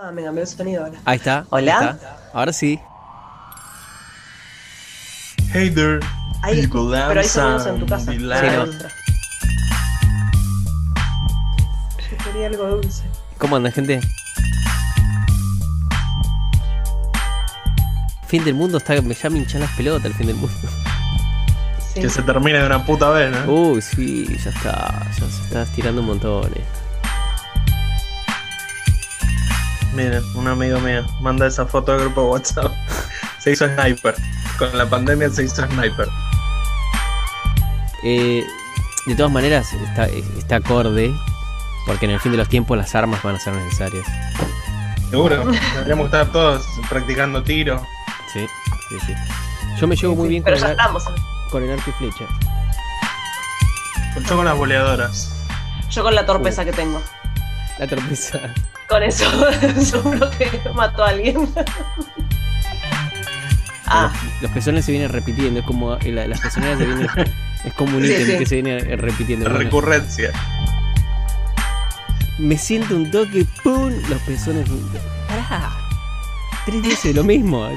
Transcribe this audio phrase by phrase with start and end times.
[0.00, 0.96] Ah, me cambió el sonido ahora.
[1.04, 1.44] Ahí está.
[1.50, 1.76] Hola.
[1.76, 2.16] ahí está.
[2.32, 2.78] Ahora sí.
[5.52, 5.98] Hey there.
[6.42, 8.12] Ahí, people pero ahí sonamos en tu casa.
[8.12, 8.66] Sí, no.
[8.66, 8.72] Yo
[12.24, 13.02] quería algo dulce.
[13.38, 14.00] ¿Cómo andan, gente?
[18.28, 19.02] Fin del mundo está.
[19.02, 20.56] Me ya me hinchan las pelotas el fin del mundo.
[21.92, 22.02] Sí.
[22.02, 23.52] Que se termine de una puta vez, ¿no?
[23.52, 25.08] Uy, sí, ya está.
[25.18, 26.52] Ya se está estirando un montón.
[26.54, 26.77] eh.
[29.94, 32.72] Miren, un amigo mío manda esa foto al grupo de WhatsApp.
[33.38, 34.14] Se hizo sniper.
[34.58, 36.08] Con la pandemia se hizo sniper.
[38.02, 38.44] Eh,
[39.06, 41.14] de todas maneras, está, está acorde.
[41.86, 44.04] Porque en el fin de los tiempos las armas van a ser necesarias.
[45.10, 45.44] Seguro.
[45.74, 47.82] Tendríamos que estar todos practicando tiro.
[48.32, 48.46] Sí,
[48.90, 49.14] sí, sí.
[49.80, 51.04] Yo me llevo muy bien con Pero el, ar- estamos.
[51.50, 52.24] con el arco y flecha.
[54.28, 55.32] Yo con las boleadoras.
[55.88, 57.00] Yo con la torpeza que tengo.
[57.78, 58.40] La torpeza.
[58.88, 59.24] Con eso,
[59.80, 61.36] seguro que mató a alguien.
[63.86, 67.08] ah, Los pezones se vienen repitiendo, es como eh, la- las pezoneras se vienen.
[67.64, 68.38] Es como un Sí, ítem sí.
[68.38, 69.44] que se viene repitiendo.
[69.46, 70.30] Bueno, Recurrencia.
[72.38, 73.92] me siento un toque, ¡pum!
[74.08, 74.68] Los pezones.
[75.26, 75.68] ¡Pará!
[76.64, 77.68] Tres veces lo mismo.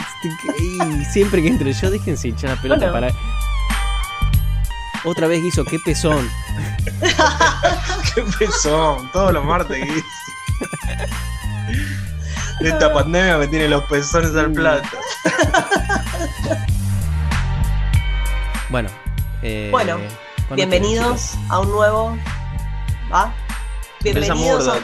[0.60, 3.08] Y siempre que entro yo, déjense hinchar la pelota Bueno.
[3.08, 3.12] para.
[5.04, 6.30] Otra vez hizo, qué pezón.
[8.14, 9.12] Qué pezón.
[9.12, 10.04] Todos los martes Guis.
[12.62, 14.88] Esta pandemia me tiene los pezones al plato.
[18.70, 18.90] Bueno.
[19.42, 19.98] eh, Bueno,
[20.52, 22.18] bienvenidos a un nuevo.
[23.12, 23.34] ¿Va?
[24.02, 24.76] Bienvenidos a.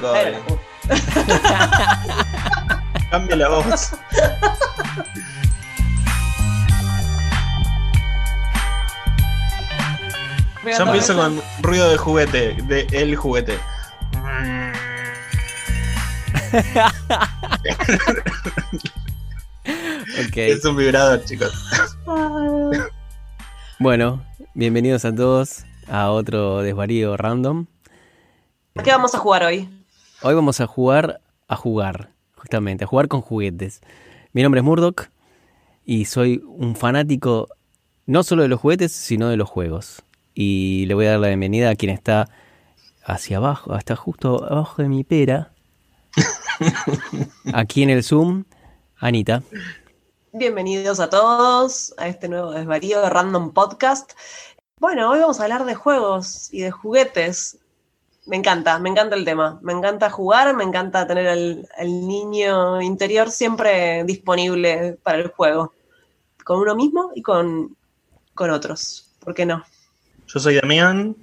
[3.11, 3.92] Cambia la voz.
[10.66, 13.58] Yo empiezo con ruido de juguete, de el juguete.
[20.36, 21.52] Es un vibrador, chicos.
[23.80, 24.23] Bueno,
[24.54, 27.66] bienvenidos a todos a otro desvarío random.
[28.83, 29.70] ¿Qué vamos a jugar hoy?
[30.21, 33.82] Hoy vamos a jugar a jugar, justamente, a jugar con juguetes.
[34.33, 35.10] Mi nombre es Murdoch
[35.86, 37.50] y soy un fanático
[38.05, 40.04] no solo de los juguetes, sino de los juegos.
[40.33, 42.30] Y le voy a dar la bienvenida a quien está
[43.04, 45.52] hacia abajo, hasta justo abajo de mi pera.
[47.54, 48.45] Aquí en el Zoom,
[48.98, 49.44] Anita.
[50.33, 54.14] Bienvenidos a todos a este nuevo desvarío de Random Podcast.
[54.80, 57.60] Bueno, hoy vamos a hablar de juegos y de juguetes.
[58.26, 59.60] Me encanta, me encanta el tema.
[59.61, 65.73] Me encanta jugar, me encanta tener al, al niño interior siempre disponible para el juego.
[66.44, 67.76] Con uno mismo y con,
[68.33, 69.11] con otros.
[69.20, 69.64] ¿Por qué no?
[70.27, 71.16] Yo soy Damián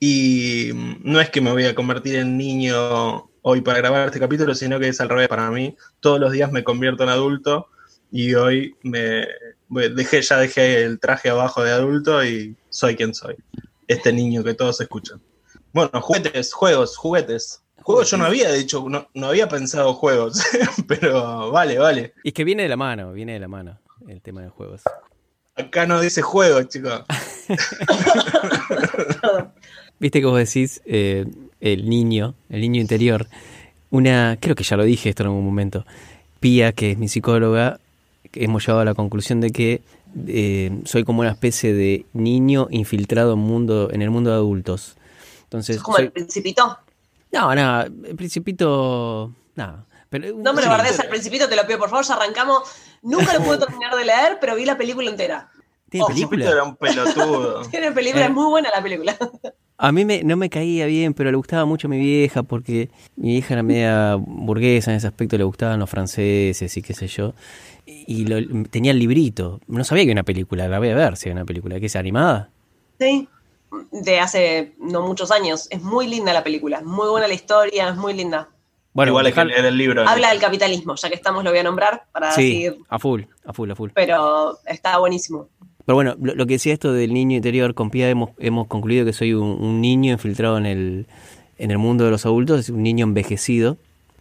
[0.00, 0.70] y
[1.02, 4.80] no es que me voy a convertir en niño hoy para grabar este capítulo, sino
[4.80, 5.76] que es al revés para mí.
[6.00, 7.68] Todos los días me convierto en adulto
[8.10, 9.24] y hoy me
[9.68, 13.36] me- dejé ya dejé el traje abajo de adulto y soy quien soy.
[13.86, 15.20] Este niño que todos escuchan.
[15.72, 17.62] Bueno, juguetes, juegos, juguetes.
[17.82, 20.42] Juegos yo no había dicho, no, no había pensado juegos,
[20.88, 22.14] pero vale, vale.
[22.24, 23.78] Y es que viene de la mano, viene de la mano
[24.08, 24.82] el tema de juegos.
[25.54, 27.04] Acá no dice juegos, chicos.
[30.00, 31.26] Viste que vos decís eh,
[31.60, 33.26] el niño, el niño interior.
[33.90, 35.84] Una, creo que ya lo dije esto en algún momento.
[36.40, 37.78] Pía, que es mi psicóloga,
[38.30, 39.82] que hemos llegado a la conclusión de que
[40.26, 44.96] eh, soy como una especie de niño infiltrado en, mundo, en el mundo de adultos.
[45.44, 46.78] Entonces, ¿Es como soy- el principito?
[47.32, 49.86] no, no, el principito, no.
[50.08, 52.62] Pero, No me lo sí, guardes al principito, te lo pido por favor, ya arrancamos.
[53.02, 55.50] Nunca lo pude terminar de leer, pero vi la película entera.
[55.90, 56.50] ¿Tiene Oh, película?
[56.50, 57.62] Era un pelotudo.
[57.70, 58.28] Tiene película, Eh.
[58.28, 59.16] es muy buena la película.
[59.78, 62.88] A mí me, no me caía bien, pero le gustaba mucho a mi vieja porque
[63.16, 67.06] mi vieja era media burguesa en ese aspecto, le gustaban los franceses y qué sé
[67.08, 67.34] yo.
[67.84, 69.60] Y lo- tenía el librito.
[69.66, 71.78] No sabía que era una película, la voy a ver si hay una película.
[71.78, 72.48] ¿Qué es animada?
[72.98, 73.28] Sí,
[73.92, 75.66] de hace no muchos años.
[75.70, 78.48] Es muy linda la película, muy buena la historia, es muy linda.
[78.94, 80.08] Bueno, Igual hay que leer el libro.
[80.08, 83.24] Habla del capitalismo, ya que estamos lo voy a nombrar para Sí, seguir, a full,
[83.44, 83.90] a full, a full.
[83.92, 85.50] pero está buenísimo.
[85.86, 89.12] Pero bueno, lo, que decía esto del niño interior, con Pia hemos, hemos concluido que
[89.12, 91.06] soy un, niño infiltrado en el,
[91.58, 93.76] en el mundo de los adultos, un niño envejecido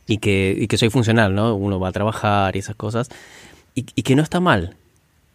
[0.08, 1.56] y que, y que soy funcional, ¿no?
[1.56, 3.10] Uno va a trabajar y esas cosas.
[3.74, 4.76] Y, y que no está mal,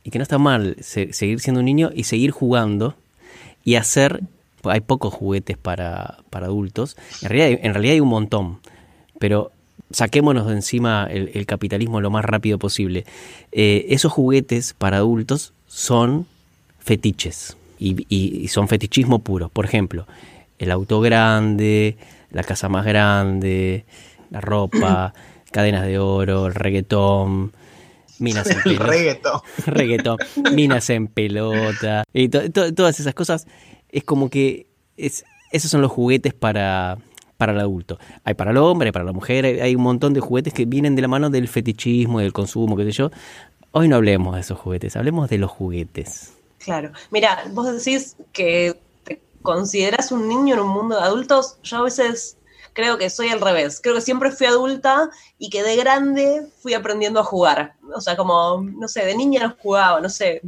[0.04, 2.94] y que no está mal se- seguir siendo un niño y seguir jugando
[3.64, 4.20] y hacer,
[4.62, 8.60] hay pocos juguetes para, para adultos, en realidad, en realidad hay un montón,
[9.18, 9.50] pero
[9.90, 13.04] saquémonos de encima el, el capitalismo lo más rápido posible.
[13.52, 16.26] Eh, esos juguetes para adultos son
[16.78, 19.48] fetiches y, y- y son fetichismo puro.
[19.48, 20.06] Por ejemplo,
[20.58, 21.96] el auto grande,
[22.30, 23.84] la casa más grande,
[24.30, 25.12] la ropa,
[25.52, 27.52] cadenas de oro, el reggaetón,
[28.18, 28.86] minas en El pelota.
[28.86, 29.40] reggaetón.
[29.66, 30.18] reggaetón,
[30.52, 33.46] minas en pelota, y to- to- todas esas cosas.
[33.90, 34.66] Es como que
[34.96, 36.98] es, esos son los juguetes para,
[37.40, 37.98] para el adulto.
[38.22, 40.94] Hay para el hombre, hay para la mujer, hay, un montón de juguetes que vienen
[40.94, 43.10] de la mano del fetichismo, del consumo, qué sé yo.
[43.72, 46.34] Hoy no hablemos de esos juguetes, hablemos de los juguetes.
[46.58, 46.92] Claro.
[47.10, 51.56] Mira, vos decís que te considerás un niño en un mundo de adultos.
[51.62, 52.36] Yo a veces
[52.74, 53.80] creo que soy al revés.
[53.82, 55.08] Creo que siempre fui adulta
[55.38, 57.72] y que de grande fui aprendiendo a jugar.
[57.94, 60.42] O sea, como, no sé, de niña no jugaba, no sé.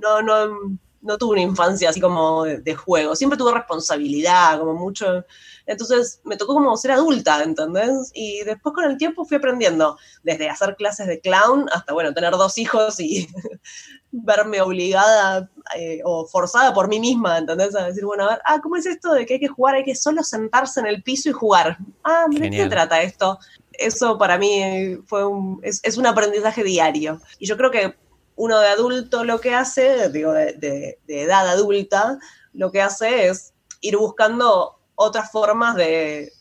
[0.00, 3.14] No, no, no tuve una infancia así como de, de juego.
[3.14, 5.24] Siempre tuve responsabilidad, como mucho.
[5.68, 8.10] Entonces me tocó como ser adulta, ¿entendés?
[8.14, 12.32] Y después con el tiempo fui aprendiendo, desde hacer clases de clown hasta, bueno, tener
[12.32, 13.28] dos hijos y
[14.10, 17.76] verme obligada eh, o forzada por mí misma, ¿entendés?
[17.76, 19.74] A decir, bueno, a ver, ah, ¿cómo es esto de que hay que jugar?
[19.74, 21.76] Hay que solo sentarse en el piso y jugar.
[22.02, 23.38] Ah, ¿de qué trata esto?
[23.72, 27.20] Eso para mí eh, fue un, es, es un aprendizaje diario.
[27.38, 27.94] Y yo creo que
[28.38, 32.18] uno de adulto lo que hace, digo, de, de- de edad adulta,
[32.52, 36.32] lo que hace es ir buscando otras formas de,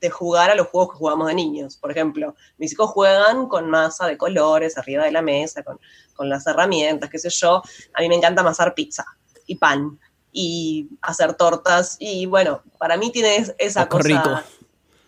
[0.00, 1.76] de jugar a los juegos que jugamos de niños.
[1.76, 5.78] Por ejemplo, mis hijos juegan con masa de colores arriba de la mesa, con,
[6.14, 7.62] con las herramientas, qué sé yo.
[7.94, 9.04] A mí me encanta amasar pizza
[9.46, 9.98] y pan
[10.32, 11.96] y hacer tortas.
[12.00, 14.40] Y bueno, para mí tiene es- esa qué cosa rico.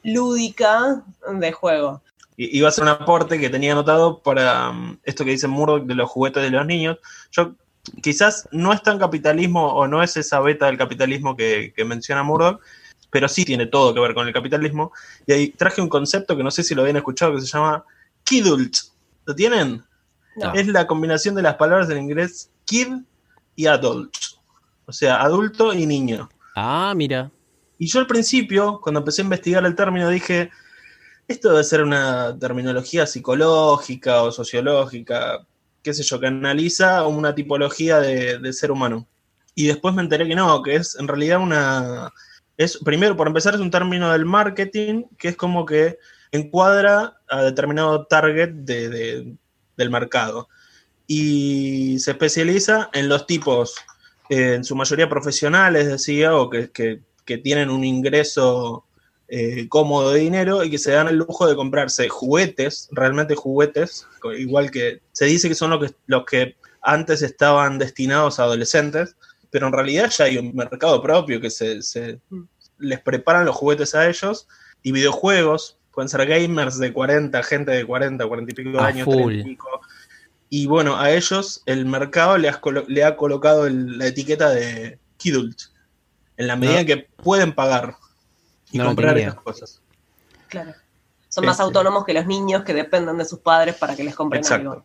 [0.02, 2.02] lúdica de juego.
[2.40, 5.84] Y- Iba a ser un aporte que tenía anotado para um, esto que dice Murdoch
[5.84, 6.96] de los juguetes de los niños.
[7.30, 7.52] Yo
[8.02, 12.22] quizás no es tan capitalismo o no es esa beta del capitalismo que, que menciona
[12.22, 12.58] Murdoch,
[13.10, 14.90] pero sí tiene todo que ver con el capitalismo.
[15.26, 17.84] Y ahí traje un concepto que no sé si lo habían escuchado que se llama
[18.24, 18.74] Kidult.
[19.26, 19.84] ¿Lo tienen?
[20.36, 20.54] No.
[20.54, 22.88] Es la combinación de las palabras en inglés kid
[23.54, 24.14] y adult.
[24.86, 26.30] O sea, adulto y niño.
[26.56, 27.30] Ah, mira.
[27.78, 30.50] Y yo al principio, cuando empecé a investigar el término, dije,
[31.32, 35.46] esto debe ser una terminología psicológica o sociológica,
[35.82, 39.06] qué sé yo, que analiza una tipología de, ser humano.
[39.54, 42.12] Y después me enteré que no, que es en realidad una...
[42.56, 45.98] Es, primero, por empezar, es un término del marketing que es como que
[46.32, 49.34] encuadra a determinado target de- de-
[49.76, 50.48] del mercado.
[51.06, 53.74] Y se especializa en los tipos,
[54.28, 58.84] eh, en su mayoría profesionales, decía, o que- que tienen un ingreso
[59.32, 64.06] eh, cómodo de dinero y que se dan el lujo de comprarse juguetes, realmente juguetes,
[64.38, 69.14] igual que se dice que son los que, los que antes estaban destinados a adolescentes,
[69.50, 72.42] pero en realidad ya hay un mercado propio que se, se- Mm.
[72.78, 74.48] les preparan los juguetes a ellos
[74.82, 78.86] y videojuegos, pueden ser gamers de 40, gente de 40, 40 y pico de A
[78.86, 79.32] años, full.
[79.32, 79.80] 30 y pico.
[80.48, 84.50] Y bueno, a ellos el mercado le, has colo- le ha colocado el- la etiqueta
[84.50, 85.58] de Kidult,
[86.36, 86.86] en la medida No.
[86.86, 87.94] que pueden pagar
[88.72, 89.80] y No comprar estas cosas.
[90.48, 90.72] Claro.
[91.28, 91.62] Son más Este.
[91.62, 94.70] autónomos que los niños que dependen de sus padres para que les compren Exacto.
[94.72, 94.84] algo.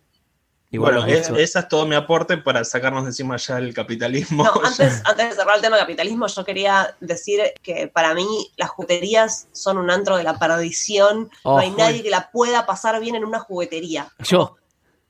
[0.71, 3.57] Y bueno, bueno, es- eso- esa es todo mi aporte para sacarnos de encima ya
[3.59, 4.43] el capitalismo.
[4.43, 8.51] No, antes, antes de cerrar el tema de capitalismo, yo quería decir que para mí
[8.57, 11.29] las jugueterías son un antro de la perdición.
[11.43, 11.85] Oh, no hay joder.
[11.85, 14.09] nadie que la pueda pasar bien en una juguetería.
[14.19, 14.57] yo.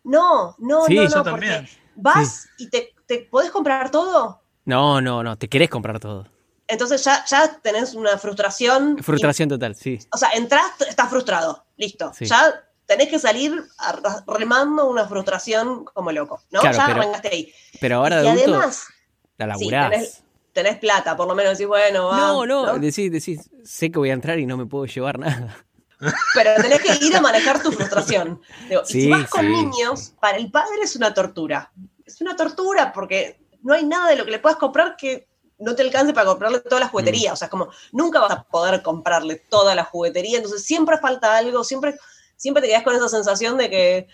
[0.04, 1.66] No, no, Sí, no, yo no, también.
[1.66, 4.42] porque vas y te, te podés comprar todo.
[4.66, 6.28] No, no, no, te querés comprar todo.
[6.68, 8.98] Entonces ya, ya tenés una frustración.
[9.04, 10.00] Frustración total, sí.
[10.12, 11.66] O sea, entras, estás frustrado.
[11.78, 12.12] Listo.
[12.18, 12.26] Sí.
[12.26, 13.64] Ya tenés que salir
[14.28, 16.42] remando una frustración como loco.
[16.52, 16.62] ¿no?
[16.62, 17.54] Claro, ya pero- arrancaste ahí.
[17.80, 18.88] Pero ahora y de adulto además,
[19.38, 19.92] la sí, laburás.
[19.92, 20.22] tenés-
[20.54, 22.18] tenés plata, por lo menos decís, bueno, va.
[22.18, 25.58] no, no, decís, decís, sé que voy a entrar y no me puedo llevar nada.
[26.34, 28.42] Pero tenés que ir a manejar tu frustración.
[28.70, 29.48] Digo, y Sí, si vas con sí.
[29.48, 31.72] niños, para el padre es una tortura.
[32.06, 35.76] Es una tortura porque no hay nada de lo que le puedas comprar que no
[35.76, 37.34] te alcance para comprarle toda la juguetería.
[37.34, 40.38] O sea, como nunca vas a poder comprarle toda la juguetería.
[40.38, 41.96] Entonces siempre falta algo, siempre,
[42.36, 44.08] siempre te quedas con esa sensación de que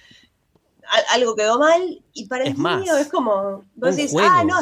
[0.87, 2.01] a- algo quedó mal.
[2.13, 4.29] Y para el Es más, niño es como, vos un decís, juego.
[4.31, 4.59] ah, no,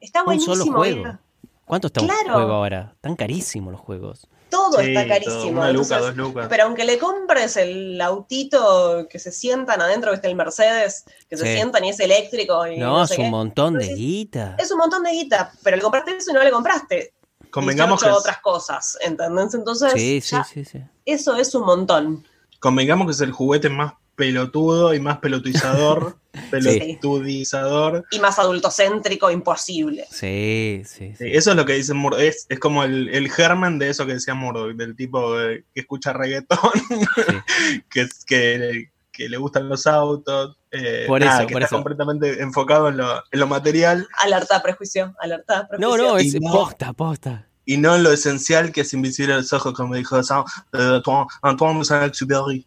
[0.00, 0.54] está Un buenísimo.
[0.56, 1.18] solo juego.
[1.64, 2.34] ¿Cuánto está un Claro.
[2.34, 2.92] juego ahora?
[2.94, 4.26] Están carísimos los juegos.
[4.52, 5.60] Todo Sí, está todo, carísimo.
[5.62, 6.46] Una luca, entonces- dos lucas.
[6.48, 11.36] Pero aunque le compres el autito que se sientan adentro, que está el Mercedes, que
[11.36, 14.56] se sientan y es eléctrico y No, no es sé un qué, montón de guita.
[14.58, 17.14] es un montón de guita, pero le compraste eso y no le compraste
[17.50, 19.54] Convengamos que, 18 es, otras cosas, ¿entendés?
[19.54, 20.80] Entonces, Sí, sí, ya sí, sí.
[21.04, 22.26] eso es un montón.
[22.60, 26.16] convengamos que es el juguete más pelotudo y más pelotizador.
[26.50, 28.04] pelotudizador.
[28.10, 30.06] Y más adultocéntrico, imposible.
[30.10, 32.20] Sí, sí, eso es lo que dice Murdoch.
[32.20, 35.80] Es, es como el, el germen de eso que decía Murdoch, del tipo eh, que
[35.80, 36.58] escucha reggaetón,
[37.90, 40.56] que, es- que, que le gustan los autos.
[40.70, 41.82] eh, Por nada, eso, que por está eso.
[41.82, 46.08] completamente enfocado en lo, en lo material Alerta, prejuicio, alerta, No, prejuicio.
[46.08, 47.46] no, es no- posta, posta.
[47.66, 50.78] y no en lo esencial que es invisible a los ojos, como dijo Sa- eh,
[50.96, 52.66] Antoine, Antoine de Saint-Exupéry.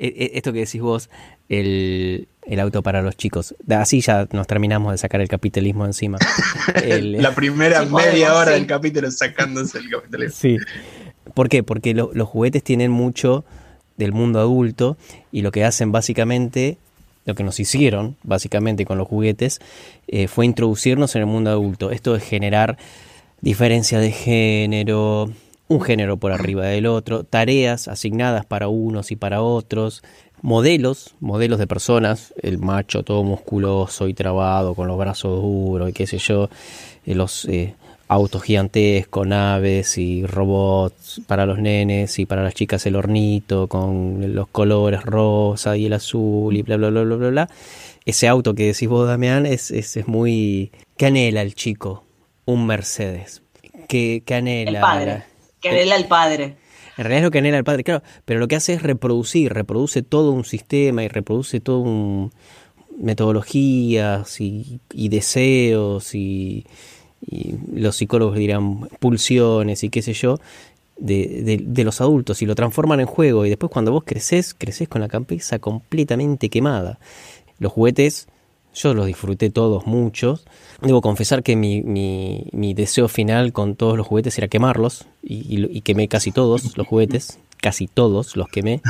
[0.00, 1.10] E- e- esto que decís vos,
[1.48, 3.54] el, el auto para los chicos.
[3.68, 6.18] Así ya nos terminamos de sacar el capitalismo encima.
[6.84, 8.58] El- La primera Sí, podemos, media hora sí.
[8.58, 10.34] del capítulo sacándose el capitalismo.
[10.36, 10.56] Sí.
[11.34, 11.62] ¿Por qué?
[11.62, 13.44] Porque lo- los juguetes tienen mucho
[13.96, 14.96] del mundo adulto
[15.30, 16.78] y lo que hacen básicamente,
[17.26, 19.60] lo que nos hicieron básicamente con los juguetes,
[20.08, 21.90] eh, fue introducirnos en el mundo adulto.
[21.90, 22.78] Esto es generar
[23.42, 25.30] diferencia de género,
[25.70, 30.02] un género por arriba del otro, tareas asignadas para unos y para otros,
[30.42, 35.92] modelos, modelos de personas, el macho todo musculoso y trabado con los brazos duros y
[35.92, 36.50] qué sé yo,
[37.06, 37.76] eh, los eh,
[38.08, 44.34] autos gigantescos, naves y robots para los nenes y para las chicas el hornito con
[44.34, 47.50] los colores rosa y el azul y bla bla bla bla bla bla.
[48.04, 50.72] Ese auto que decís vos, Damián, es, es, es muy...
[50.96, 52.02] ¿Qué anhela el chico?
[52.44, 53.42] Un Mercedes.
[53.86, 54.78] ¿Qué, qué anhela?
[54.78, 55.29] El padre.
[55.60, 56.56] Que anhela el padre.
[56.96, 59.52] En realidad es lo que anhela el padre, claro, pero lo que hace es reproducir,
[59.52, 62.32] reproduce todo un sistema y reproduce todo un
[62.98, 66.66] metodologías y, y deseos y,
[67.74, 70.38] los psicólogos dirán pulsiones y qué sé yo
[70.96, 74.54] de, de- de los adultos y lo transforman en juego y después cuando vos creces,
[74.54, 76.98] creces con la cabeza completamente quemada.
[77.58, 78.26] Los juguetes,
[78.74, 80.44] yo los disfruté todos muchos.
[80.80, 85.34] Debo confesar que mi, mi- mi deseo final con todos los juguetes era quemarlos y,
[85.58, 88.80] y y quemé casi todos los juguetes, casi todos los quemé.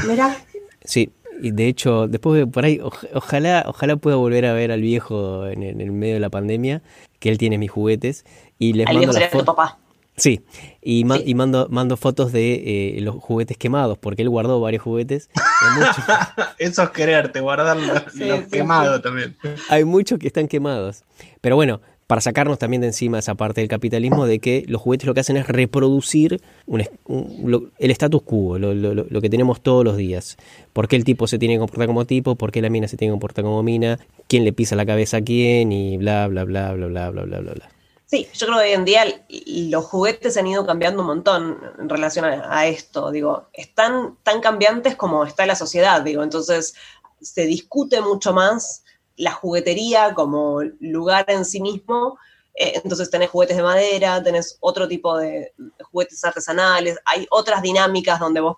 [0.84, 1.10] Sí,
[1.42, 4.82] y de hecho, después de por ahí, oj- ojalá, ojalá pueda volver a ver al
[4.82, 6.82] viejo en, el- medio de la pandemia,
[7.18, 8.24] que él tiene mis juguetes,
[8.58, 9.78] y les al mando viejo las sería tu papá.
[10.20, 10.42] Sí,
[10.82, 11.24] y, ma- Sí.
[11.26, 15.30] y mando, mando fotos de eh, los juguetes quemados, porque él guardó varios juguetes.
[16.58, 19.36] Eso es quererte, guardar los, Sí, los sí, quemados también.
[19.68, 21.04] hay muchos que están quemados.
[21.40, 25.06] Pero bueno, para sacarnos también de encima esa parte del capitalismo de que los juguetes
[25.06, 29.30] lo que hacen es reproducir un es- un- lo- el status quo, lo- lo que
[29.30, 30.36] tenemos todos los días.
[30.72, 32.34] ¿Por qué el tipo se tiene que comportar como tipo?
[32.34, 33.98] ¿Por qué la mina se tiene que comportar como mina?
[34.28, 35.70] ¿Quién le pisa la cabeza a quién?
[35.72, 37.52] Y bla, bla, bla, bla, bla, bla, bla, bla.
[37.54, 37.68] bla.
[38.10, 41.88] Sí, yo creo que hoy en día los juguetes han ido cambiando un montón en
[41.88, 43.12] relación a, esto.
[43.12, 46.24] Digo, están tan cambiantes como está la sociedad, digo.
[46.24, 46.74] Entonces,
[47.20, 48.82] se discute mucho más
[49.14, 52.18] la juguetería como lugar en sí mismo.
[52.56, 55.54] Eh, entonces, tenés juguetes de madera, tenés otro tipo de
[55.92, 58.56] juguetes artesanales, hay otras dinámicas donde vos,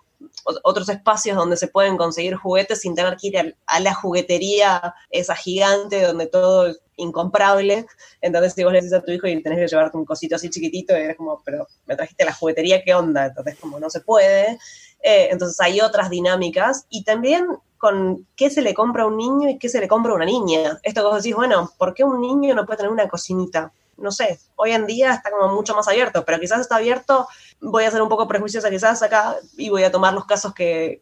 [0.63, 5.35] otros espacios donde se pueden conseguir juguetes sin tener que ir a la juguetería esa
[5.35, 7.85] gigante donde todo es incomparable.
[8.21, 10.49] Entonces, si vos le decís a tu hijo y tenés que llevarte un cosito así
[10.49, 13.27] chiquitito, y es como, pero me trajiste la juguetería, ¿qué onda?
[13.27, 14.59] Entonces, como no se puede.
[15.01, 16.85] Eh, entonces, hay otras dinámicas.
[16.89, 20.13] Y también con qué se le compra a un niño y qué se le compra
[20.13, 20.79] a una niña.
[20.83, 23.73] Esto que vos decís, bueno, ¿por qué un niño no puede tener una cocinita?
[23.97, 27.27] No sé, hoy en día está como mucho más abierto, pero quizás está abierto,
[27.61, 30.99] voy a ser un poco prejuiciosa quizás acá y voy a tomar los casos que,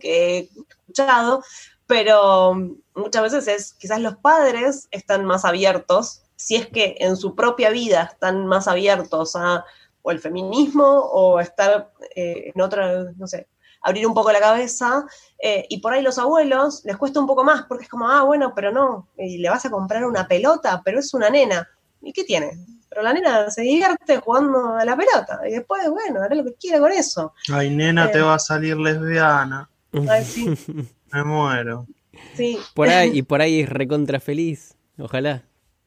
[0.00, 1.42] que he escuchado,
[1.86, 2.54] pero
[2.94, 7.70] muchas veces es, quizás los padres están más abiertos, si es que en su propia
[7.70, 9.64] vida están más abiertos a
[10.02, 13.48] o el feminismo o estar eh, en otra, no sé,
[13.82, 15.06] abrir un poco la cabeza,
[15.38, 18.22] eh, y por ahí los abuelos les cuesta un poco más, porque es como, ah,
[18.22, 21.68] bueno, pero no, y le vas a comprar una pelota, pero es una nena,
[22.02, 22.58] ¿y qué tiene?
[22.88, 26.54] Pero la nena se divierte jugando a la pelota, y después, bueno, hará lo que
[26.54, 27.34] quiera con eso.
[27.52, 28.08] Ay, nena, Eh.
[28.12, 29.68] te va a salir lesbiana.
[30.08, 30.46] Ay, sí,
[31.12, 31.86] Me muero.
[32.34, 32.58] sí.
[32.74, 35.42] Por ahí, y por ahí es recontra feliz, ojalá.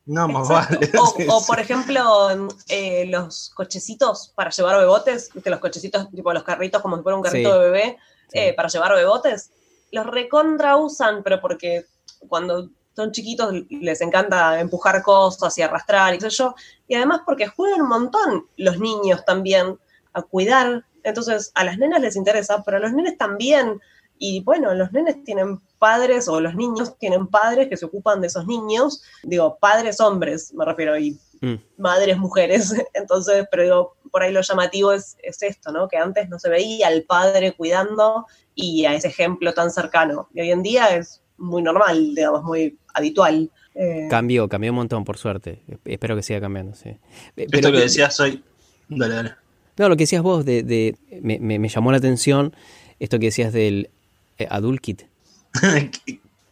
[0.06, 0.80] No, más Exacto.
[0.80, 1.28] vale.
[1.30, 2.30] O, por ejemplo,
[2.70, 5.50] eh, los cochecitos para llevar bebotes, ¿viste?
[5.50, 7.60] los cochecitos, tipo los carritos como si fuera un carrito Sí.
[7.60, 8.40] de bebé, Sí.
[8.40, 9.52] eh, para llevar bebotes,
[9.92, 11.86] los recontra usan, pero porque
[12.28, 16.56] cuando son chiquitos les encanta empujar cosas y arrastrar y qué sé yo,
[16.88, 19.78] y además porque juegan un montón los niños también
[20.14, 23.80] a cuidar, entonces a las nenas les interesa, pero a los nenes también,
[24.18, 28.28] y bueno, los nenes tienen padres o los niños tienen padres que se ocupan de
[28.28, 31.56] esos niños, digo, padres hombres, me refiero, y Mm.
[31.78, 32.72] madres mujeres.
[32.94, 35.88] Entonces, pero digo, por ahí lo llamativo es, es esto, ¿no?
[35.88, 40.30] Que antes no se veía al padre cuidando y a ese ejemplo tan cercano.
[40.34, 43.50] Y hoy en día es muy normal, digamos, muy habitual.
[43.76, 45.62] Eh, Cambió, cambió un montón, por suerte.
[45.86, 46.92] Espero que siga cambiando, sí.
[47.36, 48.44] Esto que decías hoy.
[48.90, 49.32] Dale, dale.
[49.78, 52.54] No, lo que decías vos, de, de- me, me- me llamó la atención
[53.00, 53.90] esto que decías del
[54.38, 55.04] eh, Adult Kit.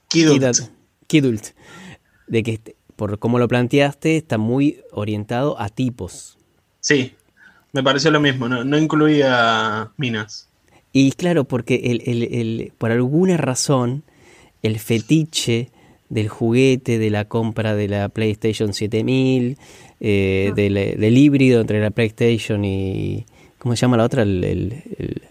[0.07, 0.39] Kidult.
[0.39, 0.59] Kidult.
[1.07, 1.45] Kidult.
[2.27, 6.37] De que, este- por cómo lo planteaste, está muy orientado a tipos.
[6.81, 7.13] Sí,
[7.73, 8.47] me pareció lo mismo.
[8.49, 10.47] No, no incluía minas.
[10.91, 14.03] Y claro, porque el, el- el- por alguna razón,
[14.63, 15.69] el fetiche
[16.09, 19.57] del juguete, de la compra de la PlayStation 7000,
[19.99, 23.25] eh, del, del híbrido entre la PlayStation y...
[23.59, 24.23] ¿Cómo se llama la otra?
[24.23, 25.21] El- el- el-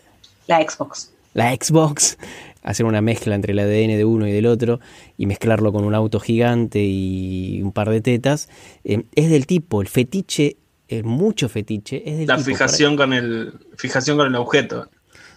[0.46, 1.12] la Xbox.
[1.34, 2.18] la Xbox,
[2.62, 4.80] hacer una mezcla entre el ADN de uno y del otro
[5.16, 8.48] y mezclarlo con un auto gigante y un par de tetas,
[8.84, 10.56] eh, es del tipo, el fetiche,
[10.88, 14.88] es mucho fetiche, es del La tipo, fijación con el fijación con el objeto.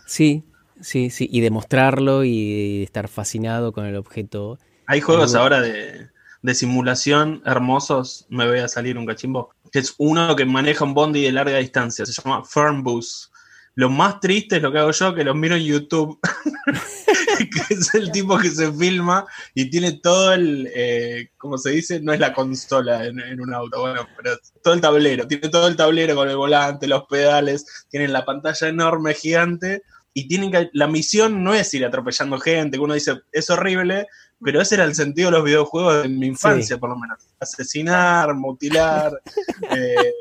[0.06, 0.44] Sí,
[0.82, 4.60] sí, sí, y demostrarlo y estar fascinado con el objeto.
[4.88, 6.10] Hay juegos ahora de,
[6.42, 10.94] de simulación hermosos, me voy a salir un cachimbo, que es uno que maneja un
[10.94, 13.32] bondi de larga distancia, se llama Fernbus.
[13.76, 16.20] Lo más triste es lo que hago yo, que los miro en YouTube,
[17.38, 22.02] que es el tipo que se filma y tiene todo el, eh, como se dice,
[22.02, 25.68] no es la consola en, en un auto, bueno, pero todo el tablero, tiene todo
[25.68, 29.84] el tablero con el volante, los pedales, tienen la pantalla enorme, gigante,
[30.14, 34.08] y tienen que, la misión no es ir atropellando gente, que uno dice, es horrible,
[34.44, 37.20] pero ese era el sentido de los videojuegos de mi infancia, por lo menos.
[37.40, 39.12] Asesinar, mutilar,
[39.72, 40.12] eh,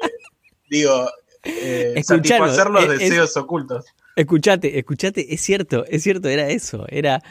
[0.68, 1.11] digo,
[1.42, 3.87] eh, satisfacer los es- es- deseos ocultos.
[4.16, 7.23] Escuchate, escuchate, es cierto, es cierto, era eso, era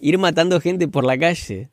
[0.00, 1.68] ir matando gente por la calle.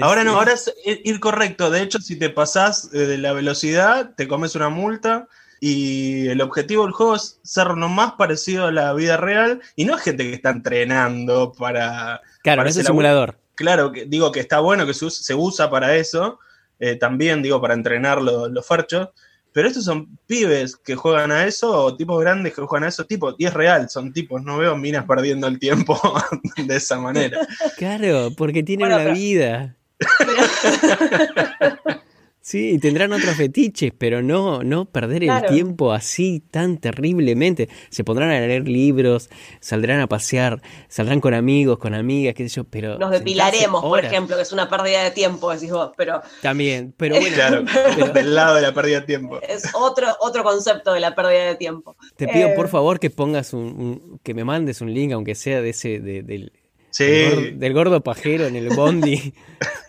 [0.00, 1.70] Ahora no, ahora es ir correcto.
[1.70, 5.28] De hecho, si te pasás eh, de la velocidad, te comes una multa.
[5.60, 9.60] Y el objetivo del juego es ser lo más parecido a la vida real.
[9.74, 12.20] Y no es gente que está entrenando para.
[12.42, 13.38] Claro, no parece es el la- simulador.
[13.54, 16.38] Claro, que, digo que está bueno que se, se usa para eso.
[16.78, 19.08] eh, también, digo, para entrenar lo- los farchos.
[19.52, 23.06] Pero estos son pibes que juegan a eso, o tipos grandes que juegan a eso,
[23.06, 25.98] tipos, y es real, son tipos, no veo minas perdiendo el tiempo
[26.58, 27.38] de esa manera.
[27.78, 29.76] Claro, porque tienen Bueno, una pero- vida.
[32.48, 37.68] Sí, y tendrán otros fetiches, pero no, no perder el tiempo así tan terriblemente.
[37.90, 42.54] Se pondrán a leer libros, saldrán a pasear, saldrán con amigos, con amigas, qué sé
[42.54, 42.98] yo, pero...
[42.98, 47.16] Nos depilaremos, por ejemplo, que es una pérdida de tiempo, decís vos, pero También, pero
[47.20, 47.64] bueno, Claro,
[47.96, 49.40] pero del lado de la pérdida de tiempo.
[49.42, 51.96] es otro, otro concepto de la pérdida de tiempo.
[52.16, 55.34] te pido Eh, por favor que pongas un, un- que me mandes un link, aunque
[55.34, 56.52] sea de ese, de- del,
[56.90, 59.34] Sí, del, gordo, del gordo pajero en el bondi.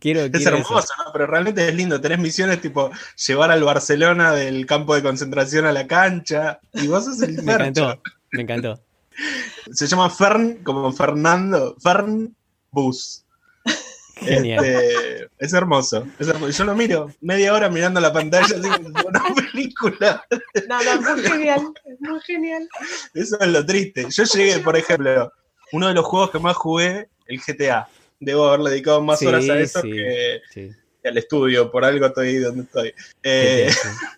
[0.00, 0.66] quiero, es quiero eso.
[0.66, 1.12] hermoso, ¿no?
[1.12, 2.00] Pero realmente es lindo.
[2.00, 2.90] Tenés misiones tipo
[3.26, 6.60] llevar al Barcelona del campo de concentración a la cancha.
[6.72, 8.00] Y vos sos el Me encantó,
[8.32, 8.80] me encantó.
[9.72, 11.76] Se llama Fern, como Fernando.
[11.80, 12.34] Fern
[12.70, 13.24] Bus.
[14.16, 14.64] Genial.
[14.64, 16.52] Este, es hermoso, es hermoso.
[16.52, 20.24] Yo lo miro media hora mirando la pantalla así como una película.
[20.68, 22.68] No, no, es muy genial, es muy genial.
[23.14, 24.06] Eso es lo triste.
[24.10, 25.32] Yo llegué, por ejemplo,
[25.72, 27.88] uno de los juegos que más jugué, el GTA.
[28.20, 29.90] Debo haberle dedicado más Sí, horas a eso sí.
[29.90, 30.70] que, Sí,
[31.02, 31.70] que al estudio.
[31.70, 32.92] Por algo estoy donde estoy.
[33.22, 33.70] Eh,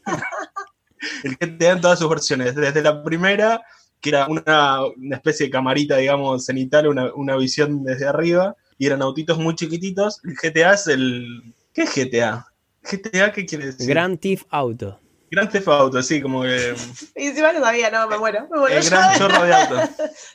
[1.25, 2.55] el GTA en todas sus versiones.
[2.55, 3.63] Desde la primera,
[4.01, 8.87] que era una, una especie de camarita, digamos, cenital, una, una visión desde arriba, y
[8.87, 10.21] eran autitos muy chiquititos.
[10.25, 11.55] El GTA es el.
[11.73, 12.47] ¿Qué es GTA?
[12.83, 13.89] ¿GTA qué quiere decir?
[13.89, 14.99] Grand Theft Auto.
[15.33, 16.75] Gran Theft Auto, así como que.
[17.17, 18.77] Y encima no sabía, no, me muero, me muero.
[18.77, 19.77] el gran chorro de auto.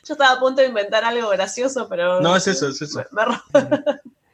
[0.04, 2.20] yo estaba a punto de inventar algo gracioso, pero.
[2.20, 3.04] No, es eso, es eso.
[3.12, 3.42] Me, ro-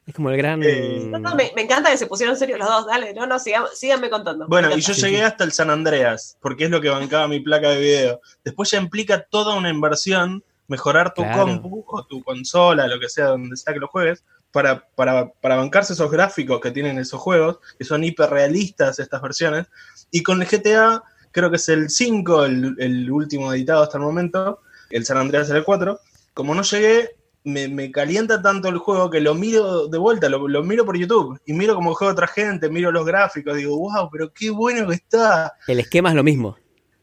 [0.07, 0.63] Es como el gran.
[0.65, 3.37] Eh, no, no, me, me encanta que se pusieron serios los dos, dale, no, no,
[3.39, 4.47] síganme contando.
[4.49, 5.23] Bueno, Me y yo llegué sí.
[5.23, 8.21] hasta el San Andreas, porque es lo que bancaba mi placa de video.
[8.43, 11.43] Después ya implica toda una inversión, mejorar tu Claro.
[11.45, 15.57] compu o tu consola, lo que sea, donde sea que lo juegues, para, para, para
[15.57, 19.67] bancarse esos gráficos que tienen esos juegos, que son hiperrealistas estas versiones.
[20.13, 24.05] Y con el GTA, creo que es el 5, el, el último editado hasta el
[24.05, 25.99] momento, el San Andreas era el 4.
[26.35, 30.47] Como no llegué, me, me calienta tanto el juego que lo miro de vuelta, lo,
[30.47, 34.09] lo miro por YouTube y miro como juega otra gente, miro los gráficos, digo, wow,
[34.09, 35.53] pero qué bueno que está.
[35.67, 36.57] El esquema es lo mismo.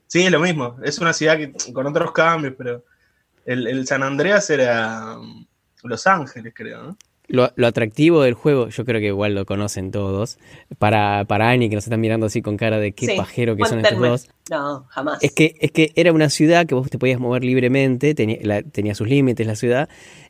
[0.07, 2.85] Sí, es lo mismo, es una ciudad que, con otros cambios, pero
[3.43, 5.45] el, el San Andreas era um,
[5.83, 6.97] Los Ángeles, creo, ¿no?
[7.31, 10.37] Lo, lo atractivo del juego, yo creo que igual lo conocen todos.
[10.77, 13.65] Para, para Ani, que nos están mirando así con cara de qué Sí, pajero que
[13.65, 14.29] son estos dos.
[14.49, 15.23] No, jamás.
[15.23, 18.61] Es que, es que era una ciudad que vos te podías mover libremente, tenía, la-
[18.63, 19.87] tenía sus límites la ciudad,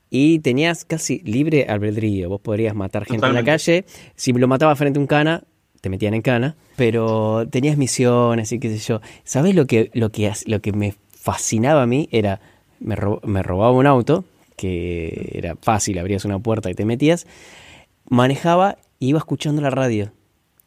[0.09, 2.29] y tenías casi libre albedrío.
[2.29, 3.85] Vos podrías matar gente en la calle.
[4.15, 5.43] Si lo matabas frente a un cana,
[5.81, 6.55] te metían en cana.
[6.75, 9.01] Pero tenías misiones y qué sé yo.
[9.23, 12.09] ¿Sabés lo que, lo que, lo que me fascinaba a mí?
[12.11, 12.41] Era,
[12.79, 14.25] me, ro- me robaba un auto,
[14.61, 17.25] que era fácil, abrías una puerta y te metías.
[18.07, 20.13] Manejaba y iba escuchando la radio.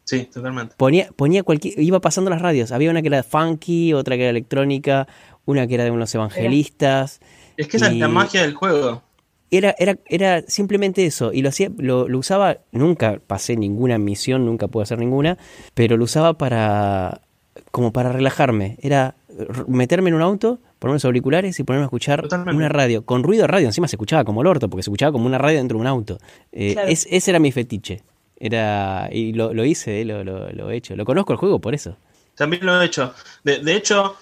[0.03, 0.75] Sí, totalmente.
[0.77, 2.73] Ponía, ponía cualquier, iba pasando las radios.
[2.73, 5.07] Había una que era funky, otra que era electrónica,
[5.45, 7.21] una que era de unos evangelistas.
[7.55, 9.01] Es que esa es la magia del juego.
[9.49, 11.31] Era, era, era simplemente eso.
[11.31, 15.37] Y lo hacía, lo, lo usaba, nunca pasé ninguna misión, nunca pude hacer ninguna,
[15.73, 17.21] pero lo usaba para
[17.71, 18.77] como para relajarme.
[18.81, 19.15] Era
[19.67, 22.55] meterme en un auto, poner unos auriculares y ponerme a escuchar Totalmente.
[22.57, 23.05] una radio.
[23.05, 25.37] Con ruido de radio, encima se escuchaba como el orto, porque se escuchaba como una
[25.37, 26.17] radio dentro de un auto.
[26.51, 26.87] Eh, Claro.
[26.89, 28.03] es- ese era mi fetiche.
[28.37, 30.95] Era, y lo, lo hice, eh, lo, lo, lo he hecho.
[30.95, 31.95] Lo conozco el juego por eso.
[32.35, 33.13] También lo he hecho.
[33.45, 34.17] De, de hecho,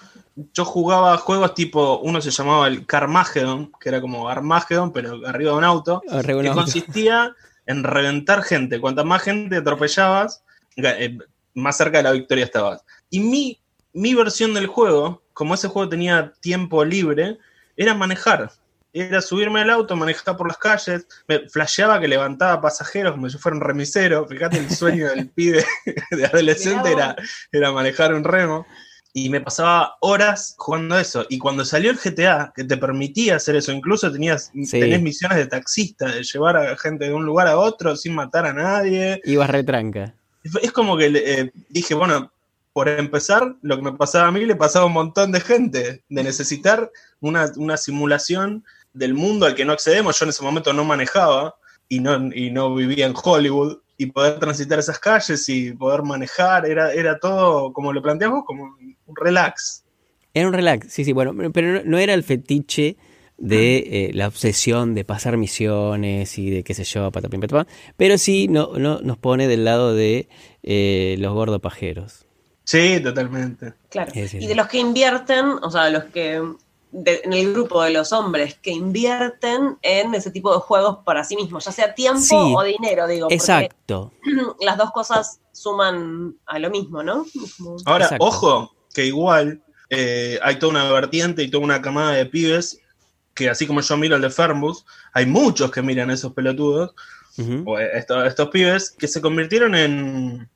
[0.53, 5.51] yo jugaba juegos tipo, uno se llamaba el Carmageddon, que era como Armageddon, pero arriba
[5.51, 6.61] de un auto, Arriba un que auto.
[6.61, 7.35] consistía
[7.65, 8.79] en reventar gente.
[8.79, 10.43] Cuanta más gente atropellabas,
[10.77, 11.17] eh,
[11.55, 12.83] más cerca de la victoria estabas.
[13.09, 13.59] Y mi,
[13.93, 17.37] mi versión del juego, como ese juego tenía tiempo libre,
[17.75, 18.51] era manejar.
[18.95, 21.07] Era subirme al auto, manejar por las calles.
[21.27, 24.27] Me flasheaba que levantaba pasajeros como si fuera un remisero.
[24.27, 25.65] Fíjate el sueño del pibe
[26.11, 27.15] de adolescente era,
[27.51, 28.67] era manejar un remo.
[29.15, 31.25] Y me pasaba horas jugando eso.
[31.29, 34.79] Y cuando salió el GTA, que te permitía hacer eso, incluso tenías, Sí.
[34.79, 38.45] tenés misiones de taxista, de llevar a gente de un lugar a otro sin matar
[38.45, 39.21] a nadie.
[39.23, 40.13] Ibas retranca.
[40.61, 42.31] Es como que eh, dije, bueno,
[42.73, 46.03] por empezar, lo que me pasaba a mí le pasaba a un montón de gente,
[46.09, 50.19] de necesitar una, simulación del mundo al que no accedemos.
[50.19, 51.55] Yo en ese momento no manejaba
[51.87, 53.77] y no, y no vivía en Hollywood.
[53.95, 58.75] Y poder transitar esas calles y poder manejar, era, era todo, como lo planteamos, como
[59.05, 59.83] un relax.
[60.33, 62.97] Era un relax, sí, sí, bueno, pero no, era el fetiche
[63.37, 68.17] de eh, la obsesión de pasar misiones y de qué sé yo, patapim, patapam, pero
[68.17, 70.27] sí no, no, nos pone del lado de
[70.63, 72.22] eh, los gordopajeros.
[72.63, 73.73] Sí, totalmente.
[73.89, 74.11] Claro.
[74.13, 74.47] Sí, sí, y sí.
[74.47, 76.41] de los que invierten, o sea, los que
[76.91, 81.23] de- en el grupo de los hombres que invierten en ese tipo de juegos para
[81.23, 82.35] sí mismos, ya sea tiempo Sí.
[82.35, 84.11] o dinero, digo, porque Exacto.
[84.61, 87.25] las dos cosas suman a lo mismo, ¿no?
[87.85, 88.25] Ahora, Exacto.
[88.25, 92.79] ojo, que igual eh, hay toda una vertiente y toda una camada de pibes
[93.35, 96.93] que así como yo miro el de Fernbus, hay muchos que miran a esos pelotudos,
[97.65, 100.47] o estos, estos pibes, que se convirtieron en,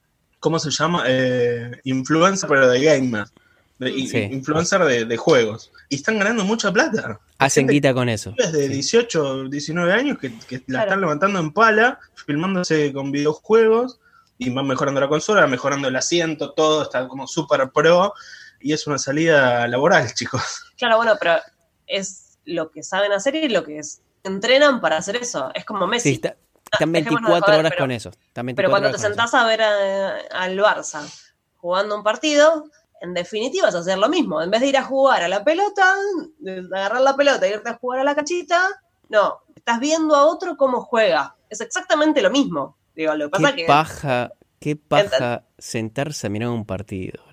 [0.47, 1.03] ¿cómo se llama?
[1.07, 3.31] Eh, influencer, pero de gamers.
[3.79, 4.17] De, Sí.
[4.31, 5.71] Influencer de, de juegos.
[5.89, 7.19] Y están ganando mucha plata.
[7.37, 8.31] Hacen guita con eso.
[8.35, 8.73] Pibes de Sí.
[8.73, 10.83] 18, 19 años que, que la Claro.
[10.85, 13.99] están levantando en pala, filmándose con videojuegos
[14.37, 18.13] y van mejorando la consola, mejorando el asiento, todo está como súper pro
[18.61, 20.41] y es una salida laboral, chicos.
[20.77, 21.35] Claro, bueno, pero
[21.85, 25.51] es lo que saben hacer y lo que es, entrenan para hacer eso.
[25.53, 26.09] Es como Messi.
[26.09, 26.35] Sí, está-
[26.77, 28.09] están dejémonos de 24 joder, horas pero- con eso.
[28.09, 31.01] Están 24 Pero cuando te sentás a ver a- al Barça
[31.57, 32.65] jugando un partido,
[33.01, 34.41] en definitiva es hacer lo mismo.
[34.41, 35.95] En vez de ir a jugar a la pelota,
[36.39, 38.67] de agarrar la pelota e irte a jugar a la cachita,
[39.09, 41.35] no, estás viendo a otro cómo juega.
[41.49, 42.77] Es exactamente lo mismo.
[42.95, 47.23] Digo, lo que pasa Qué que paja, qué paja sentarse a mirar un partido.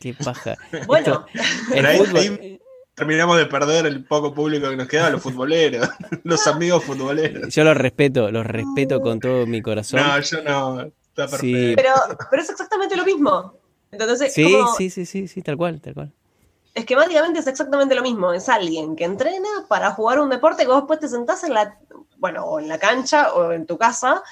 [0.00, 0.56] Qué paja.
[0.86, 2.60] Bueno, Esto- el fútbol-
[2.98, 5.88] Terminamos de perder el poco público que nos queda, los futboleros,
[6.24, 7.54] los amigos futboleros.
[7.54, 10.00] yo los respeto, los respeto con todo mi corazón.
[10.00, 10.80] No, yo no.
[10.82, 11.38] Está perfecto.
[11.40, 11.72] Sí.
[11.76, 11.92] pero,
[12.30, 13.54] pero es exactamente lo mismo.
[13.90, 16.12] Entonces, Sí, como- sí, sí, sí, sí, tal cual, tal cual.
[16.74, 18.32] esquemáticamente es exactamente lo mismo.
[18.32, 21.78] Es alguien que entrena para jugar un deporte que vos después te sentás en la,
[22.18, 24.22] bueno, o en la cancha o en tu casa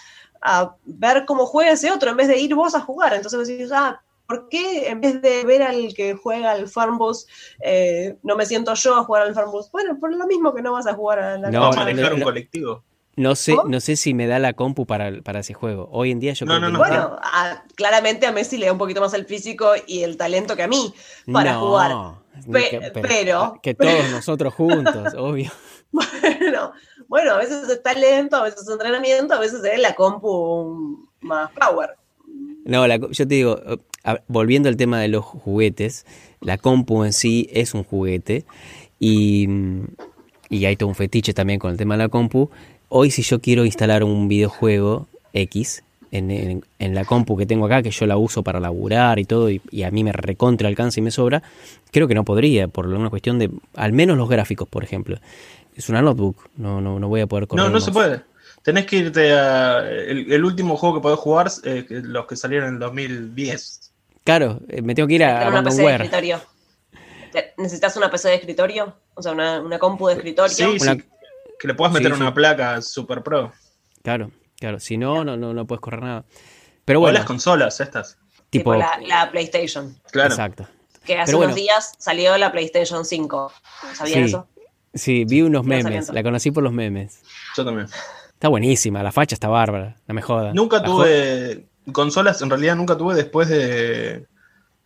[0.43, 3.15] a ver cómo juega ese otro en vez de ir vos a jugar.
[3.15, 7.27] Entonces vos decís, ah, ¿por qué en vez de ver al que juega al Farmbus,
[7.61, 9.71] eh, no me siento yo a jugar al Farmbus?
[9.71, 12.17] Bueno, por lo mismo que no vas a jugar a la No, a manejar no,
[12.17, 12.85] un colectivo.
[13.19, 15.89] No sé, no sé si me da la compu para, para ese juego.
[15.91, 16.79] Hoy en día yo No, creo no, que no.
[16.81, 20.55] Bueno, a- claramente a Messi le da un poquito más el físico y el talento
[20.55, 20.93] que a mí
[21.33, 21.93] para No, jugar.
[22.53, 25.51] Pe- que- pero- que todos nosotros juntos, obvio.
[25.91, 26.73] Bueno,
[27.09, 31.51] bueno, a veces es talento, a veces es entrenamiento, a veces es la compu más
[31.53, 31.97] power.
[32.67, 33.59] No, la yo te digo,
[34.29, 36.07] volviendo al tema de los juguetes,
[36.41, 38.45] la compu en sí es un juguete
[38.99, 39.85] y, mm,
[40.51, 42.51] y hay todo un fetiche también con el tema de la compu.
[42.89, 47.67] Hoy si yo quiero instalar un videojuego X en, en- en la compu que tengo
[47.67, 50.69] acá, que yo la uso para laburar y todo, y, y a mí me recontra
[50.69, 51.43] alcanza y me sobra,
[51.91, 55.19] creo que no podría, por una cuestión de, al menos los gráficos, por ejemplo.
[55.75, 57.85] Es una notebook, no, no, no voy a poder correr No, no más.
[57.85, 58.23] se puede.
[58.63, 59.81] Tenés que irte a.
[59.89, 63.93] El, el último juego que podés jugar, eh, los que salieron en el 2010.
[64.27, 66.41] Claro, eh, me tengo que ir a Tener una PC de escritorio.
[67.59, 68.97] ¿Necesitas una PC de escritorio?
[69.15, 70.55] O sea, una, una compu de escritorio.
[70.55, 71.05] Sí, Una- sí.
[71.59, 72.21] Que le puedas meter Sí, sí.
[72.23, 73.53] una placa Super Pro.
[74.03, 74.79] Claro, claro.
[74.81, 76.25] Si no, no, no, no puedes correr nada.
[76.85, 78.19] Pero O bueno, las consolas estas.
[78.51, 78.75] tipo tipo.
[78.75, 79.97] la, la PlayStation.
[80.11, 80.31] Claro.
[80.31, 80.69] Exacto.
[81.05, 83.53] Que hace Pero unos días salió la PlayStation 5.
[83.95, 84.25] ¿Sabían Sí.
[84.25, 84.49] eso?
[84.93, 86.09] Sí, vi unos memes.
[86.11, 87.21] La conocí por los memes.
[87.57, 87.87] Yo también.
[88.33, 89.97] Está buenísima, la facha está bárbara.
[90.09, 90.53] No me jodas.
[90.55, 94.27] Nunca La tuve consolas, en realidad nunca tuve después de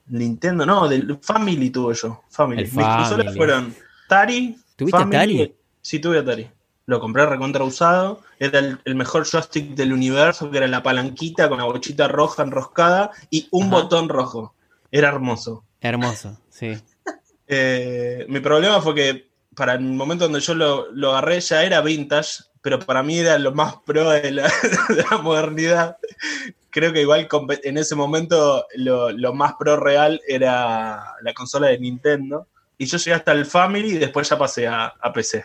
[0.06, 2.22] Nintendo, no, del Family tuve yo.
[2.28, 2.62] Family.
[2.62, 3.74] El Mis consolas fueron
[4.06, 4.58] Atari.
[4.76, 5.54] ¿Tuviste Family, Atari?
[5.80, 6.50] Sí, tuve Atari.
[6.86, 8.20] Lo compré recontra usado.
[8.38, 12.42] Era el, el mejor joystick del universo, que era la palanquita con la bochita roja
[12.42, 13.82] enroscada y un Ajá.
[13.82, 14.54] botón rojo.
[14.90, 15.64] Era hermoso.
[15.80, 16.76] Hermoso, sí.
[17.52, 21.80] Eh, mi problema fue que para el momento donde yo lo, lo agarré ya era
[21.80, 24.44] vintage, pero para mí era lo más pro de la,
[24.88, 25.96] de la modernidad.
[26.70, 27.28] Creo que igual
[27.64, 32.46] en ese momento lo, lo más pro real era la consola de Nintendo.
[32.78, 35.44] y yo llegué hasta el Family y después ya pasé a, PC.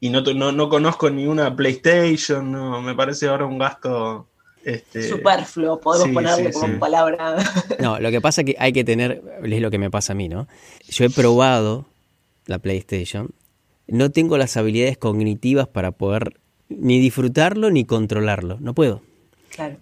[0.00, 4.28] Y no, no, no, conozco ni una PlayStation, no, me parece ahora un gasto...
[4.64, 5.08] Este...
[5.08, 7.36] Superfluo, podemos ponerle como palabra.
[7.80, 10.16] No, lo que pasa es que hay que tener, es lo que me pasa a
[10.16, 10.46] mí, ¿no?
[10.88, 11.86] Yo he probado
[12.46, 13.30] la PlayStation,
[13.86, 19.02] no tengo las habilidades cognitivas para poder ni disfrutarlo ni controlarlo, no puedo.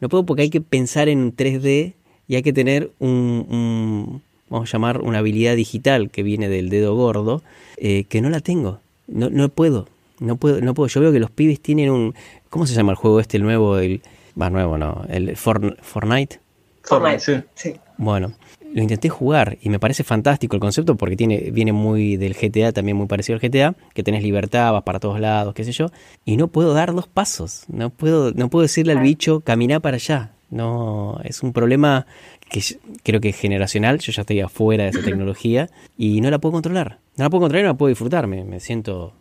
[0.01, 1.95] No puedo porque hay que pensar en 3D
[2.29, 6.95] y hay que tener un, vamos a llamar, una habilidad digital que viene del dedo
[6.95, 7.43] gordo,
[7.77, 8.81] eh, que no la tengo.
[9.07, 9.89] No, no puedo.
[10.19, 10.89] No puedo, no puedo.
[10.89, 12.15] Yo veo que los pibes tienen un.
[12.49, 13.79] ¿Cómo se llama el juego este, el nuevo?
[13.79, 14.01] El,
[14.41, 15.05] va, nuevo no.
[15.09, 16.41] El Fortnite.
[16.83, 17.75] Fortnite, sí.
[17.99, 18.33] Bueno,
[18.77, 22.73] lo intenté jugar y me parece fantástico el concepto porque tiene, viene muy del GTA,
[22.73, 25.87] también muy parecido al GTA, que tenés libertad, vas para todos lados, qué sé yo,
[26.27, 29.95] y no puedo dar dos pasos, no puedo, no puedo decirle al bicho, camina para
[29.95, 30.33] allá.
[30.51, 32.07] No, es un problema
[32.51, 32.63] que
[33.03, 36.53] creo que es generacional, yo ya estoy afuera de esa tecnología y no la puedo
[36.53, 36.99] controlar.
[37.17, 39.15] No la puedo controlar y no la puedo disfrutar, me, siento...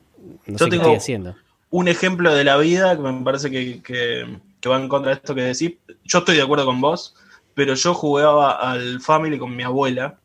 [0.47, 1.33] No sé qué estoy haciendo.
[1.69, 5.15] Un ejemplo de la vida que me parece que, que, que, va en contra de
[5.15, 5.75] esto que decís.
[6.03, 7.15] Yo estoy de acuerdo con vos,
[7.55, 10.19] pero yo jugaba al Family con mi abuela,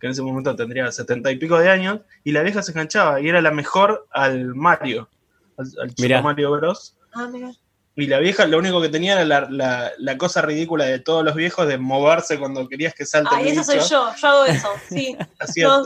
[0.00, 3.20] que en ese momento tendría setenta y pico de años, y la vieja se enganchaba
[3.20, 5.08] y era la mejor al Mario,
[5.56, 6.96] al, Mario Bros.
[7.12, 7.52] Ah, mira.
[7.96, 11.68] Y la vieja lo único que tenía era la, cosa ridícula de todos los viejos
[11.68, 13.30] de moverse cuando querías que salte.
[13.32, 15.16] Ay, eso soy yo, yo hago eso, sí.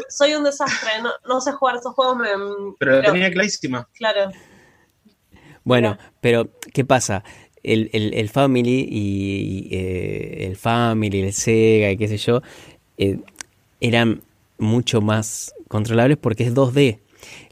[0.09, 0.91] soy un desastre,
[1.27, 2.19] no, sé jugar esos juegos.
[2.79, 3.89] pero, la tenía clarísima.
[3.95, 4.31] Claro.
[5.65, 7.25] Bueno, pero ¿qué pasa?
[7.65, 12.43] El, el, Family y eh, el Family, el Sega y qué sé yo,
[12.99, 13.19] eh,
[13.81, 14.21] eran
[14.59, 16.99] mucho más controlables porque es 2D.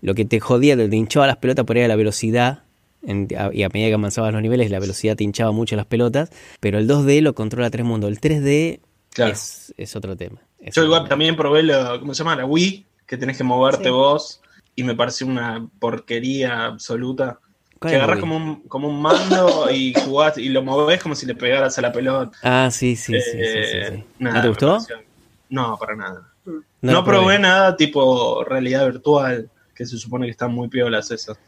[0.02, 2.64] Lo que te jodía, te hinchaba las pelotas por ahí a la velocidad
[3.04, 6.78] y a medida que avanzabas los niveles la velocidad te hinchaba mucho las pelotas, pero
[6.78, 8.80] el 2D lo controla tres mundos, el 3D
[9.76, 10.40] es, otro tema.
[10.60, 12.36] Yo igual también probé lo, ¿cómo se llama?
[12.36, 14.40] La Wii, que tenés que moverte vos
[14.76, 17.40] y me pareció una porquería absoluta.
[17.88, 21.34] Que agarras como un, como un mando y jugás y lo movés como si le
[21.34, 22.36] pegaras a la pelota.
[22.42, 24.78] Ah, sí, sí, sí, eh, ¿No te gustó?
[25.48, 26.32] No, para nada.
[26.80, 31.38] No, probé nada tipo realidad virtual, que se supone que están muy piolas esas.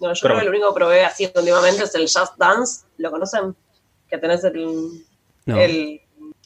[0.00, 2.84] No, yo creo que lo único que probé así últimamente es el Just Dance.
[2.98, 3.54] ¿Lo conocen?
[4.08, 5.04] Que tenés el,
[5.46, 6.00] el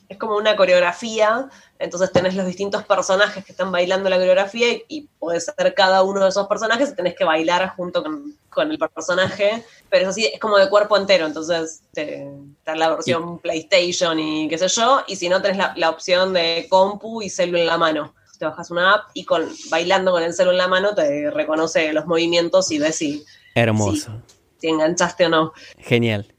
[0.08, 4.84] es como una coreografía, entonces tenés los distintos personajes que están bailando la coreografía y,
[4.88, 8.76] y puede ser cada uno de esos personajes y tenés que bailar junto con, el
[8.76, 14.48] personaje, pero es así, es como de cuerpo entero, entonces está la versión PlayStation y
[14.48, 17.66] qué sé yo, y si no tenés la, la opción de compu y celu en
[17.66, 18.14] la mano.
[18.36, 21.92] Te bajas una app y con bailando con el celu en la mano te reconoce
[21.92, 24.22] los movimientos y ves si hermoso.
[24.58, 25.52] si, enganchaste o no.
[25.78, 26.34] Genial.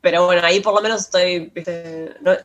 [0.00, 1.52] Pero bueno ahí por lo menos estoy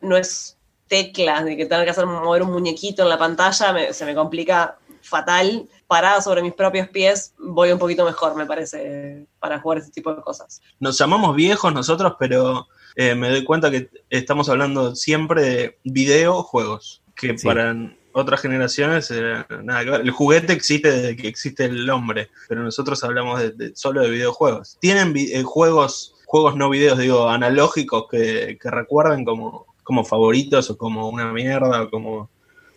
[0.02, 0.58] no, es
[0.88, 4.78] teclas de que tengo que hacer mover un muñequito en la pantalla se me complica
[5.02, 5.68] fatal.
[5.86, 10.14] Parada sobre mis propios pies voy un poquito mejor me parece para jugar ese tipo
[10.14, 10.60] de cosas.
[10.80, 12.66] Nos llamamos viejos nosotros pero
[12.96, 17.74] eh, me doy cuenta que estamos hablando siempre de videojuegos que para
[18.14, 23.40] otras generaciones, eh, nada El juguete existe desde que existe el hombre, pero nosotros hablamos
[23.56, 24.78] de, solo de videojuegos.
[24.80, 31.08] ¿Tienen eh, juegos, juegos no videos, digo, analógicos que, recuerden como, como favoritos o como
[31.08, 32.30] una mierda o como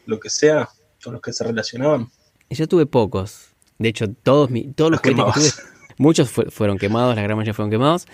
[0.06, 0.70] lo que sea
[1.04, 2.10] con los que se relacionaban?
[2.50, 3.48] Yo tuve pocos.
[3.80, 5.32] De hecho, todos, todos los, que tuve,
[5.98, 8.08] muchos fueron quemados, la gran mayoría fueron quemados,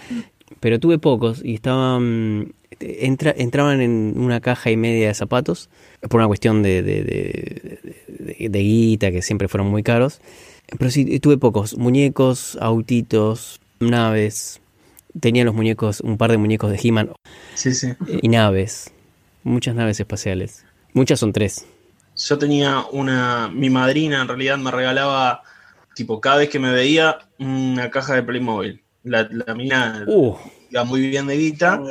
[0.60, 5.70] pero tuve pocos y estaban entraban en una caja y media de zapatos
[6.10, 10.22] por una cuestión de, de, guita, que siempre fueron muy caros.
[10.78, 11.78] Pero sí, tuve pocos.
[11.78, 14.60] Muñecos, autitos, naves.
[15.20, 17.12] Tenía los muñecos, un par de muñecos de He-Man.
[17.54, 17.94] Sí, sí.
[18.22, 18.92] Y naves.
[19.44, 20.66] Muchas naves espaciales.
[20.94, 21.66] Muchas son tres.
[22.16, 23.50] Yo tenía una.
[23.50, 25.44] Mi madrina en realidad me regalaba,
[25.96, 28.82] tipo, cada vez que me veía, una caja de Playmobil.
[29.04, 30.38] La, la mina uh.
[30.70, 31.82] iba muy bien de guita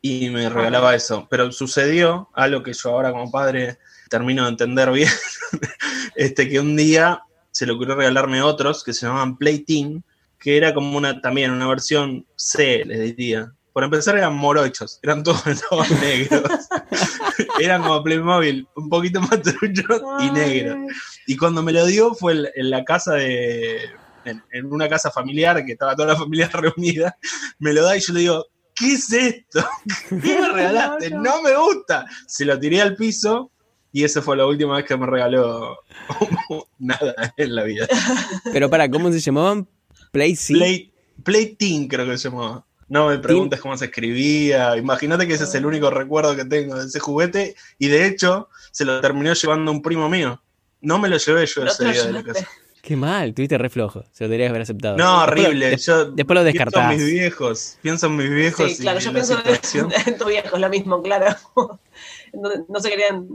[0.00, 1.26] y me regalaba eso.
[1.30, 5.08] Pero sucedió algo que yo ahora como padre termino de entender bien,
[6.14, 10.02] este, que un día se le ocurrió regalarme otros que se llamaban Playteam,
[10.44, 13.50] que era como una también una versión C, les diría.
[13.72, 15.42] Por empezar eran morochos, eran todos,
[16.02, 16.42] negros.
[17.58, 20.76] eran como Playmobil, un poquito más truchos y negros.
[21.26, 23.88] Y cuando me lo dio fue en la casa de,
[24.26, 27.16] en, una casa familiar que estaba toda la familia reunida,
[27.58, 28.44] me lo da y yo le digo,
[28.76, 29.66] ¿qué es esto?
[30.10, 31.08] ¿Qué me regalaste?
[31.08, 32.04] No, me gusta.
[32.26, 33.50] Se lo tiré al piso
[33.92, 35.78] y esa fue la última vez que me regaló
[36.78, 37.88] nada en la vida.
[38.52, 39.66] Pero para, ¿cómo se llamaban?
[40.14, 40.92] Play Play,
[41.24, 42.64] Play Team creo que se llamaba.
[42.88, 44.76] No me preguntes cómo se escribía.
[44.76, 47.56] Imagínate que ese es el único recuerdo que tengo de ese juguete.
[47.78, 50.40] Y de hecho, se lo terminó llevando un primo mío.
[50.80, 52.48] No me lo llevé yo No ese día de la casa.
[52.82, 54.04] Qué mal, tuviste re flojo.
[54.12, 54.96] Se lo deberías haber aceptado.
[54.98, 55.70] No, Después horrible.
[55.70, 56.88] de- yo después lo descartás.
[56.88, 57.78] Pienso en mis viejos.
[57.80, 58.70] Pienso en mis viejos.
[58.72, 59.92] Sí, claro, yo en la pienso situación.
[60.06, 61.34] en tu viejo, es lo mismo, claro.
[62.40, 63.26] No, no se querían,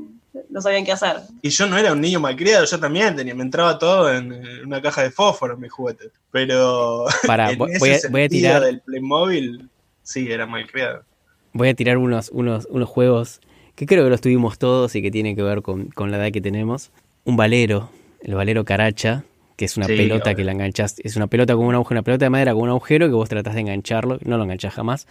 [0.50, 1.18] no sabían qué hacer.
[1.42, 4.34] Y yo no era un niño malcriado, yo también tenía, me entraba todo en
[4.66, 6.12] una caja de fósforo mis juguetes.
[6.32, 9.70] Pero Pará, en voy, ese voy a, voy a sentido tirar, del Playmobil,
[10.04, 11.06] sí, era malcriado.
[11.54, 13.42] voy a tirar unos, unos, unos juegos
[13.76, 16.32] que creo que los tuvimos todos y que tienen que ver con, con la edad
[16.32, 16.92] que tenemos.
[17.24, 17.90] Un valero,
[18.22, 19.24] el valero caracha,
[19.56, 20.36] que es una Sí, pelota obvio.
[20.38, 20.96] que la enganchas.
[21.04, 23.30] Es una pelota con un agujero, una pelota de madera con un agujero que vos
[23.30, 25.08] tratás de engancharlo, no lo enganchás jamás.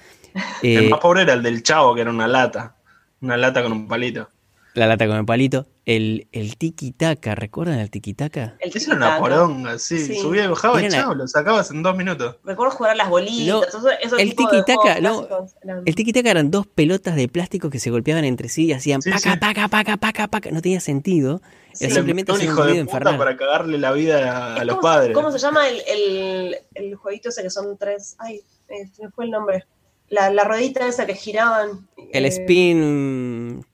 [0.75, 2.77] El Eh, más pobre era el del chavo, que era una lata.
[3.21, 4.29] Una lata con un palito.
[4.75, 5.67] la lata con el palito.
[5.85, 8.57] El, el tiki-taka, ¿recuerdan el tiki-taka?
[8.61, 9.99] El Eso era una poronga, sí.
[9.99, 10.15] Sí.
[10.21, 12.37] Subía y bajaba y chao, lo sacabas en dos minutos.
[12.45, 13.47] Recuerdo jugar a las bolitas.
[13.49, 15.27] No, eso- esos el tiki-taka, no,
[15.63, 19.03] eran- El tiki-taka eran dos pelotas de plástico que se golpeaban entre sí y hacían
[19.03, 19.39] Sí, paca, sí.
[19.41, 20.51] paca, paca, paca, paca.
[20.53, 21.41] No tenía sentido.
[21.73, 21.87] Sí.
[21.87, 23.19] Era simplemente un hijo de puta infernal.
[23.19, 25.15] para cagarle la vida a, a ¿Es los cómo- padres.
[25.15, 28.15] ¿Cómo se llama el, el, el jueguito ese que son tres?
[28.19, 29.65] Ay, eh, se me fue el nombre.
[30.11, 31.89] La, la ruedita esa que giraban.
[32.13, 33.65] El eh, spin.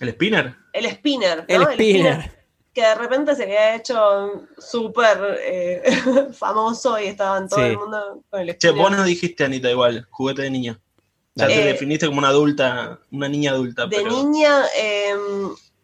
[0.00, 0.54] ¿El spinner?
[0.72, 1.70] El spinner, El ¿no?
[1.72, 2.38] spinner.
[2.72, 5.82] que de repente se había hecho súper eh,
[6.32, 7.66] famoso y estaba en todo Sí.
[7.66, 8.76] el mundo con el Che, spinner.
[8.82, 10.80] vos no dijiste, Anita, igual, juguete de niña.
[11.34, 13.86] Ya Eh, te definiste como una adulta, una niña adulta.
[13.86, 14.10] De pero...
[14.10, 15.14] niña eh,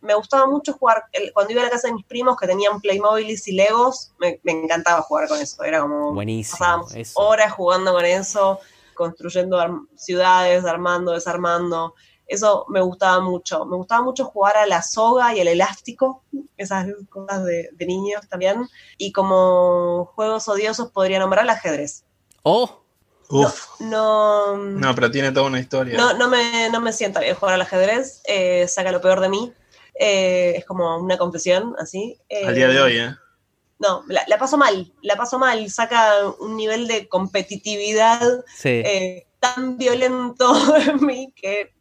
[0.01, 2.81] me gustaba mucho jugar, el- cuando iba a la casa de mis primos que tenían
[2.81, 6.59] Playmobil y Legos, me, me encantaba jugar con eso, era como Buenísimo.
[6.59, 7.13] pasábamos eso.
[7.21, 8.61] horas jugando con eso,
[8.95, 11.95] construyendo arm- ciudades, armando, desarmando.
[12.27, 13.67] Eso me gustaba mucho.
[13.67, 16.25] Me gustaba mucho jugar a la soga y al elástico,
[16.57, 18.67] esas cosas de, de niños también.
[18.97, 22.05] Y como juegos odiosos podría nombrar el ajedrez.
[22.43, 22.81] Oh,
[23.31, 23.81] Uf.
[23.81, 25.97] No, No, pero tiene toda una historia.
[25.97, 28.23] no, no, me, no me sienta bien jugar al ajedrez.
[28.27, 29.53] eh, saca lo peor de mí.
[29.99, 32.19] eh, es como una confesión, así.
[32.29, 33.15] eh, Al día de hoy, ¿eh?
[33.85, 35.69] No, la, la paso mal, la paso mal.
[35.69, 38.71] Saca un nivel de competitividad sí.
[38.71, 40.55] eh, tan violento
[40.89, 41.75] en mí que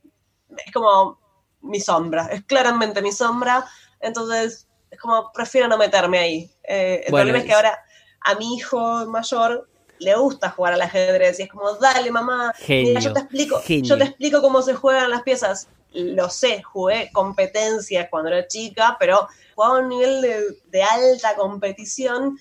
[0.57, 1.17] es como
[1.61, 3.65] mi sombra, es claramente mi sombra,
[4.01, 6.51] entonces es como prefiero no meterme ahí.
[6.63, 7.79] Eh, el Bueno, problema es que ahora
[8.19, 12.89] a mi hijo mayor le gusta jugar al ajedrez y es como, dale mamá, Genio.
[12.89, 13.85] mira, yo te explico, genio.
[13.85, 15.69] yo te explico cómo se juegan las piezas.
[15.93, 21.35] Lo sé, jugué competencias cuando era chica, pero jugaba a un nivel de, de alta
[21.35, 22.37] competición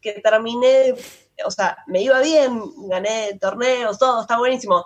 [0.00, 0.94] que terminé,
[1.44, 4.84] o sea, me iba bien, gané torneos, todo, está buenísimo.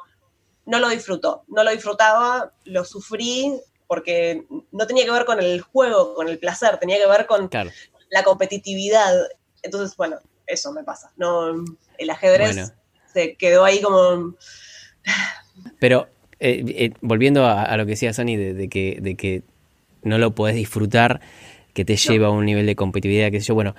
[0.65, 5.61] No lo disfruto, no lo disfrutaba, lo sufrí porque no tenía que ver con el
[5.61, 7.71] juego, con el placer, tenía que ver con Claro.
[8.11, 9.15] la competitividad.
[9.63, 11.13] Entonces, bueno, eso me pasa.
[11.17, 11.65] No,
[11.99, 12.73] el ajedrez Bueno.
[13.13, 14.35] se quedó ahí como
[15.79, 16.09] Pero
[16.41, 19.43] eh, eh, volviendo a, a lo que decía Sony de, de que, de que
[20.03, 21.21] no lo podés disfrutar,
[21.75, 23.75] que te lleva a un nivel de competitividad, qué sé yo, bueno,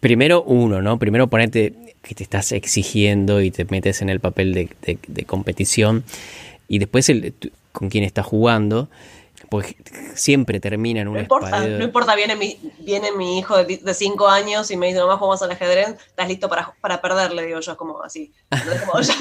[0.00, 0.98] primero uno, ¿no?
[0.98, 5.24] Primero ponerte que te estás exigiendo y te metes en el papel de, de- de
[5.24, 6.04] competición.
[6.68, 8.88] Y después el, tu- con quién estás jugando,
[9.48, 9.76] porque
[10.14, 13.94] siempre termina en un No importa, no importa, viene mi, viene mi hijo de, de
[13.94, 17.60] cinco años y me dice, mamá, jugamos al ajedrez, estás listo para, para perderle, digo
[17.60, 18.32] yo, es como así.
[18.86, 19.14] Como ya,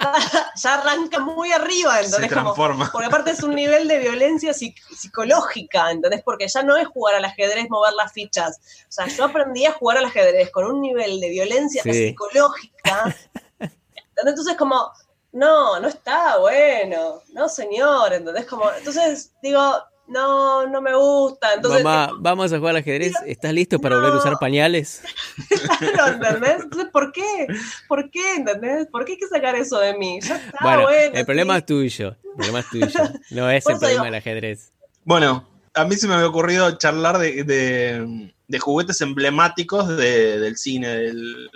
[0.56, 4.80] ya arranca muy arriba, Se entonces como, porque aparte es un nivel de violencia psic-
[4.96, 6.22] psicológica, ¿entendés?
[6.24, 8.58] Porque ya no es jugar al ajedrez, mover las fichas.
[8.88, 11.92] O sea, yo aprendí a jugar al ajedrez con un nivel de violencia Sí.
[12.08, 13.14] psicológica.
[13.58, 13.76] ¿entendés?
[14.16, 14.90] Entonces como,
[15.32, 18.46] no, no está bueno, no señor, ¿entendés?
[18.46, 21.54] Como, entonces digo, no, no me gusta.
[21.54, 23.12] Entonces, Mamá, vamos a jugar al ajedrez.
[23.26, 25.02] ¿Estás listo para volver a usar pañales?
[25.94, 26.62] claro, ¿entendés?
[26.62, 27.46] Entonces, ¿por qué?
[27.88, 28.34] ¿Por qué?
[28.36, 28.86] ¿Entendés?
[28.88, 30.20] ¿Por qué hay que sacar eso de mí?
[30.20, 31.14] Ya está bueno, bueno.
[31.16, 31.58] el problema sí.
[31.60, 32.08] es tuyo.
[32.22, 32.86] El problema es tuyo.
[33.30, 34.72] No es el problema digo- del ajedrez.
[35.04, 40.56] Bueno, a mí se me había ocurrido charlar de, de- de juguetes emblemáticos de- del
[40.56, 41.50] cine, del,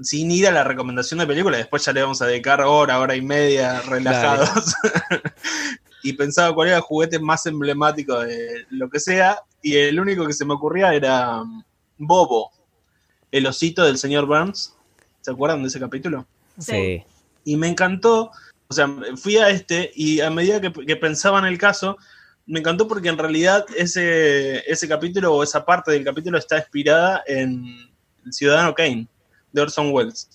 [0.00, 3.16] sin ir a la recomendación de película, después ya le vamos a dedicar hora, hora
[3.16, 4.74] y media relajados.
[6.02, 10.26] y pensaba cuál era el juguete más emblemático de lo que sea, y el único
[10.26, 11.62] que se me ocurría era um,
[11.98, 12.50] Bobo,
[13.30, 14.74] el osito del señor Burns.
[15.20, 16.26] ¿Se acuerdan de ese capítulo?
[16.58, 17.02] Sí.
[17.44, 18.30] Y me encantó,
[18.68, 21.98] o sea, fui a este y a medida que, que pensaba en el caso,
[22.46, 27.22] me encantó porque en realidad ese, ese capítulo o esa parte del capítulo está inspirada
[27.26, 27.64] en
[28.24, 29.06] El Ciudadano Kane,
[29.52, 30.28] de Orson Welles.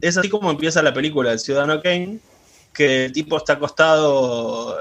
[0.00, 2.18] Es así como empieza la película El Ciudadano Kane,
[2.74, 4.76] que el tipo está acostado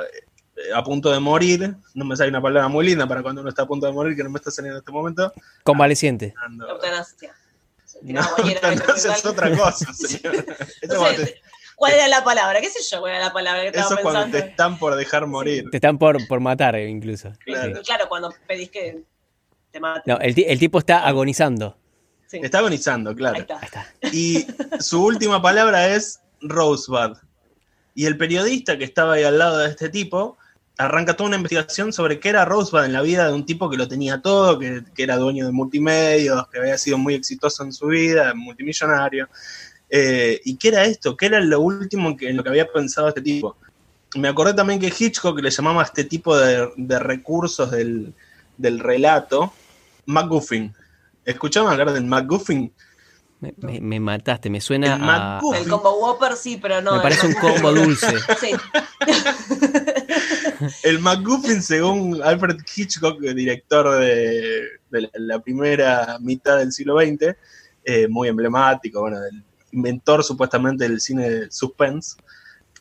[0.73, 3.63] a punto de morir, no me sale una palabra muy linda para cuando uno está
[3.63, 5.33] a punto de morir, que no me está saliendo en este momento.
[5.63, 6.33] Convaleciente.
[6.47, 7.33] Ando- Eutanasia.
[8.01, 10.45] No, eutanasia es otra cosa, señor.
[10.87, 11.41] No sé, te-
[11.75, 12.61] ¿Cuál era la palabra?
[12.61, 14.95] ¿Qué sé yo cuál era la palabra que estaba Eso es cuando te están por
[14.95, 15.65] dejar morir.
[15.71, 17.31] Te están por, por matar, eh, incluso.
[17.45, 17.75] Claro.
[17.77, 17.81] Sí.
[17.83, 19.03] Claro, cuando pedís que
[19.71, 20.03] temática.
[20.13, 21.75] No, el, ti- el tipo está agonizando.
[22.27, 22.39] Sí.
[22.41, 23.35] Está agonizando, claro.
[23.35, 23.57] Ahí está.
[23.59, 23.87] Ahí está.
[24.15, 24.47] Y
[24.81, 27.17] su última palabra es Rosebud.
[27.95, 30.37] Y el periodista que estaba ahí al lado de este tipo
[30.77, 33.77] arranca toda una investigación sobre qué era Rosebud en la vida de un tipo que
[33.77, 37.71] lo tenía todo, que, que era dueño de multimedios, que había sido muy exitoso en
[37.73, 39.29] su vida, multimillonario.
[39.89, 41.15] Eh, ¿Y qué era esto?
[41.15, 43.55] ¿Qué era lo último que, en lo que había pensado este tipo?
[44.15, 48.13] Me acordé también que Hitchcock le llamaba a este tipo de, de recursos del,
[48.57, 49.53] del relato
[50.07, 50.73] MacGuffin.
[51.25, 52.73] ¿Escuchaban hablar del MacGuffin?
[53.39, 55.63] Me, me- me mataste, me suena El a, McGuffin.
[55.63, 56.95] El combo Whopper sí, pero no.
[56.95, 58.15] me parece un combo dulce.
[58.39, 58.51] Sí.
[60.83, 64.67] El MacGuffin, según Alfred Hitchcock, director de,
[65.13, 67.35] la, primera mitad del siglo XX,
[67.85, 72.15] eh, muy emblemático, bueno, del inventor supuestamente del cine de suspense,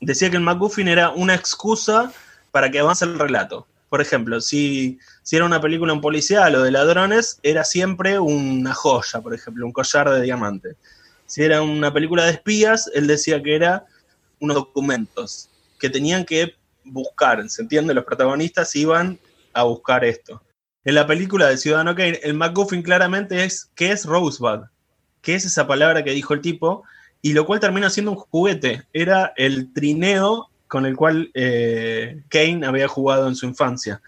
[0.00, 2.12] decía que el MacGuffin era una excusa
[2.50, 3.66] para que avance el relato.
[3.88, 4.98] Por ejemplo, si,
[5.30, 9.72] era una película en policial o de ladrones, era siempre una joya, por ejemplo, un
[9.72, 10.76] collar de diamante.
[11.26, 13.84] Si era una película de espías, él decía que era
[14.40, 16.54] unos documentos que tenían que
[16.84, 17.94] buscar, ¿se entiende?
[17.94, 19.18] Los protagonistas iban
[19.52, 20.42] a buscar esto.
[20.84, 24.66] En la película de Ciudadano Kane, el MacGuffin claramente es ¿qué es Rosebud?
[25.20, 26.82] ¿Qué es esa palabra que dijo el tipo?
[27.20, 28.82] Y lo cual termina siendo un juguete.
[28.92, 34.02] Era el trineo con el cual eh, Kane había jugado en su infancia.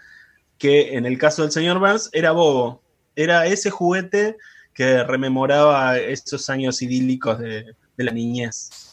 [0.57, 2.81] Que en el caso del señor Burns era Bobo.
[3.15, 4.35] Era ese juguete
[4.73, 8.84] que rememoraba esos años idílicos de, de la niñez.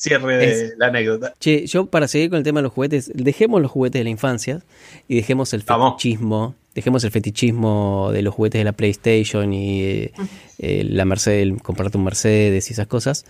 [0.00, 1.34] Cierre de Es- la anécdota.
[1.40, 4.10] Che, yo para seguir con el tema de los juguetes, dejemos los juguetes de la
[4.10, 4.62] infancia
[5.08, 5.94] y dejemos el Vamos.
[5.94, 10.12] fetichismo, dejemos el fetichismo de los juguetes de la PlayStation y eh,
[10.58, 13.24] eh, la Mercedes, el comprarte un Mercedes y esas cosas,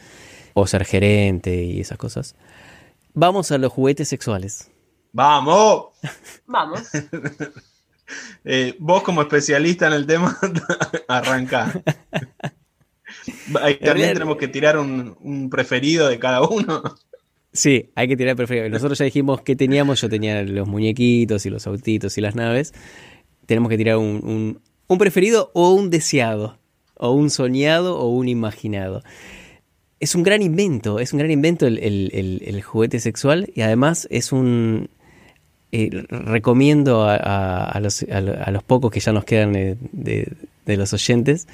[0.53, 2.35] o ser gerente y esas cosas.
[3.15, 4.71] Vamos a los juguetes sexuales.
[5.13, 5.87] ¡Vamos!
[6.47, 6.83] Vamos.
[8.43, 10.39] Eh, vos como especialista en el tema,
[11.09, 11.83] arranca.
[13.61, 16.83] Ahí También tenemos que tirar un, un preferido de cada uno.
[17.53, 18.69] Sí, hay que tirar preferido.
[18.69, 22.73] Nosotros ya dijimos que teníamos, yo tenía los muñequitos y los autitos y las naves.
[23.47, 26.59] Tenemos que tirar un, un- un preferido o un deseado,
[26.95, 29.03] o un soñado o un imaginado.
[30.01, 33.63] Es un gran invento, es un gran invento el, el- el- el juguete sexual y
[33.63, 34.89] además es un...
[35.73, 39.57] eh, recomiendo a, a- a los, a lo- a los pocos que ya nos quedan
[39.57, 40.33] eh, de,
[40.67, 41.49] de los oyentes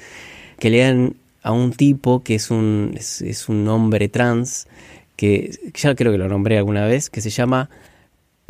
[0.59, 1.15] que lean
[1.45, 4.67] a un tipo que es un, es, un hombre trans,
[5.15, 7.69] que ya creo que lo nombré alguna vez, que se llama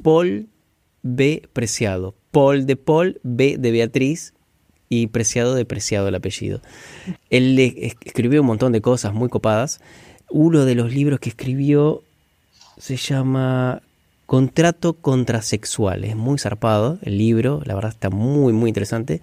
[0.01, 0.47] Paul
[1.03, 1.43] B.
[1.51, 2.15] Preciado.
[2.31, 4.33] Paul de Paul, B de Beatriz
[4.87, 6.61] y Preciado de Preciado el apellido.
[7.29, 7.59] Él
[8.05, 9.81] escribió un montón de cosas muy copadas.
[10.29, 12.01] Uno de los libros que escribió
[12.77, 13.81] se llama
[14.25, 16.05] Contrato Contrasexual.
[16.05, 19.19] Es muy zarpado el libro, la verdad está muy, muy interesante.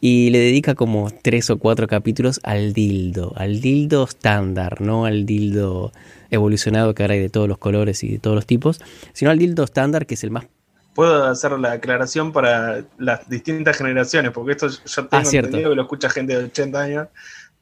[0.00, 5.26] Y le dedica como tres o cuatro capítulos al dildo, al dildo estándar, no al
[5.26, 5.92] dildo
[6.30, 8.80] evolucionado que ahora hay de todos los colores y de todos los tipos,
[9.12, 10.46] sino al dildo estándar que es el más...
[10.94, 15.76] Puedo hacer la aclaración para las distintas generaciones, porque esto yo tengo Ah, entendido que
[15.76, 17.08] lo escucha gente de 80 años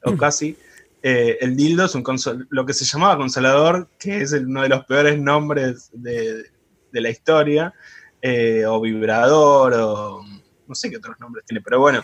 [0.03, 0.57] o casi.
[1.03, 4.63] Eh, el dildo es un consol- lo que se llamaba consolador, que es el- uno
[4.63, 6.43] de los peores nombres de,
[6.91, 7.73] de la historia,
[8.21, 10.21] eh, o vibrador, o
[10.67, 12.03] no sé qué otros nombres tiene, pero bueno,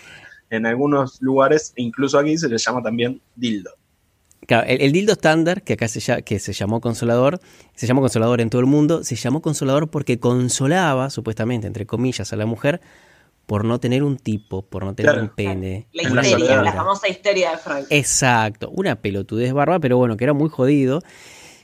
[0.50, 3.72] en algunos lugares, incluso aquí, se le llama también dildo.
[4.48, 7.40] Claro, el, el dildo estándar, que acá se, que se llamó consolador,
[7.74, 12.32] se llamó consolador en todo el mundo, se llamó consolador porque consolaba, supuestamente, entre comillas,
[12.32, 12.80] a la mujer
[13.48, 15.24] por no tener un tipo, por no tener Claro.
[15.28, 15.88] un pene.
[15.94, 17.86] La histeria, la famosa histeria de Freud.
[17.90, 21.02] Exacto, una pelotudez barba, pero bueno, que era muy jodido.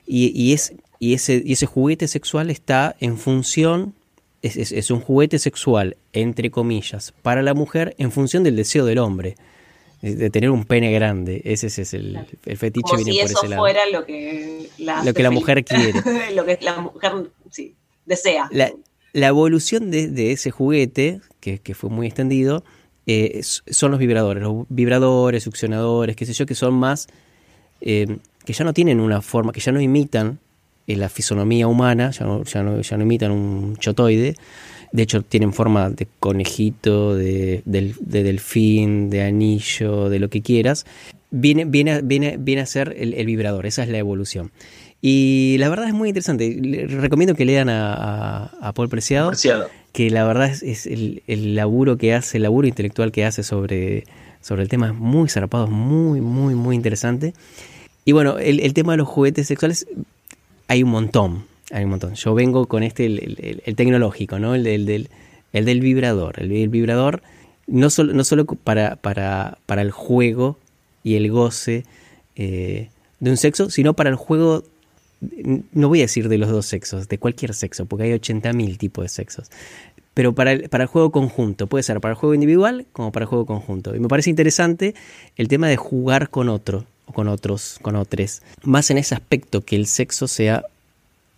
[0.06, 3.94] Y, y es, y, ese, y ese juguete sexual está en función,
[4.42, 8.86] es, es- es un juguete sexual, entre comillas, para la mujer en función del deseo
[8.86, 9.36] del hombre,
[10.02, 11.42] de tener un pene grande.
[11.46, 13.62] Ese, ese es el, el fetiche Como viene si por eso ese lado.
[13.62, 15.94] fuera lo que la, Lo que la mujer quiere.
[16.36, 17.12] lo que la mujer
[17.52, 17.76] sí,
[18.08, 18.50] desea.
[18.52, 18.72] La,
[19.14, 22.64] la evolución de, de ese juguete, que, que fue muy extendido,
[23.06, 24.42] eh, son los vibradores.
[24.42, 27.08] Los vibradores, succionadores, qué sé yo, que son más.
[27.82, 30.40] eh, que ya no tienen una forma, que ya no imitan
[30.88, 34.36] la fisonomía humana, ya no, ya, no, ya no imitan un chotoide.
[34.92, 40.86] De hecho, tienen forma de conejito, de, de delfín, de anillo, de lo que quieras.
[41.30, 44.52] Viene, viene, a- viene, viene a ser el, el vibrador, esa es la evolución.
[45.02, 46.58] Y la verdad es muy interesante.
[46.62, 49.70] Le- recomiendo que lean a, a- a Paul Preciado, Preciado.
[49.94, 53.44] que la verdad es, es el, el laburo que hace, el laburo intelectual que hace
[53.44, 54.04] sobre,
[54.42, 57.34] sobre el tema es muy zarpado, es muy, muy, muy interesante.
[58.04, 59.88] Y bueno, el, el tema de los juguetes sexuales,
[60.72, 62.14] hay un montón, hay un montón.
[62.16, 64.56] Yo vengo con este, el, tecnológico, ¿no?
[64.56, 65.10] El, del-
[65.52, 66.40] el del vibrador.
[66.42, 67.22] El, el vibrador
[67.68, 70.58] no solo, no solo para, para, para el juego
[71.04, 71.84] y el goce
[72.38, 72.88] eh,
[73.20, 74.64] de un sexo, sino para el juego,
[75.74, 79.04] no voy a decir de los dos sexos, de cualquier sexo, porque hay 80.000 tipos
[79.04, 79.50] de sexos.
[80.14, 83.26] Pero para el, para el juego conjunto, puede ser para el juego individual como para
[83.26, 83.94] el juego conjunto.
[83.94, 84.96] Y me parece interesante
[85.36, 89.62] el tema de jugar con otro, o con otros, con otros, más en ese aspecto
[89.62, 90.66] que el sexo sea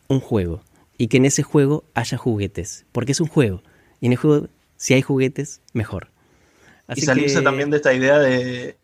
[0.07, 0.61] un juego
[0.97, 3.61] y que en ese juego haya juguetes, porque es un juego.
[3.99, 4.47] Y en el juego,
[4.77, 6.09] si hay juguetes, mejor.
[6.95, 8.77] y salirse también de esta idea de,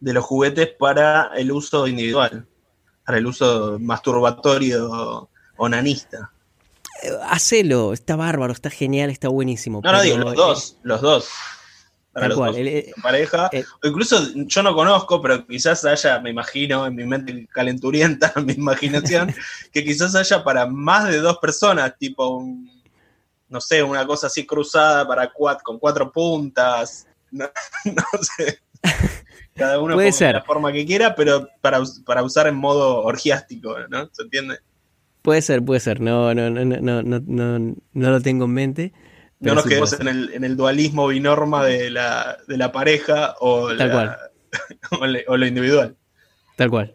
[0.00, 2.46] de los juguetes para el uso individual,
[3.04, 6.32] para el uso masturbatorio o nanista.
[7.02, 9.80] Eh, hacelo, está bárbaro, está genial, está buenísimo.
[9.82, 11.28] No, no digo, los dos, los dos.
[12.12, 12.56] Para los dos,
[13.00, 13.48] pareja.
[13.82, 18.46] o incluso yo no conozco, pero quizás haya, me imagino, en mi mente calenturienta, en
[18.46, 19.32] mi imaginación,
[19.72, 22.82] que quizás haya para más de dos personas, tipo un,
[23.48, 27.06] no sé, una cosa así cruzada para cuatro, con cuatro puntas.
[27.32, 28.58] No, sé.
[29.54, 30.28] Cada uno Puede ser.
[30.28, 34.10] de la forma que quiera, pero para, para usar en modo orgiástico, ¿no?
[34.12, 34.58] ¿Se entiende?
[35.22, 36.00] Puede ser, puede ser.
[36.00, 38.92] No, no, no, no, no, no, no lo tengo en mente.
[39.40, 43.70] No nos quedemos en el, en el, dualismo binorma de la, de la pareja o,
[43.70, 44.18] la,
[45.28, 45.96] o, lo individual.
[46.56, 46.94] Tal cual.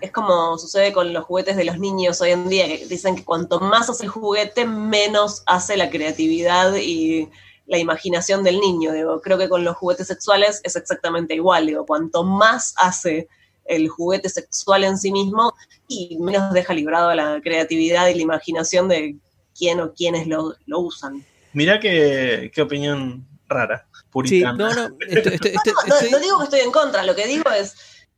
[0.00, 3.24] es como sucede con los juguetes de los niños hoy en día, que dicen que
[3.24, 7.28] cuanto más hace el juguete, menos hace la creatividad y
[7.66, 8.92] la imaginación del niño.
[8.92, 11.66] Digo, creo que con los juguetes sexuales es exactamente igual.
[11.66, 13.28] Digo, cuanto más hace
[13.64, 15.54] el juguete sexual en sí mismo
[15.88, 19.16] y menos deja librado la creatividad y la imaginación de
[19.56, 21.24] quién o quiénes lo, usan.
[21.54, 24.52] Mirá qué, opinión rara, puritana.
[24.52, 27.74] no, no, no, digo que estoy en contra, lo que digo es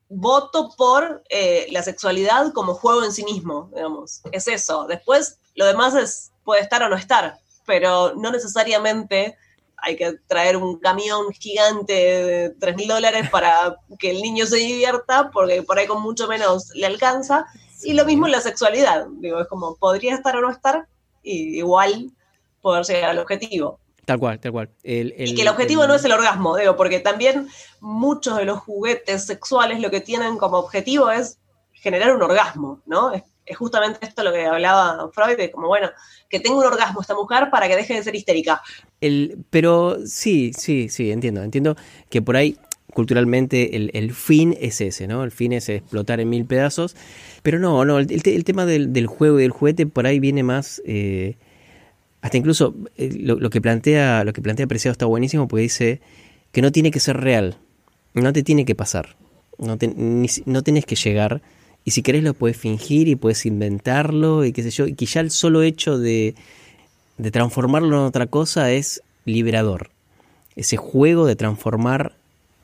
[0.09, 4.23] voto por eh, la sexualidad como juego en sí mismo, digamos.
[4.33, 4.87] Es eso.
[4.87, 9.37] Después, lo demás es, puede estar o no estar, pero no necesariamente
[9.79, 14.57] hay que traer un camión gigante de 3 mil dólares para que el niño se
[14.57, 17.47] divierta, porque por ahí con mucho menos le alcanza.
[17.83, 19.07] Y lo mismo en la sexualidad.
[19.19, 20.89] Digo, es como, podría estar o no estar,
[21.23, 22.11] y igual
[22.67, 23.79] poder llegar al objetivo.
[24.05, 24.71] Tal cual, tal cual.
[24.83, 27.49] y que el objetivo no es el orgasmo, digo, porque también
[27.81, 31.39] muchos de los juguetes sexuales lo que tienen como objetivo es
[31.73, 33.13] generar un orgasmo, ¿no?
[33.47, 35.89] es justamente esto lo que hablaba Freud, de como, bueno,
[36.29, 38.61] que tenga un orgasmo esta mujer para que deje de ser histérica.
[39.01, 41.77] El, pero sí, sí, sí, entiendo, entiendo
[42.11, 42.59] que por ahí
[42.93, 45.23] culturalmente el, fin es ese, ¿no?
[45.23, 46.97] El fin es explotar en mil pedazos,
[47.43, 50.83] pero no, no, el, tema del, juego y del juguete por ahí viene más...
[50.85, 51.37] Eh,
[52.27, 56.01] hasta incluso eh, lo, que plantea lo que plantea Preciado está buenísimo porque dice
[56.51, 57.57] que no tiene que ser real,
[58.15, 59.17] no te tiene que pasar,
[59.59, 59.79] no,
[60.47, 61.41] no tenés que llegar
[61.85, 64.89] y si querés lo puedes fingir y puedes inventarlo y qué sé yo.
[64.89, 66.35] Y que ya el solo hecho de
[67.31, 69.91] transformarlo en otra cosa es liberador.
[70.57, 72.17] Ese juego de transformar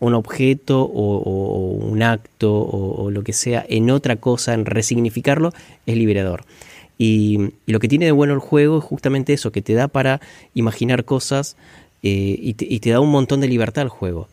[0.03, 5.53] un objeto o, un acto o, lo que sea en otra cosa, en resignificarlo,
[5.87, 6.45] es liberador.
[7.05, 10.21] Y, lo que tiene de bueno el juego es justamente eso, que te da para
[10.55, 11.57] imaginar cosas
[12.05, 14.29] eh, y, te, y, te, da un montón de libertad al juego.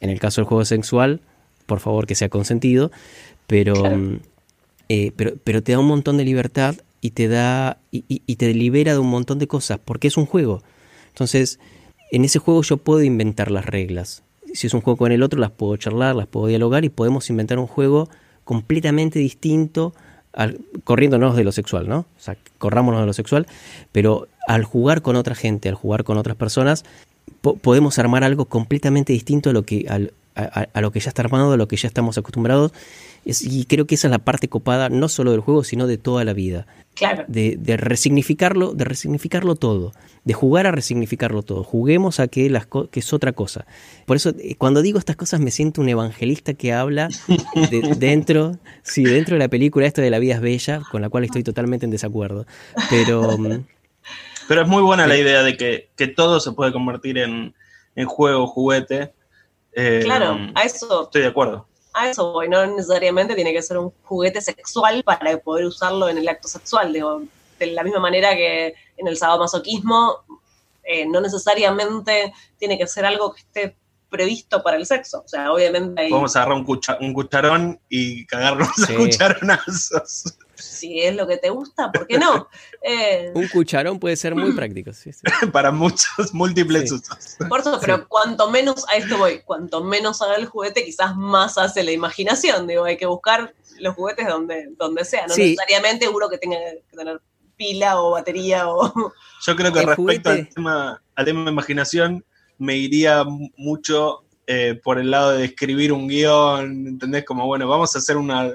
[0.00, 1.20] En el caso del juego sexual,
[1.66, 2.92] por favor que sea consentido,
[3.48, 3.74] pero,
[4.88, 8.92] eh, pero, pero te da un montón de libertad y te da y, te libera
[8.92, 10.62] de un montón de cosas, porque es un juego.
[11.08, 11.58] Entonces,
[12.12, 14.22] en ese juego yo puedo inventar las reglas.
[14.54, 17.28] Si es un juego con el otro, las puedo charlar, las puedo dialogar y podemos
[17.30, 18.08] inventar un juego
[18.44, 19.92] completamente distinto,
[20.32, 22.06] al, corriéndonos de lo sexual, ¿no?
[22.58, 23.46] Corrámonos de lo sexual,
[23.92, 26.84] pero al jugar con otra gente, al jugar con otras personas,
[27.40, 31.56] podemos armar algo completamente distinto a lo que, a, lo que ya está armado, a
[31.56, 32.72] lo que ya estamos acostumbrados
[33.24, 36.24] y creo que esa es la parte copada no solo del juego, sino de toda
[36.24, 36.66] la vida.
[36.94, 37.24] Claro.
[37.26, 39.92] De, resignificarlo, de resignificarlo todo,
[40.24, 41.62] de jugar a resignificarlo todo.
[41.62, 43.64] Juguemos a que, las que es otra cosa.
[44.06, 47.08] Por eso, eh, cuando digo estas cosas, me siento un evangelista que habla
[47.96, 51.24] dentro, sí, dentro de la película esta de La vida es bella, con la cual
[51.24, 52.46] estoy totalmente en desacuerdo.
[52.90, 53.38] Pero.
[53.38, 53.64] Mm,
[54.48, 57.54] Pero es muy buena la idea de que, todo se puede convertir en,
[57.94, 59.14] en juego, juguete.
[59.74, 61.04] Eh, claro, a eso.
[61.04, 65.38] Estoy de acuerdo a eso voy, no necesariamente tiene que ser un juguete sexual para
[65.38, 66.92] poder usarlo en el acto sexual.
[66.92, 67.22] Digo,
[67.58, 70.18] de la misma manera que en el sadomasoquismo,
[70.84, 73.76] eh, no necesariamente tiene que ser algo que esté
[74.12, 75.22] previsto para el sexo.
[75.24, 81.26] O sea, obviamente Vamos a agarrar un, cucharón y cagarnos a cucharonazos si es lo
[81.26, 82.48] que te gusta, ¿por qué no?
[82.84, 84.90] Eh, un cucharón puede ser muy práctico,
[85.52, 87.36] Para muchos, múltiples usos.
[87.48, 91.58] Por eso, pero cuanto menos, a esto voy, cuanto menos haga el juguete, quizás más
[91.58, 92.66] hace la imaginación.
[92.66, 96.56] Digo, hay que buscar los juguetes donde, donde sea, no necesariamente uno que tenga
[96.90, 97.22] que tener
[97.56, 99.12] pila o batería o...
[99.46, 102.24] Yo creo que respecto al tema, al tema de imaginación,
[102.58, 103.24] me iría
[103.56, 107.24] mucho eh, por el lado de escribir un guion, ¿entendés?
[107.24, 108.52] Como, bueno, vamos a hacer una,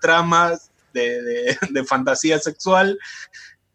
[0.00, 0.52] trama
[0.92, 2.98] de, de fantasía sexual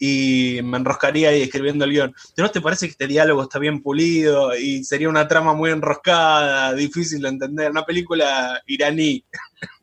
[0.04, 2.16] y me enroscaría ahí escribiendo el guion.
[2.36, 6.74] ¿No te parece que este diálogo está bien pulido y sería una trama muy enroscada,
[6.74, 7.70] difícil de entender?
[7.70, 9.24] Una película iraní.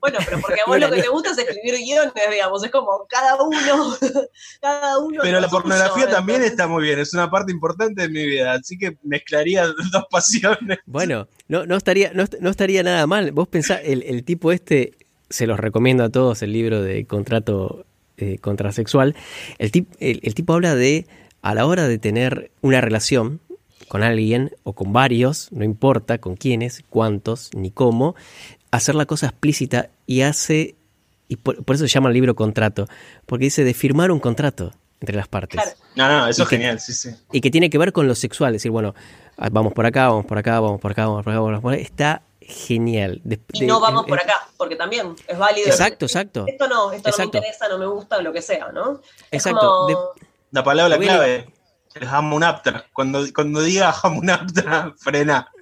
[0.01, 3.07] Bueno, pero porque a vos lo que te gusta es escribir guiones, digamos, es como
[3.09, 3.97] cada uno,
[4.61, 5.21] cada uno.
[5.23, 8.77] Pero la pornografía también está muy bien, es una parte importante de mi vida, así
[8.77, 10.81] que mezclaría dos pasiones.
[10.87, 13.31] Bueno, no, no, estaría, no, estaría nada mal.
[13.31, 14.95] Vos pensás, el, el tipo este,
[15.31, 17.85] se los recomiendo a todos el libro de contrato
[18.19, 19.15] eh, contrasexual,
[19.59, 21.07] el, el, tipo habla de
[21.43, 23.41] a la hora de tener una relación
[23.89, 28.15] con alguien o con varios, no importa con quiénes, cuántos, ni cómo,
[28.71, 30.75] hacer la cosa explícita y hace,
[31.29, 32.87] y por, eso se llama el libro contrato,
[33.27, 35.61] porque dice de firmar un contrato entre las partes.
[35.95, 37.11] No, no, eso es genial, sí, sí.
[37.33, 38.95] Y que tiene que ver con lo sexual, decir, bueno,
[39.37, 41.75] ah, vamos por acá, vamos por acá, vamos por acá, vamos por acá, vamos por
[41.75, 41.83] acá.
[41.83, 43.21] Está genial.
[43.53, 45.69] y no vamos por acá, porque también es válido.
[45.69, 46.45] Exacto, exacto.
[46.47, 49.01] Esto no, esto no me interesa, no me gusta, lo que sea, ¿no?
[49.31, 50.15] exacto.
[50.51, 51.53] La palabra clave,
[51.95, 52.87] el hamunaptra.
[52.93, 55.53] Cuando, cuando diga hamunaptra, frena.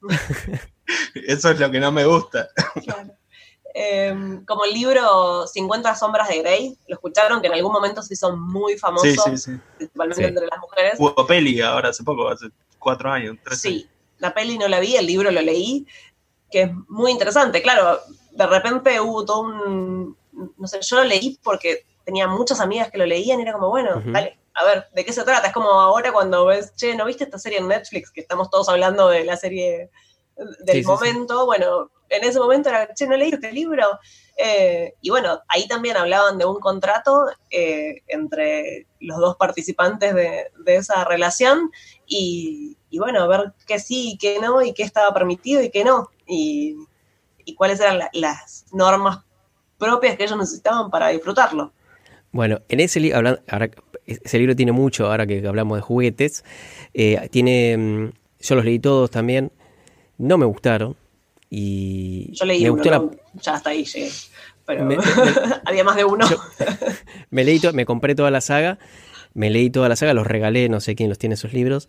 [1.14, 2.48] Eso es lo que no me gusta.
[3.74, 8.14] Em, como el libro 50 sombras de Grey, lo escucharon, que en algún momento se
[8.14, 9.04] hizo muy famoso,
[9.76, 10.94] principalmente entre las mujeres.
[10.98, 12.48] Hubo peli ahora hace poco, hace
[12.78, 13.88] cuatro años, tres Sí,
[14.18, 15.86] la peli no la vi, el libro lo leí,
[16.50, 17.62] que es muy interesante.
[17.62, 18.00] Claro,
[18.32, 20.16] de repente hubo todo un,
[20.56, 23.68] no sé, yo lo leí porque tenía muchas amigas que lo leían y era como,
[23.68, 25.48] bueno, dale, a ver, ¿de qué se trata?
[25.48, 28.10] Es como ahora cuando ves, che, ¿no viste esta serie en Netflix?
[28.10, 29.90] Que estamos todos hablando de la serie
[30.60, 31.46] del momento.
[31.46, 33.98] Bueno, en ese momento era, che, ¿no leí este libro?
[34.36, 40.46] Eh, y bueno, ahí también hablaban de un contrato eh, entre los dos participantes de,
[40.64, 41.70] de esa relación
[42.06, 45.84] y, y bueno, ver qué sí y qué no, y qué estaba permitido y qué
[45.84, 46.76] no, y,
[47.56, 49.24] cuáles eran las normas
[49.78, 51.72] propias que ellos necesitaban para disfrutarlo.
[52.30, 53.38] Bueno, en ese libro,
[54.04, 56.44] ese libro tiene mucho, ahora que hablamos de juguetes,
[56.92, 59.50] eh, tiene, mm, yo los leí todos también,
[60.18, 60.96] no me gustaron,
[61.50, 63.10] y yo leí uno,
[63.40, 64.10] ya hasta ahí llegué,
[64.66, 64.88] pero
[65.64, 66.26] había más de uno.
[67.30, 68.78] me leí, me compré toda la saga,
[69.34, 71.88] me leí toda la saga, los regalé, no sé quién los tiene esos libros,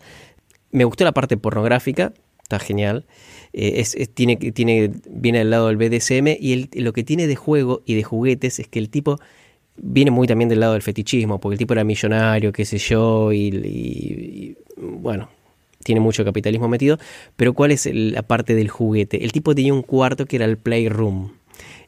[0.70, 2.12] me gustó la parte pornográfica,
[2.42, 3.06] está genial.
[3.52, 7.82] Eh, es, tiene, tiene, viene del lado del BDSM y lo que tiene de juego
[7.84, 9.18] y de juguetes es que el tipo
[9.76, 13.32] viene muy también del lado del fetichismo, porque el tipo era millonario, qué sé yo,
[13.32, 15.28] y, bueno,
[15.82, 16.98] tiene mucho capitalismo metido.
[17.36, 19.24] Pero ¿cuál es la parte del juguete?
[19.24, 21.32] El tipo tenía un cuarto que era el playroom,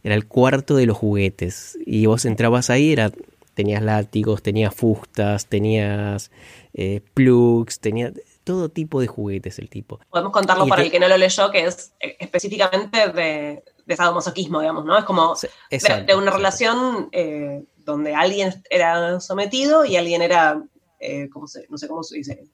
[0.03, 1.78] era el cuarto de los juguetes.
[1.86, 3.11] Y vos entrabas ahí, era,
[3.55, 6.30] tenías látigos, tenías fustas, tenías
[6.74, 8.12] eh, plugs, tenías
[8.45, 10.01] todo tipo de juguetes el tipo.
[10.11, 14.61] Podemos contarlo para el que no lo leyó, que es eh, específicamente de, de sadomasoquismo,
[14.61, 14.99] digamos, ¿no?
[14.99, 15.34] Es como
[15.70, 20.62] de, una relación eh, donde alguien era sometido y alguien era,
[20.99, 21.28] eh,
[21.68, 22.45] no sé cómo se dice,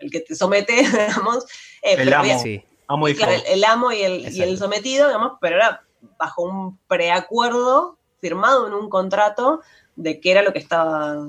[0.00, 1.44] el que te somete, digamos.
[1.82, 2.62] el amo, sí.
[2.86, 3.16] amo y
[3.46, 5.82] el, amo y el, y el sometido, digamos, pero era
[6.18, 9.60] bajo un preacuerdo firmado en un contrato
[9.96, 11.28] de qué era lo que estaba...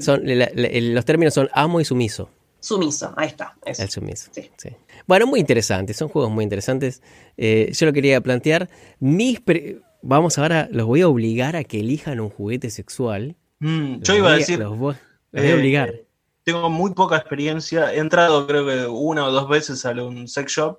[0.00, 2.28] son, los términos son amo y sumiso.
[2.60, 3.56] Sumiso, ahí está.
[3.64, 4.30] El sumiso.
[4.32, 4.50] Sí.
[5.06, 7.02] Bueno, muy interesante, son juegos muy interesantes.
[7.36, 8.68] Eh, yo lo quería plantear.
[8.98, 9.40] Mis
[10.02, 13.36] Vamos ahora, los voy a obligar a que elijan un juguete sexual.
[13.58, 14.58] Mm, yo iba a decir.
[14.58, 14.94] Los voy,
[15.34, 15.94] a eh, obligar.
[16.44, 17.92] Tengo muy poca experiencia.
[17.92, 20.78] He entrado, creo que una o dos veces a un sex shop.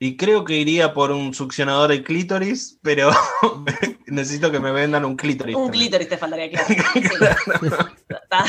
[0.00, 3.10] Y creo que iría por un succionador de clítoris, pero
[4.06, 5.56] necesito que me vendan un clítoris.
[5.56, 6.50] Un clítoris te faltaría,
[8.28, 8.46] claro.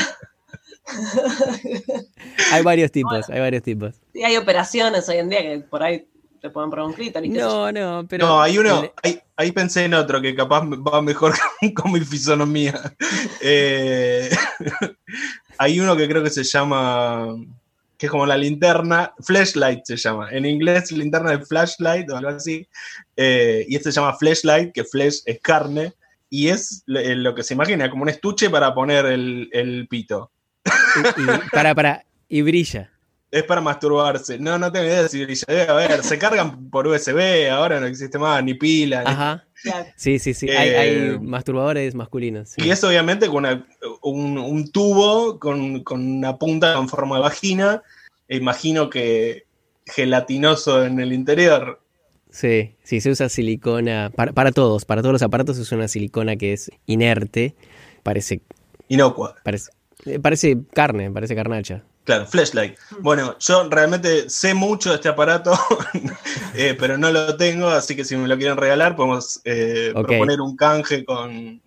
[2.52, 3.96] hay varios tipos, hay varios tipos.
[4.12, 6.06] Sí, hay operaciones hoy en día que por ahí
[6.40, 7.32] te pueden poner un clítoris.
[7.32, 8.26] No, no, pero.
[8.26, 8.92] No, hay uno,
[9.36, 11.34] ahí, pensé en otro que capaz va mejor
[11.74, 12.94] con mi fisonomía.
[13.40, 14.30] Eh,
[15.60, 17.36] hay uno que creo que se llama.
[17.98, 20.30] que es como la linterna, flashlight se llama.
[20.30, 22.66] En inglés, linterna de flashlight o algo así.
[23.14, 25.92] Eh, y este se llama flashlight, que flesh es carne.
[26.30, 30.30] Y es lo que se imagina, como un estuche para poner el, el pito.
[31.52, 32.90] Para, para, y brilla.
[33.30, 34.38] Es para masturbarse.
[34.38, 35.44] No, no tengo idea si brilla.
[35.68, 39.04] A ver, se cargan por USB, ahora no existe más, ni pila.
[39.06, 39.44] Ajá.
[39.96, 40.48] Sí, sí, sí.
[40.50, 42.54] hay, eh, masturbadores masculinos.
[42.56, 43.46] Y es obviamente con
[44.02, 47.82] un, tubo con, una punta en forma de vagina.
[48.26, 49.44] E imagino que
[49.86, 51.80] gelatinoso en el interior.
[52.30, 54.10] Sí, sí, se usa silicona.
[54.14, 57.54] Para, para todos, para todos los aparatos se usa una silicona que es inerte.
[58.02, 58.40] Parece.
[58.88, 59.36] Inocua.
[59.44, 59.70] Parece,
[60.06, 61.84] eh, parece carne, parece carnacha.
[62.04, 62.76] Claro, flashlight.
[63.00, 65.52] Bueno, yo realmente sé mucho de este aparato,
[66.54, 70.40] eh, pero no lo tengo, así que si me lo quieren regalar, podemos eh, proponer
[70.40, 71.60] un canje con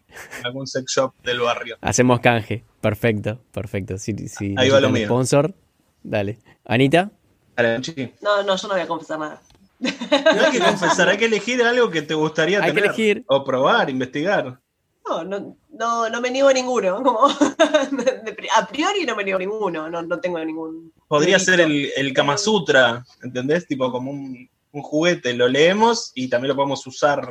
[0.43, 1.77] algún sex shop del barrio.
[1.81, 2.63] Hacemos canje.
[2.81, 3.97] Perfecto, perfecto.
[3.97, 5.05] Si, si Ahí va lo mío.
[5.05, 5.53] sponsor,
[6.01, 6.39] dale.
[6.65, 7.11] Anita.
[8.21, 9.41] No, no, yo no voy a confesar nada.
[9.79, 9.89] No
[10.45, 12.85] hay que confesar, hay que elegir algo que te gustaría Hay que tener.
[12.85, 13.23] elegir.
[13.27, 14.59] O probar, investigar.
[15.09, 17.03] No, no, no, no me niego a ninguno.
[17.03, 19.89] Como, a priori no me niego a ninguno.
[19.89, 20.91] No, no tengo ningún.
[21.07, 21.51] Podría delito.
[21.51, 23.67] ser el, el Kama Sutra, ¿entendés?
[23.67, 27.27] Tipo como un, un juguete, lo leemos y también lo podemos usar.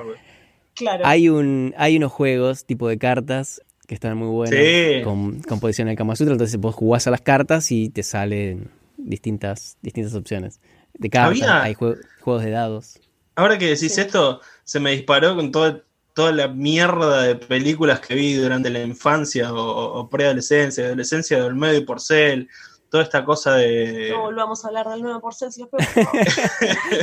[0.74, 1.04] Claro.
[1.04, 5.02] hay un hay unos juegos tipo de cartas que están muy buenos Sí.
[5.04, 8.70] con, con posición del Kama Sutra, entonces vos jugás a las cartas y te salen
[8.96, 10.60] distintas distintas opciones.
[10.94, 12.98] De cartas, Había- hay jue- juegos de dados.
[13.34, 14.00] Ahora que decís Sí.
[14.00, 15.82] esto, se me disparó con todo-
[16.14, 21.42] toda la mierda de películas que vi durante la infancia o, o preadolescencia, adolescencia de
[21.44, 22.48] Olmedo y Porcel,
[22.90, 24.10] toda esta cosa de...
[24.10, 25.68] No volvamos a hablar del 9 por Celsius.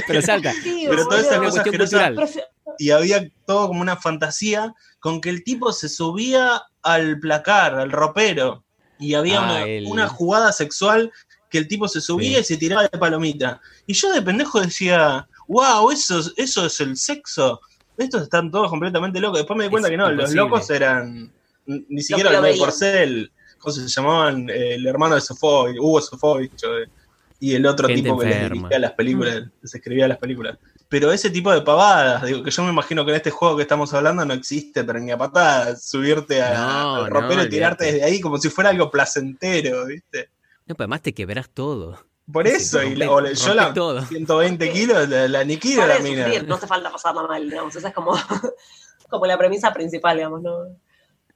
[0.08, 0.54] Pero salta.
[0.64, 2.14] Pero toda esta cosa asquerosa
[2.78, 7.92] y había todo como una fantasía con que el tipo se subía al placar, al
[7.92, 8.64] ropero,
[9.00, 11.12] y había Ah, una, el- una jugada sexual
[11.50, 12.42] que el tipo se subía Sí.
[12.42, 13.60] y se tiraba de palomita.
[13.88, 17.60] Y yo de pendejo decía, wow, eso, es- eso es el sexo.
[18.00, 19.40] Estos están todos completamente locos.
[19.40, 21.32] Después me di cuenta Es que no, los locos eran
[21.66, 22.58] ni siquiera el veían.
[22.58, 24.50] Porcel, ¿cómo se llamaban?
[24.50, 26.90] El hermano de Sofovich, Hugo Sofovich, eh,
[27.42, 30.58] y el otro Gente tipo que les dirigía las películas, les escribía las películas.
[30.88, 33.62] Pero ese tipo de pavadas, digo, que yo me imagino que en este juego que
[33.62, 37.50] estamos hablando no existe, pero ni a patadas, subirte a, No, al ropero no, y
[37.50, 40.30] tirarte desde ahí como si fuera algo placentero, ¿viste?
[40.66, 42.00] No, pero además te quebrás todo.
[42.32, 44.02] Por Sí, eso, y la- rompés- o la- yo la todo.
[44.06, 46.26] 120 kilos, la, la aniquilo la mina.
[46.26, 47.76] sufrir, no hace falta pasarla mal, digamos.
[47.76, 48.12] Esa es como,
[49.10, 50.58] como la premisa principal, digamos, ¿no?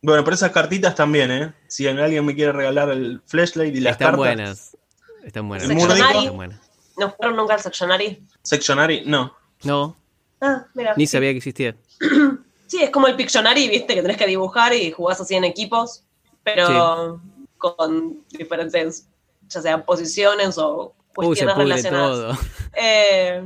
[0.02, 1.54] Bueno, pero esas cartitas también, ¿eh?
[1.68, 4.18] Si alguien me quiere regalar el flashlight y las Están cartas.
[4.18, 4.78] buenas.
[5.24, 5.70] Están buenas.
[5.70, 6.60] Están buenas.
[6.98, 8.22] ¿No fueron nunca al Sectionary?
[8.44, 9.34] Sectionary, no.
[9.64, 9.96] No,
[10.42, 10.94] Ah, mira.
[10.98, 11.76] ni sabía que existía.
[12.68, 16.04] Sí, es como el Pictionary, viste, que tenés que dibujar y jugás así en equipos,
[16.44, 17.22] pero
[17.60, 19.08] con diferentes,
[19.54, 22.18] ya sean posiciones o Uy, se cuestiones pudre relacionadas.
[22.18, 22.38] todo.
[22.76, 23.42] Eh,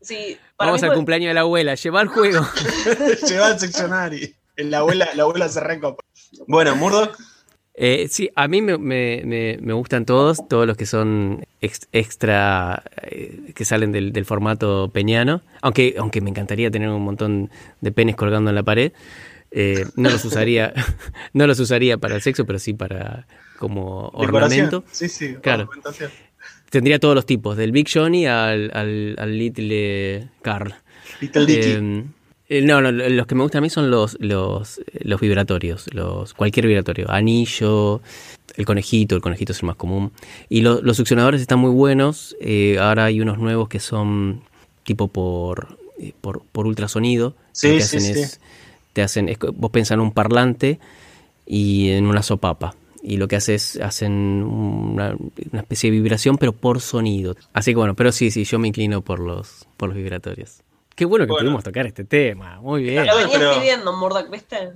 [0.00, 2.44] sí, para Vamos mí al fue- cumpleaños de la abuela, llevar juego.
[3.28, 4.34] Lleva el Sectionary.
[4.56, 6.02] La abuela, la abuela se recopa.
[6.46, 7.16] Bueno, Murdoch,
[7.74, 11.88] Eh, sí, a mí me, me- me- me gustan todos, todos los que son ex-
[11.92, 17.50] extra, eh, que salen del, del formato peñano, aunque, aunque me encantaría tener un montón
[17.80, 18.92] de penes colgando en la pared.
[19.52, 20.74] Eh, no los usaría,
[21.32, 23.26] no los usaría para el sexo, pero sí para
[23.62, 24.82] como ornamento.
[24.90, 25.70] Sí, sí, Claro.
[26.68, 30.74] Tendría todos los tipos, del Big Johnny al, al, al Little Carl.
[31.20, 31.68] Little Dicky.
[31.68, 32.04] Eh,
[32.48, 36.34] eh, no, no, los que me gustan a mí son los, los, los vibratorios, los,
[36.34, 38.00] cualquier vibratorio, anillo,
[38.56, 40.10] el conejito, el conejito es el más común.
[40.48, 44.40] Y lo- los succionadores están muy buenos, eh, ahora hay unos nuevos que son
[44.82, 47.34] tipo por, eh, por, por ultrasonido.
[47.52, 48.20] Sí, Lo que sí, hacen sí.
[48.20, 48.40] es,
[48.94, 50.80] te hacen, es, vos pensás en un parlante
[51.46, 52.74] y en una sopapa.
[53.02, 54.12] Y lo que hace es, hacen
[54.44, 55.16] una,
[55.50, 57.34] una especie de vibración, pero por sonido.
[57.52, 60.62] Así que bueno, pero sí, sí, yo me inclino por los, por los vibratorios.
[60.94, 61.46] Qué bueno que Bueno.
[61.46, 62.60] pudimos tocar este tema.
[62.60, 63.06] Muy bien.
[63.06, 64.70] Lo pero- pidiendo, Murdoch, ¿viste?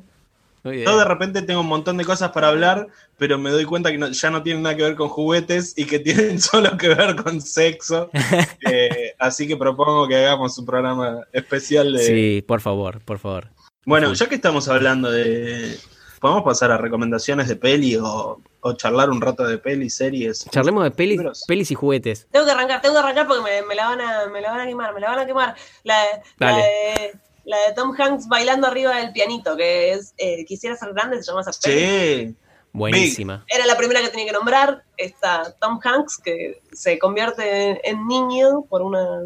[0.64, 0.86] Muy bien.
[0.88, 3.98] Yo de repente tengo un montón de cosas para hablar, pero me doy cuenta que
[3.98, 7.14] no- ya no tienen nada que ver con juguetes y que tienen solo que ver
[7.16, 8.10] con sexo.
[8.68, 11.98] Eh, así que propongo que hagamos un programa especial de...
[12.02, 13.50] Sí, por favor, por favor.
[13.84, 15.76] Bueno, ya que estamos hablando de...
[16.20, 20.46] ¿Podemos pasar a recomendaciones de peli o, o charlar un rato de peli, series?
[20.50, 21.44] Charlemos de pelis, Libros.
[21.46, 22.26] pelis y juguetes.
[22.30, 24.60] Tengo que arrancar, tengo que arrancar porque me, me la van a, me la van
[24.60, 25.54] a quemar, me la van a quemar.
[25.84, 26.02] La,
[26.38, 27.12] la de,
[27.44, 31.30] la de Tom Hanks bailando arriba del pianito, que es eh, Quisiera ser grande, se
[31.30, 32.26] llama esa peli.
[32.28, 32.36] Sí.
[32.72, 33.44] Buenísima.
[33.48, 34.84] Era la primera que tenía que nombrar.
[34.98, 39.20] Está Tom Hanks, que se convierte en niño por una,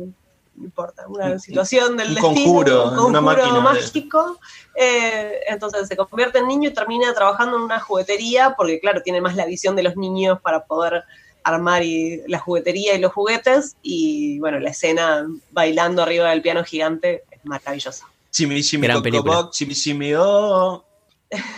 [0.60, 4.38] no importa, una Un- situación del un destino, conjuro, un una conjuro mágico.
[4.74, 9.20] Eh, entonces se convierte en niño y termina trabajando en una juguetería, porque claro, tiene
[9.20, 11.04] más la visión de los niños para poder
[11.42, 13.76] armar y, la juguetería y los juguetes.
[13.82, 18.06] Y bueno, la escena bailando arriba del piano gigante es maravillosa.
[18.30, 19.36] Chimi, chimi, Gran película.
[19.36, 20.84] boc, chimi, chimi, oh.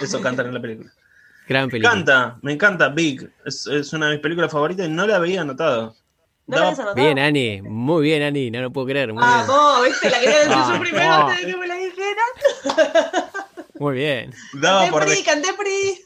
[0.00, 0.90] Eso cantan en la película.
[1.48, 1.92] Gran Me película.
[1.92, 3.28] encanta, me encanta Big.
[3.44, 5.96] Es, es una de mis películas favoritas y no la había anotado.
[6.46, 6.94] ¿No habías anotado?
[7.04, 7.62] Bien, Ani.
[7.62, 8.50] Muy bien, Ani.
[8.50, 9.12] No lo puedo creer.
[9.12, 9.46] Muy Ah, bien.
[9.46, 11.14] vos, viste, la quería decir Ah, yo primero no.
[11.28, 12.22] antes de que me la dijera.
[13.78, 14.34] Muy bien.
[14.54, 16.04] Daba por, des- pri, canté pri.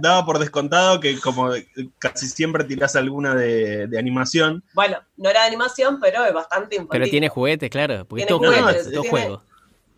[0.00, 1.50] daba por descontado que como
[1.98, 4.62] casi siempre tirás alguna de, de animación.
[4.74, 7.00] Bueno, no era de animación, pero es bastante infantil.
[7.00, 8.04] Pero tiene juguetes, claro.
[8.06, 8.90] Porque es Tiene todo juguetes, juego.
[8.92, 9.42] todo tiene- juego.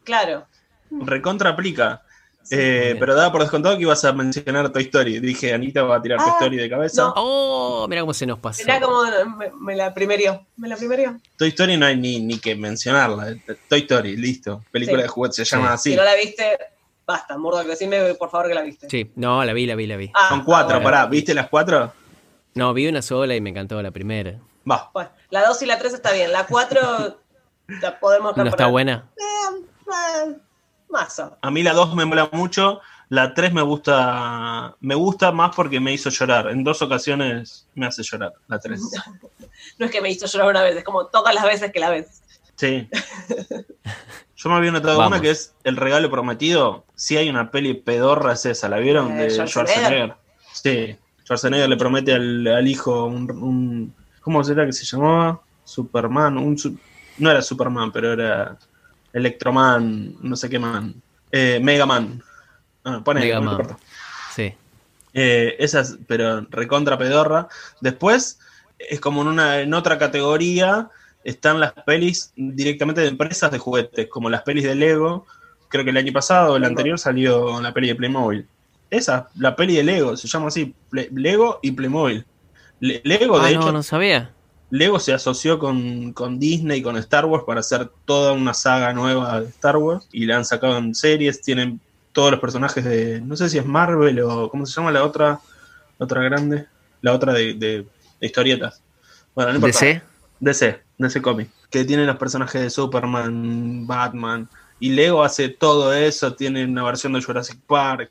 [0.04, 0.46] Claro.
[0.90, 2.02] Recontra aplica.
[2.50, 5.20] Eh, pero daba por descontado que ibas a mencionar Toy Story.
[5.20, 7.02] Dije, Anita va a tirar Toy Ah, Story de cabeza.
[7.02, 7.12] no.
[7.16, 8.62] Oh, mira cómo se nos pasó.
[8.62, 9.02] Mirá cómo
[9.36, 10.46] me, me la primerió.
[10.56, 11.18] Me la primerió.
[11.36, 13.36] Toy Story no hay ni, ni que mencionarla.
[13.68, 14.64] Toy Story, listo.
[14.70, 15.02] Película Sí.
[15.02, 15.96] de juguetes se llama Si así.
[15.96, 16.58] no la viste,
[17.06, 18.88] basta, Murdoch, decime por favor que la viste.
[18.88, 20.10] Sí, no, la vi, la vi, la vi.
[20.14, 20.96] Ah, Son cuatro, ah, bueno.
[20.96, 21.06] pará.
[21.06, 21.92] ¿Viste las cuatro?
[22.54, 24.38] No, vi una sola y me encantó la primera.
[24.68, 24.90] Va.
[24.92, 26.32] Bueno, la 2 y la 3 está bien.
[26.32, 27.18] La 4
[27.82, 29.08] la podemos ¿No está buena?
[29.16, 29.64] Eh,
[30.26, 30.36] eh,
[30.90, 31.36] mazo.
[31.40, 35.80] A mí la 2 me mola mucho, la 3 me gusta me gusta más porque
[35.80, 36.48] me hizo llorar.
[36.50, 38.80] En dos ocasiones me hace llorar, la 3.
[39.78, 41.90] No es que me hizo llorar una vez, es como todas las veces que la
[41.90, 42.22] ves.
[42.56, 42.88] Sí.
[44.36, 45.12] Yo me había notado Vamos.
[45.12, 46.84] una que es El regalo prometido.
[46.94, 49.12] Si hay una peli pedorra es esa, ¿la vieron?
[49.12, 50.14] Eh, de Schwarzenegger.
[50.14, 50.16] Schwarzenegger.
[50.52, 50.96] Sí.
[51.24, 55.40] Schwarzenegger le promete al, al hijo un, un- ¿Cómo será que se llamaba?
[55.64, 56.38] Superman.
[56.38, 56.78] Un, su-
[57.18, 58.56] no era Superman, pero era
[59.12, 60.94] Electroman, no sé qué man.
[61.32, 62.22] Eh, Mega Man.
[62.84, 63.76] Ah, pone, Mega Man.
[64.34, 64.54] Sí.
[65.14, 67.48] Eh, esas, pero recontra pedorra.
[67.80, 68.38] Después,
[68.78, 70.88] es como en una, en otra categoría,
[71.24, 75.26] están las pelis directamente de empresas de juguetes, como las pelis de Lego.
[75.68, 78.46] Creo que el año pasado o el anterior salió la peli de Playmobil.
[78.90, 82.24] Esa, la peli de Lego, se llama así, Play- Lego y Playmobil.
[82.80, 84.30] Le- Lego, de Ah, hecho, no, no sabía.
[84.70, 88.92] Lego se asoció con, con Disney y con Star Wars para hacer toda una saga
[88.92, 91.80] nueva de Star Wars y la han sacado en series, tienen
[92.12, 95.40] todos los personajes de, no sé si es Marvel o cómo se llama la otra,
[95.98, 96.66] la otra grande,
[97.00, 97.86] la otra de, de-
[98.20, 98.82] de historietas.
[99.34, 99.78] Bueno, no importa.
[99.78, 100.02] DC.
[100.40, 104.48] DC, DC Comics, que tiene los personajes de Superman, Batman,
[104.80, 108.10] y Lego hace todo eso, tiene una versión de Jurassic Park.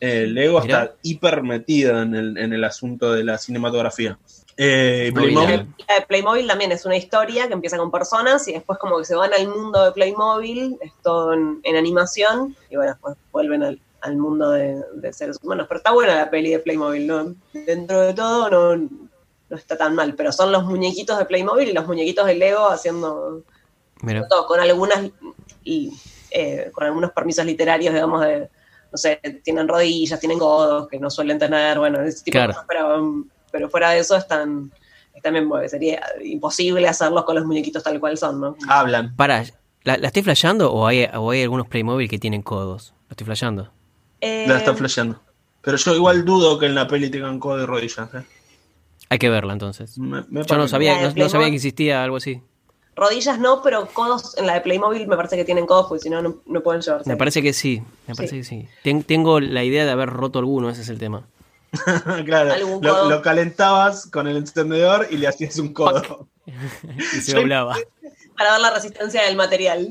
[0.00, 0.82] Eh, Lego Mirá.
[0.82, 4.18] está hiper metida en el, en el asunto de la cinematografía.
[4.56, 5.66] Eh, Playmobil, nada.
[5.88, 9.04] La de Playmobil también es una historia que empieza con personas y después como que
[9.04, 13.62] se van al mundo de Playmobil, es todo en, en animación y bueno, después vuelven
[13.62, 15.66] al, al mundo de, de seres humanos.
[15.68, 17.34] Pero está buena la peli de Playmobil, ¿no?
[17.52, 18.76] Dentro de todo no,
[19.48, 22.68] no está tan mal, pero son los muñequitos de Playmobil y los muñequitos de Lego
[22.68, 23.42] haciendo
[24.28, 25.10] todo, con algunas
[25.64, 25.92] y,
[26.30, 28.48] eh, con algunos permisos literarios, digamos, de,
[28.94, 32.52] no sé, tienen rodillas, tienen codos que no suelen tener, bueno, ese tipo Claro.
[32.52, 34.70] de cosas, pero, um, pero fuera de eso están,
[35.12, 38.56] están bien, porque sería imposible hacerlos con los muñequitos tal cual son, ¿no?
[38.68, 39.16] hablan.
[39.16, 39.42] Para,
[39.82, 42.94] ¿la, la estoy flasheando o hay, o hay algunos Playmobil que tienen codos?
[43.08, 43.72] ¿La estoy flasheando?
[44.20, 45.20] Eh, La está flasheando.
[45.60, 48.14] Pero yo igual dudo que en la peli tengan codo y rodillas.
[48.14, 48.22] ¿eh?
[49.08, 49.98] Hay que verla entonces.
[49.98, 52.40] Me- me Yo no sabía, de no, sabía que existía algo así.
[52.96, 56.10] Rodillas no, pero codos en la de Playmobil me parece que tienen codos, porque si
[56.10, 57.08] no, no, no pueden llevarse.
[57.08, 58.16] Me parece que sí, me Sí.
[58.18, 58.68] parece que sí.
[58.82, 61.26] Ten- tengo la idea de haber roto alguno, ese es el tema.
[62.24, 63.10] claro, Algún lo, codo.
[63.10, 66.28] lo calentabas con el encendedor y le hacías un codo.
[66.46, 67.74] Y se doblaba.
[68.36, 69.88] Para ver la resistencia del material.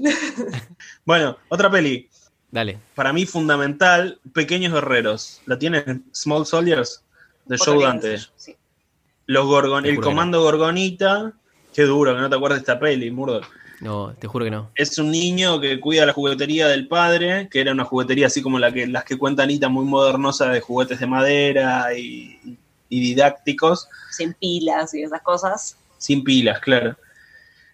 [1.06, 2.10] Bueno, otra peli.
[2.52, 2.78] Dale.
[2.94, 5.42] Para mí fundamental, Pequeños Guerreros.
[5.46, 6.06] ¿La tienen?
[6.14, 7.02] Small Soldiers,
[7.46, 8.20] de Joe Dante.
[8.36, 8.56] sí.
[9.26, 11.34] Los Gorgon, el comando Gorgonita.
[11.74, 13.46] Qué duro que no te acuerdas de esta peli, Murdoch.
[13.82, 14.70] No, te juro que no.
[14.76, 18.58] Es un niño que cuida la juguetería del padre, que era una juguetería así como
[18.60, 22.58] la que, las que cuenta Anita, muy modernosa, de juguetes de madera y,
[22.88, 25.76] y didácticos, Sin pilas y esas cosas.
[25.98, 26.96] sin pilas, claro.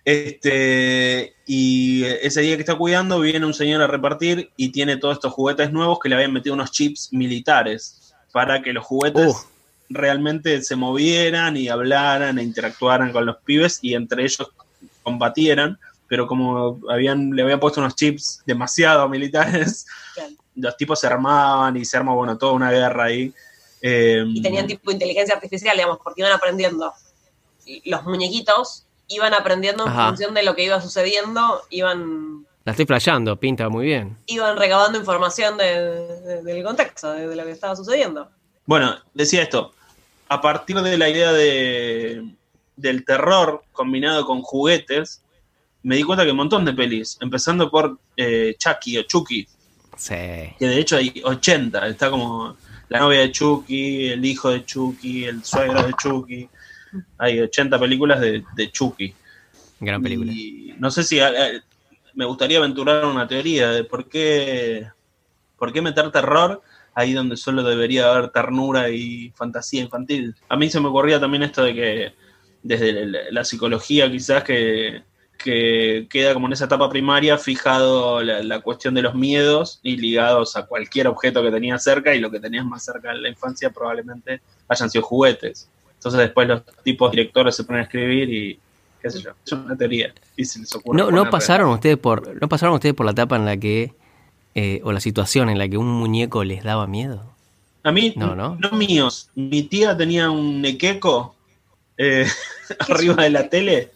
[0.06, 5.18] Este, y ese día que está cuidando, viene un señor a repartir y tiene todos
[5.18, 9.59] estos juguetes nuevos que le habían metido unos chips militares para que los juguetes Uh.
[9.90, 14.52] Realmente se movieran y hablaran e interactuaran con los pibes y entre ellos
[15.04, 19.86] combatieran, pero como habían, le habían puesto unos chips demasiado militares,
[20.56, 23.34] los tipos se armaban y se armó, bueno, toda una guerra ahí.
[23.82, 26.92] Eh, y tenían tipo inteligencia artificial, digamos, porque iban aprendiendo.
[27.86, 30.08] Los muñequitos iban aprendiendo en Ajá.
[30.10, 34.18] función de lo que iba sucediendo, iban, La estoy flasheando, pinta muy bien.
[34.28, 38.30] iban recabando información de- de- del contexto, de, de lo que estaba sucediendo.
[38.66, 39.72] Bueno, decía esto,
[40.30, 42.24] a partir de la idea de,
[42.76, 45.22] del terror combinado con juguetes,
[45.84, 49.48] me di cuenta que un montón de pelis, empezando por eh, Chucky o Chucky,
[49.98, 50.16] Sí.
[50.58, 52.56] que de hecho hay 80, está como
[52.88, 56.48] la novia de Chucky, el hijo de Chucky, el suegro de Chucky,
[57.18, 59.14] hay 80 películas de, de Chucky.
[59.82, 60.32] Gran película.
[60.32, 61.20] Y no sé si
[62.14, 64.88] me gustaría aventurar una teoría de por qué,
[65.58, 66.62] por qué meter terror
[66.94, 70.36] ahí donde solo debería haber ternura y fantasía infantil.
[70.48, 72.14] A mí se me ocurría también esto de que
[72.62, 75.04] desde la, psicología quizás que,
[75.38, 79.96] que queda como en esa etapa primaria fijado la, la cuestión de los miedos y
[79.98, 83.30] ligados a cualquier objeto que tenías cerca y lo que tenías más cerca en la
[83.30, 85.70] infancia probablemente hayan sido juguetes.
[85.94, 88.60] Entonces después los tipos directores se ponen a escribir y
[89.02, 90.14] qué sé yo, es una teoría.
[90.36, 93.46] Y se les ocurre No, pasaron ustedes por, no pasaron ustedes por la etapa en
[93.46, 93.94] la que
[94.60, 97.24] eh, o la situación en la que un muñeco les daba miedo?
[97.84, 98.72] A mí, No, no, ¿no?
[98.72, 99.30] míos.
[99.36, 101.34] Mi tía tenía un nequeco
[101.98, 102.28] eh,
[102.90, 103.92] arriba de la tele.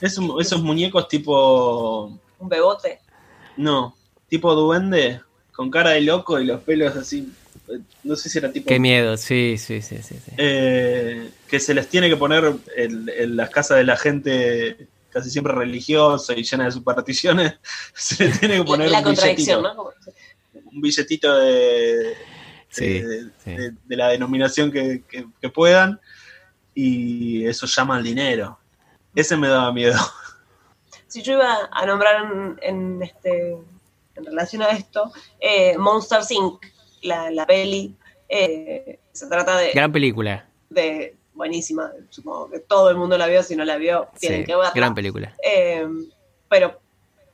[0.00, 2.12] Esos, esos muñecos tipo.
[2.38, 3.00] Un bebote.
[3.56, 3.96] No,
[4.28, 5.20] tipo duende,
[5.52, 7.32] con cara de loco y los pelos así.
[8.02, 8.68] No sé si era tipo.
[8.68, 10.16] Qué miedo, sí, sí, sí, sí.
[10.22, 10.32] sí.
[10.36, 15.30] eh, que se les tiene que poner en, en las casas de la gente casi
[15.30, 17.54] siempre religiosa y llena de supersticiones.
[17.94, 19.94] Se les tiene que poner la un contradicción, billetito,
[20.72, 22.14] un billetito de,
[22.68, 23.50] Sí, de, sí.
[23.56, 26.00] de- de la denominación que, que- que puedan
[26.74, 28.58] y eso llama al dinero.
[29.14, 29.96] Ese me daba miedo.
[31.06, 33.52] Si yo iba a nombrar en, en este,
[34.16, 36.60] en relación a esto, eh, Monsters Inc.,
[37.02, 37.94] la, la peli,
[38.28, 40.48] eh, se trata de, Gran película.
[40.70, 44.46] de- buenísima, supongo que todo el mundo la vio, si no la vio, tienen Sí,
[44.46, 44.72] que verla.
[44.74, 45.34] gran película.
[45.42, 45.86] Eh,
[46.48, 46.80] pero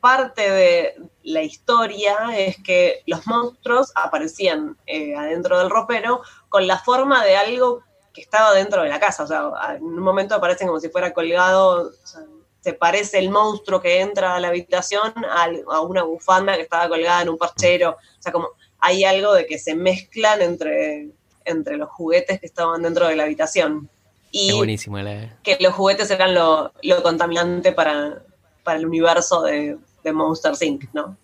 [0.01, 0.95] parte de
[1.25, 7.37] la historia es que los monstruos aparecían eh, adentro del ropero con la forma de
[7.37, 7.83] algo
[8.15, 9.25] que estaba dentro de la casa.
[9.25, 11.91] O sea, en un momento aparecen como si fuera colgado.
[11.91, 12.23] o sea,
[12.63, 16.89] se parece el monstruo que entra a la habitación al- a una bufanda que estaba
[16.89, 17.91] colgada en un parchero.
[17.93, 18.49] O sea, como
[18.79, 21.09] hay algo de que se mezclan entre,
[21.45, 23.89] entre los juguetes que estaban dentro de la habitación.
[24.31, 24.99] Y Es buenísimo.
[24.99, 25.39] La...
[25.43, 28.23] que los juguetes eran lo, lo contaminante para,
[28.63, 31.17] para el universo de, de Monsters Inc., ¿no?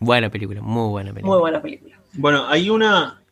[0.00, 1.30] Buena película, muy buena película.
[1.30, 1.98] Muy buena película.
[2.14, 3.22] Bueno, hay una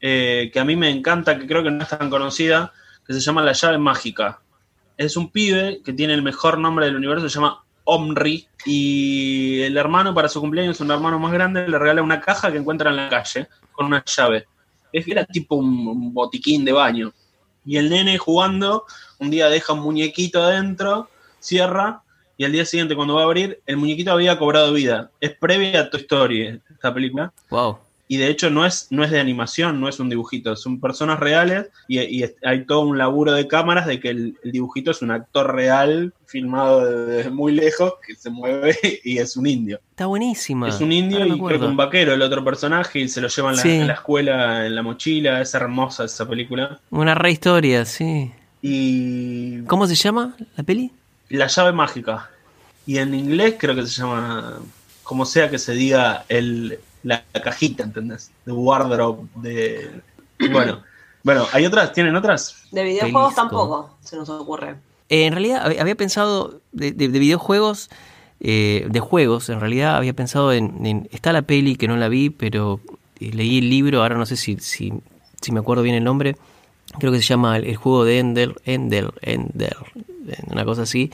[0.00, 2.72] eh, que a mí me encanta, que creo que no es tan conocida,
[3.06, 4.40] que se llama La llave mágica.
[4.96, 9.76] Es un pibe que tiene el mejor nombre del universo, se llama Omri, y el
[9.76, 12.96] hermano para su cumpleaños, un hermano más grande, le regala una caja que encuentra en
[12.96, 14.46] la calle con una llave.
[14.92, 17.12] Es era tipo un, botiquín de baño.
[17.64, 18.84] Y el nene jugando,
[19.18, 22.02] un día deja un muñequito adentro, cierra,
[22.36, 25.10] y al día siguiente cuando va a abrir, el muñequito había cobrado vida.
[25.20, 27.78] Es previa a Toy Story esta película Wow.
[28.10, 31.20] Y de hecho no es, no es de animación, no es un dibujito, son personas
[31.20, 35.12] reales y, hay todo un laburo de cámaras de que el, el dibujito es un
[35.12, 39.78] actor real filmado desde muy lejos que se mueve y es un indio.
[39.90, 40.68] Está buenísima.
[40.68, 43.28] es un indio me y creo que un vaquero el otro personaje y se lo
[43.28, 43.70] llevan en la, Sí.
[43.70, 46.80] en la escuela en la mochila, es hermosa esa película.
[46.90, 48.32] Una re historia, sí.
[48.60, 50.90] Y ¿Cómo se llama la peli?
[51.28, 52.28] La llave mágica.
[52.88, 54.58] Y en inglés creo que se llama,
[55.04, 58.30] como sea que se diga, el, la, cajita, ¿entendés?
[58.44, 60.00] De wardrobe, de...
[60.52, 60.80] Bueno,
[61.22, 61.92] bueno, ¿hay otras?
[61.92, 62.56] ¿Tienen otras?
[62.70, 63.42] De videojuegos Pelisco.
[63.42, 64.76] tampoco se nos ocurre.
[65.08, 67.90] Eh, en realidad hab- había pensado de, de- de videojuegos,
[68.40, 72.08] eh, de juegos, en realidad había pensado en, en- Está la peli que no la
[72.08, 72.80] vi, pero
[73.20, 74.92] eh, leí el libro, ahora no sé si, si,
[75.40, 76.36] si me acuerdo bien el nombre.
[76.98, 79.76] Creo que se llama El, el juego de Ender, Ender, Ender,
[80.48, 81.10] una cosa así.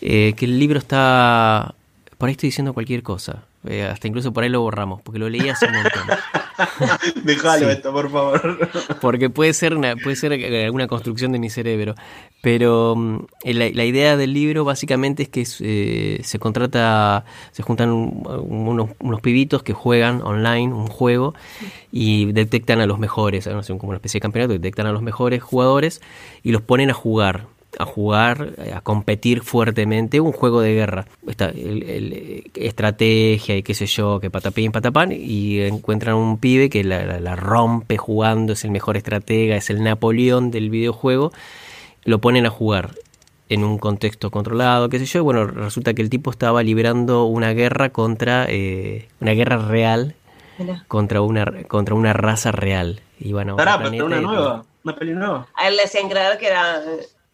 [0.00, 1.74] eh, que el libro está...
[2.18, 3.42] Por ahí estoy diciendo cualquier cosa.
[3.66, 6.02] Eh, hasta incluso por ahí lo borramos, porque lo leí hace un montón.
[7.24, 7.72] Déjalo Sí.
[7.72, 8.70] esto, por favor.
[9.00, 11.94] Porque puede ser una, puede ser eh, alguna construcción de mi cerebro.
[12.40, 17.90] Pero mm, la, la idea del libro básicamente es que eh, se contrata, se juntan
[17.90, 21.34] un- unos, unos pibitos que juegan online un juego
[21.90, 25.02] y detectan a los mejores, no sé, como una especie de campeonato, detectan a los
[25.02, 26.00] mejores jugadores
[26.42, 27.46] y los ponen a jugar
[27.78, 31.06] a jugar, eh, a competir fuertemente, un juego de guerra.
[31.26, 36.38] Está el, el, eh, estrategia y qué sé yo, que patapín, patapán, y encuentran un
[36.38, 40.68] pibe que la, la- la rompe jugando, es el mejor estratega, es el Napoleón del
[40.70, 41.32] videojuego,
[42.04, 42.90] lo ponen a jugar
[43.48, 47.24] en un contexto controlado, qué sé yo, y bueno, resulta que el tipo estaba librando
[47.24, 50.14] una guerra contra, eh, una guerra real,
[50.88, 53.00] contra una, contra una raza real.
[53.18, 55.46] Y bueno, Pará, pero una nueva, una peli nueva.
[55.54, 56.80] A él le hacían creer que era,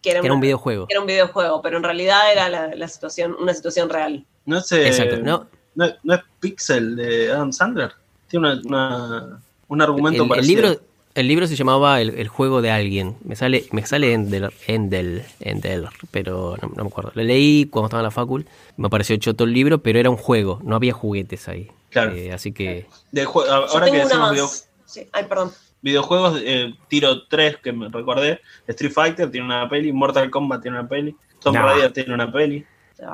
[0.03, 0.87] que era, Que era un videojuego.
[0.87, 4.25] que era un videojuego, pero en realidad era la, la situación, una situación real.
[4.47, 4.59] No.
[4.59, 5.47] Exacto, ¿no?
[5.75, 7.93] no, no es Pixel de Adam Sandler.
[8.29, 10.63] Tiene una, una- un argumento el, el parecido.
[10.63, 10.81] libro
[11.15, 15.25] el libro se llamaba el, el juego de alguien me sale me sale Endel Endel
[15.41, 18.47] Endel pero no, no me acuerdo lo leí cuando estaba en la facul
[18.77, 22.13] me pareció choto el libro pero era un juego no había juguetes ahí Claro.
[22.15, 24.33] Eh, así que De jue- Yo ahora que una decimos más.
[24.33, 24.51] video-
[24.87, 25.51] Sí, Ay, perdón.
[25.83, 28.41] Videojuegos, eh, tiro 3 que me recordé.
[28.67, 31.57] Street Fighter tiene una peli, Mortal Kombat tiene una peli, Tomb.
[31.57, 32.65] Raider tiene una peli.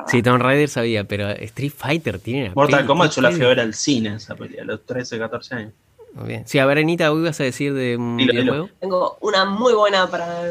[0.07, 3.31] sí Tomb Raider sabía pero Street Fighter tiene una Mortal peli, Kombat ¿qué yo la
[3.33, 5.73] fui a ver al cine esa peli, a los 13, 14 años.
[6.15, 6.47] Muy bien.
[6.47, 10.09] sí a ver Anita ¿vos ibas a decir de un Dilo, Tengo una muy buena
[10.09, 10.45] para,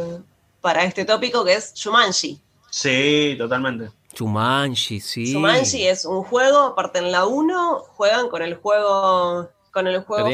[0.62, 2.40] para este tópico que es Shumanji.
[2.70, 3.90] Sí, totalmente.
[4.14, 9.88] Chumanji sí Shumanji es un juego, aparte en la 1 juegan con el juego con
[9.88, 10.30] el juego.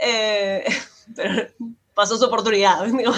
[0.00, 0.64] Eh,
[1.16, 1.48] pero
[1.94, 2.84] pasó su oportunidad.
[2.86, 3.12] digo.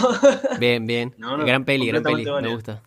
[0.59, 2.83] bien bien No, no, gran peli gran peli me gusta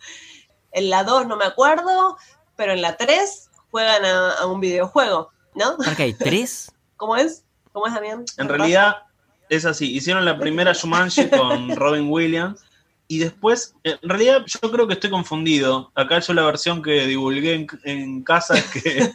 [0.72, 2.18] En la 2 no me acuerdo,
[2.56, 5.78] pero en la 3 juegan a, a un videojuego, ¿no?
[5.78, 7.44] ¿Para qué hay tres ¿Cómo es?
[7.72, 8.24] ¿Cómo es, Damián?
[8.38, 9.04] En realidad
[9.50, 9.94] es así.
[9.94, 12.64] Hicieron la primera Shumanji con Robin Williams.
[13.08, 15.92] Y después, en realidad yo creo que estoy confundido.
[15.94, 19.12] Acá yo la versión que divulgué en, en casa es que,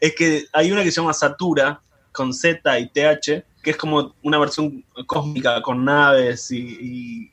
[0.00, 1.80] es que hay una que se llama Satura,
[2.12, 7.30] con Z y TH, que es como una versión cósmica con naves y,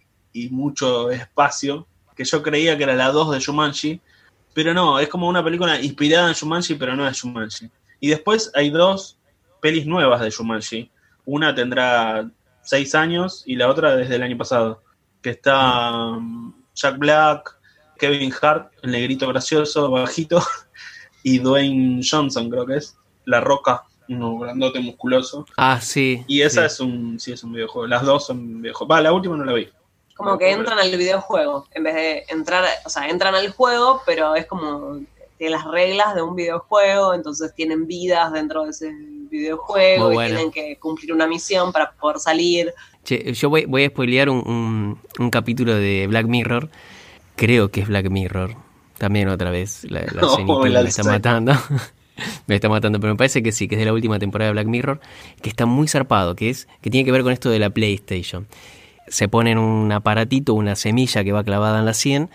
[0.52, 4.00] mucho espacio, que yo creía que era la 2 de Shumanji,
[4.54, 7.72] pero no, es como una película inspirada en Shumanji, pero no es Shumanji.
[8.00, 9.18] Y después hay dos
[9.62, 10.92] pelis nuevas de Shumanji.
[11.26, 12.30] Una tendrá
[12.62, 14.84] seis años y la otra desde el año pasado.
[15.22, 17.58] Que está um, Jack Black,
[17.98, 20.42] Kevin Hart, el negrito gracioso, bajito,
[21.24, 22.96] y Dwayne Johnson, creo que es.
[23.26, 25.46] La Roca, uno grandote musculoso.
[25.58, 26.24] Ah, sí.
[26.28, 26.66] Y esa sí.
[26.74, 27.88] es un, sí, es un videojuego.
[27.88, 28.96] Las dos son videojuegos.
[28.96, 29.68] Va, la última no la vi.
[30.16, 34.36] Como que entran al videojuego, en vez de entrar, o sea, entran al juego, pero
[34.36, 35.00] es como
[35.38, 38.92] tienen las reglas de un videojuego, entonces tienen vidas dentro de ese
[39.30, 40.36] videojuego Muy y bueno.
[40.36, 42.74] tienen que cumplir una misión para poder salir.
[43.04, 46.70] Che, yo voy, voy a spoilear un, un- un capítulo de Black Mirror.
[47.36, 48.56] Creo que es Black Mirror.
[48.98, 49.84] También otra vez.
[49.84, 51.54] La, la No, me está matando.
[52.48, 54.54] me está matando, pero me parece que sí, que es de la última temporada de
[54.54, 55.00] Black Mirror.
[55.42, 58.48] Que está muy zarpado, que es que tiene que ver con esto de la PlayStation.
[59.08, 62.30] Se ponen un aparatito, una semilla que va clavada en la 100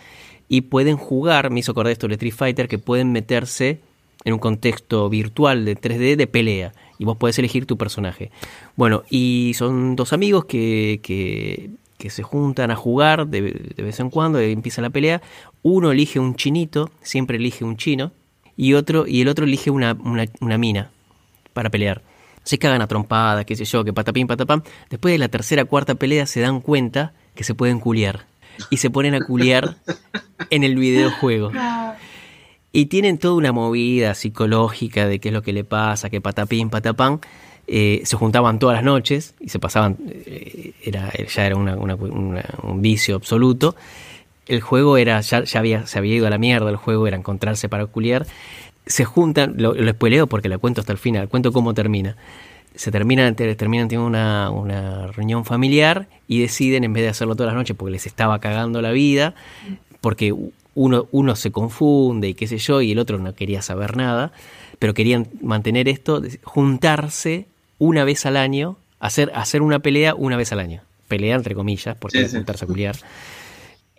[0.49, 3.81] y pueden jugar, me hizo acordar esto de Street Fighter, que pueden meterse
[4.25, 8.31] en un contexto virtual de 3D de pelea y vos podés elegir tu personaje.
[8.77, 11.71] Bueno, y son dos amigos que, que,
[12.03, 15.23] que se juntan a jugar de, vez en cuando, y empieza la pelea.
[15.63, 18.11] Uno elige un chinito, siempre elige un chino,
[18.65, 20.91] y otro y el otro elige una, una, una mina
[21.53, 22.03] para pelear.
[22.45, 24.63] Se cagan a trompadas, qué sé yo, que patapín, patapam.
[24.91, 28.27] Después de la tercera, cuarta pelea se dan cuenta que se pueden culiar.
[28.71, 29.77] Y se ponen a culiar
[30.51, 31.51] en el videojuego.
[32.73, 36.71] Y tienen toda una movida psicológica de qué es lo que le pasa, que patapín,
[36.71, 37.21] patapán.
[37.69, 41.95] Eh, se juntaban todas las noches y se pasaban, eh, era, ya era una- una-
[41.95, 43.77] una- un vicio absoluto.
[44.47, 47.17] El juego era, ya, ya había, se había ido a la mierda, el juego era
[47.17, 48.27] encontrarse para culiar.
[48.87, 52.17] Se juntan, lo, lo spoileo porque la cuento hasta el final, cuento cómo termina.
[52.75, 57.37] Se terminan, te- terminan teniendo una, una reunión familiar y deciden, en vez de hacerlo
[57.37, 59.35] todas las noches porque les estaba cagando la vida,
[60.01, 60.35] porque
[60.75, 64.33] uno, uno se confunde y qué sé yo, y el otro no quería saber nada,
[64.79, 67.47] pero querían mantener esto, juntarse
[67.79, 70.81] una vez al año, hacer, hacer una pelea una vez al año.
[71.09, 72.37] Pelea entre comillas, porque sí.
[72.37, 72.97] juntarse a culiar.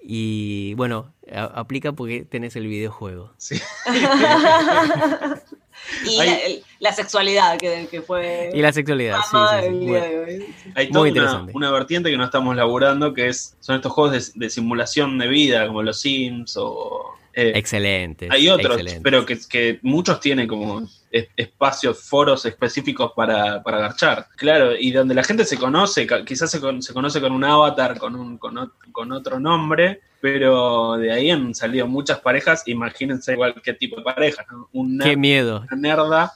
[0.05, 3.33] Y bueno, aplica porque tenés el videojuego.
[3.37, 3.59] Sí.
[6.05, 10.45] y Hay- la, sexualidad que, que fue Y la sexualidad, sí, Bueno.
[10.75, 14.39] Hay Muy una, una vertiente que no estamos laburando, que es son estos juegos de,
[14.45, 17.15] de simulación de vida, como los Sims o...
[17.33, 18.27] eh, Excelente.
[18.31, 19.01] hay otros, excelente.
[19.01, 24.27] pero que, que muchos tienen como es- espacios, foros específicos para, para garchar.
[24.35, 27.97] Claro, y donde la gente se conoce, quizás se, con- se conoce con un avatar,
[27.97, 33.53] con, un, con, con otro nombre, pero de ahí han salido muchas parejas, imagínense igual
[33.61, 34.69] qué tipo de pareja, ¿no?
[34.71, 36.33] Un Qué nerd, miedo, una nerda,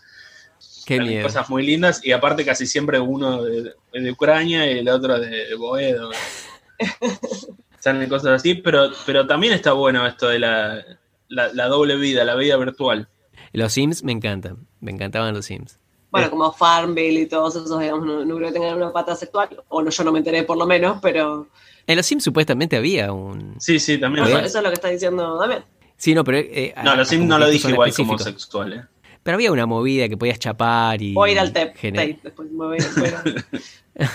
[0.86, 1.24] qué miedo.
[1.24, 5.56] cosas muy lindas, y aparte casi siempre uno de, de Ucrania y el otro de
[5.56, 6.12] Boedo.
[7.80, 10.84] Salen cosas así, pero, pero también está bueno esto de la,
[11.30, 13.08] la, la doble vida, la vida virtual.
[13.54, 15.80] Los Sims me encantan, me encantaban los Sims.
[16.12, 19.64] Bueno, como Farmville y todos esos, digamos, no, no creo que tengan una pata sexual,
[19.70, 21.48] o no, yo no me enteré por lo menos, pero
[21.88, 23.56] En los Sims supuestamente había un...
[23.60, 24.26] Sí, sí, también.
[24.28, 25.64] eso, eso es lo que está diciendo Damián.
[25.96, 26.38] Sí, no, pero...
[26.38, 28.24] eh, No, los Sims como no lo dije igual como específicos.
[28.44, 28.74] sexual.
[28.74, 28.84] ¿eh?
[29.24, 31.14] Pero había una movida que podías chapar y...
[31.14, 33.24] Voy a ir al TEP, gener- después me voy afuera.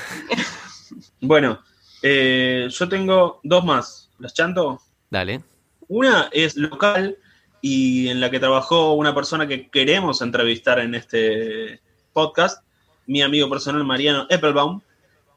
[1.20, 1.60] Bueno,
[2.02, 4.10] eh, yo tengo dos más.
[4.18, 4.80] ¿Las chanto?
[5.10, 5.40] Dale.
[5.88, 7.16] Una es local
[7.60, 11.80] y en la que trabajó una persona que queremos entrevistar en este
[12.12, 12.64] podcast,
[13.06, 14.80] mi amigo personal Mariano Eppelbaum,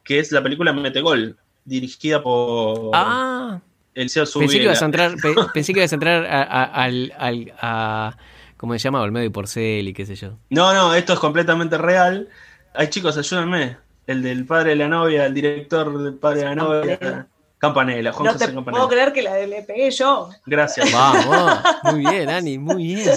[0.04, 3.60] que es la película Metegol, dirigida por Ah,
[3.94, 6.64] el CEO pensé que ibas a entrar, pe- pensé que ibas a entrar a, a-
[6.84, 8.18] al, al- a-
[8.58, 9.02] ¿cómo se llama?
[9.02, 10.38] Olmedo y Porcel y qué sé yo.
[10.50, 12.30] No, no, esto es completamente real.
[12.74, 13.78] Ay, chicos, ayúdenme.
[14.08, 16.98] El del padre de la novia, el director del padre de la novia.
[17.00, 17.28] Campanella.
[17.58, 18.84] Campanella, Juan No José te Campanella.
[18.86, 20.30] puedo creer que la le pegué yo.
[20.46, 20.92] Gracias.
[20.92, 23.10] Vamos, muy bien, Ani, muy bien.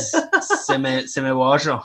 [0.65, 1.83] se me, se me bolló.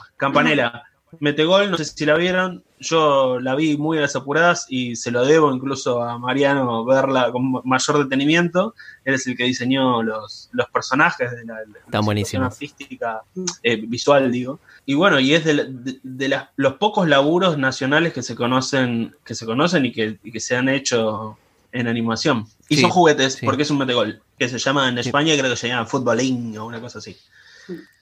[1.14, 1.32] Campanella.
[1.32, 2.62] Metegol, no sé si la vieron.
[2.80, 7.32] Yo la vi muy a las apuradas y se lo debo incluso a Mariano verla
[7.32, 8.74] con mayor detenimiento.
[9.04, 12.52] Él es el que diseñó los, los personajes de la, buenísimos.
[12.52, 13.22] artística,
[13.62, 14.60] eh, visual, digo.
[14.86, 19.16] Y bueno, y es de, de- de las- los pocos laburos nacionales que se conocen,
[19.24, 21.38] que se conocen y que, y que se han hecho
[21.72, 22.46] en animación.
[22.68, 23.46] Y Sí, son juguetes, sí.
[23.46, 25.08] porque es un metegol, que se llama en Sí.
[25.08, 27.16] España, creo que se llama Futbolín o una cosa así.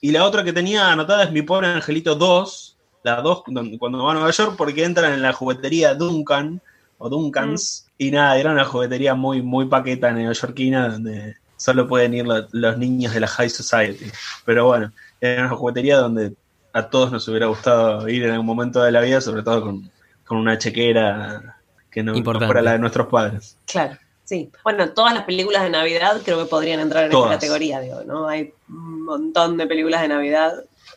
[0.01, 2.72] Y la otra que tenía anotada es Mi Pobre Angelito 2,
[3.03, 3.43] la 2
[3.79, 6.61] cuando va a Nueva York porque entran en la juguetería Duncan
[6.97, 12.25] o Duncans y nada, era una juguetería muy, muy paqueta neoyorquina donde solo pueden ir
[12.25, 14.11] los niños de la High Society.
[14.45, 16.33] Pero bueno, era una juguetería donde
[16.73, 19.91] a todos nos hubiera gustado ir en algún momento de la vida, sobre todo con,
[20.29, 21.57] una chequera
[21.91, 23.55] que no, fuera la de nuestros padres.
[23.67, 23.97] Claro.
[24.23, 28.03] Sí, bueno, todas las películas de Navidad creo que podrían entrar en esta categoría, digo,
[28.03, 28.27] ¿no?
[28.27, 30.53] Hay un montón de películas de Navidad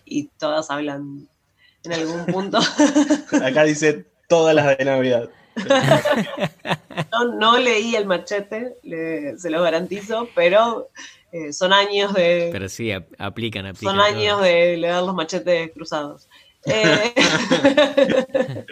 [0.07, 1.29] y todas hablan
[1.87, 2.59] en algún punto.
[3.43, 5.29] Acá dice todas las de Navidad.
[7.39, 10.91] No, leí el machete, se lo garantizo, pero
[11.33, 12.51] eh, son años de.
[12.53, 13.75] Pero sí, aplican, aplican.
[13.75, 16.29] Son años de leer los machetes cruzados.
[16.65, 17.15] Eh,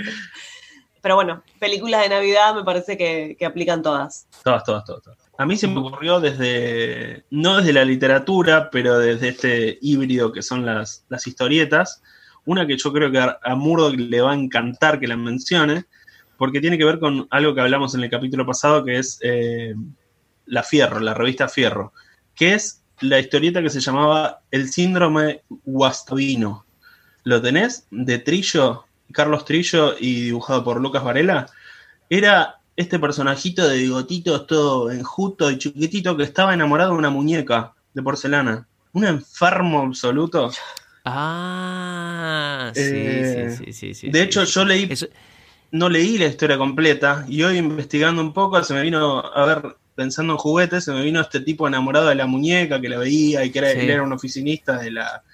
[1.02, 4.26] pero bueno, películas de Navidad me parece que, aplican todas.
[4.42, 5.18] Todas, todas, todas.
[5.36, 10.42] A mí se me ocurrió desde, no desde la literatura, pero desde este híbrido que
[10.42, 12.02] son las, las historietas.
[12.46, 15.84] Una que yo creo que a, Murdoch le va a encantar que la mencione,
[16.36, 19.74] porque tiene que ver con algo que hablamos en el capítulo pasado, que es eh,
[20.46, 21.92] La Fierro, la revista Fierro,
[22.34, 26.64] que es la historieta que se llamaba El síndrome Guastavino.
[27.24, 27.86] ¿Lo tenés?
[27.90, 31.46] De Trillo, Carlos Trillo y dibujado por Lucas Varela.
[32.10, 37.72] Era este personajito de bigotitos todo enjuto y chiquitito que estaba enamorado de una muñeca
[37.94, 38.66] de porcelana.
[38.92, 40.50] Un enfermo absoluto.
[41.04, 44.88] Ah, sí, eh, sí, sí, sí, De hecho, yo leí
[45.74, 49.76] no leí la historia completa y hoy investigando un poco se me vino a ver,
[49.96, 53.44] pensando en juguetes, se me vino este tipo enamorado de la muñeca que la veía
[53.44, 55.24] y que era, él era un oficinista de la,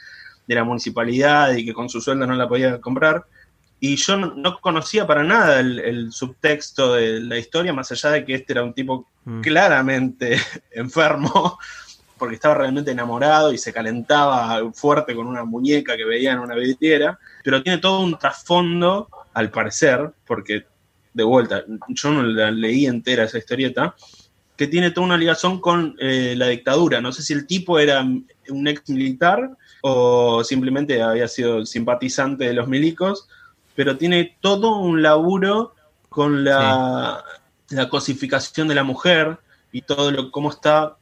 [0.46, 3.26] de la municipalidad y que con su sueldo no la podía comprar.
[3.80, 8.34] Y yo no, conocía para nada el, subtexto de la historia, más allá de que
[8.34, 9.42] este era un tipo mm.
[9.42, 10.38] claramente
[10.72, 11.58] enfermo,
[12.20, 16.54] porque estaba realmente enamorado y se calentaba fuerte con una muñeca que veía en una
[16.54, 20.66] vidriera, pero tiene todo un trasfondo al parecer, porque
[21.14, 23.96] de vuelta, yo no la leí entera esa historieta,
[24.54, 27.00] que tiene toda una ligación con eh, la dictadura.
[27.00, 32.52] No sé si el tipo era un ex militar o simplemente había sido simpatizante de
[32.52, 33.26] los milicos,
[33.74, 35.74] pero tiene todo un laburo
[36.10, 37.24] con la,
[37.70, 39.38] la cosificación de la mujer
[39.72, 40.98] y todo lo cómo está,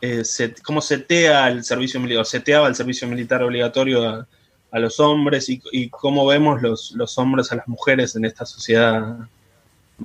[0.00, 0.22] eh,
[0.62, 4.26] cómo setea el servicio militar, seteaba el servicio militar obligatorio a,
[4.70, 9.16] a los hombres y, cómo vemos los, los, hombres a las mujeres en esta sociedad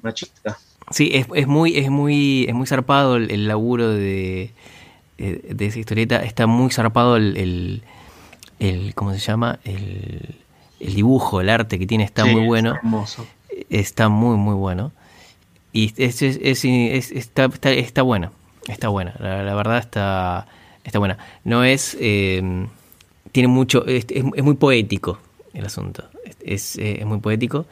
[0.02, 0.58] machista.
[0.92, 4.52] Sí, es, es muy, es muy, es muy zarpado el, laburo de,
[5.18, 7.84] eh, de, esa historieta, está muy zarpado el,
[8.60, 9.60] el, ¿cómo se llama?
[9.64, 10.36] El,
[10.80, 12.76] el, dibujo, el arte que tiene está muy bueno.
[12.76, 13.28] hermoso.
[13.70, 14.92] Está muy, muy bueno.
[15.72, 16.66] Y es, es,
[17.12, 18.32] está, está, está buena,
[18.68, 20.48] está buena, la, verdad está,
[20.84, 21.18] está buena.
[21.44, 21.98] No es...
[22.00, 22.68] Eh,
[23.34, 25.20] tiene mucho, es, muy poético
[25.54, 26.06] el asunto,
[26.40, 27.66] es, muy poético,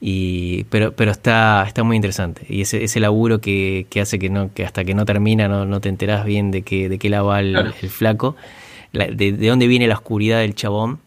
[0.00, 2.44] y, pero, pero está, está muy interesante.
[2.48, 5.80] Y ese, ese laburo que, hace que, no, que hasta que no termina no, no
[5.80, 8.36] te enterás bien de, qué de qué lado va el, flaco,
[8.92, 10.98] de, dónde viene la oscuridad del chabón,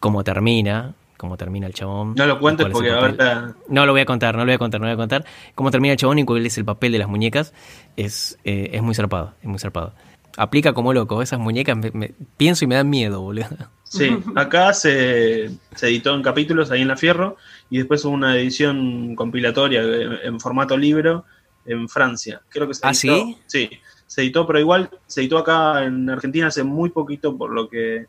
[0.00, 2.14] cómo termina, cómo termina el chabón.
[2.16, 3.54] No lo cuentes porque ahorita...
[3.68, 5.26] No lo voy a contar, no lo voy a contar, no lo voy a contar.
[5.54, 7.52] Cómo termina el chabón y cuál es el papel de las muñecas
[7.96, 9.92] es, eh, es muy zarpado, es muy zarpado
[10.38, 11.20] aplica como loco.
[11.20, 13.46] Esas muñecas me, pienso y me dan miedo, boludo.
[13.84, 15.50] Sí, acá se,
[15.80, 17.36] editó en capítulos ahí en La Fierro
[17.70, 19.82] y después hubo una edición compilatoria
[20.22, 21.24] en formato libro
[21.64, 22.42] en Francia.
[22.50, 23.36] Creo que se ¿Ah, sí?
[23.46, 23.70] Sí,
[24.06, 28.06] se editó, pero igual se editó acá en Argentina hace muy poquito por lo que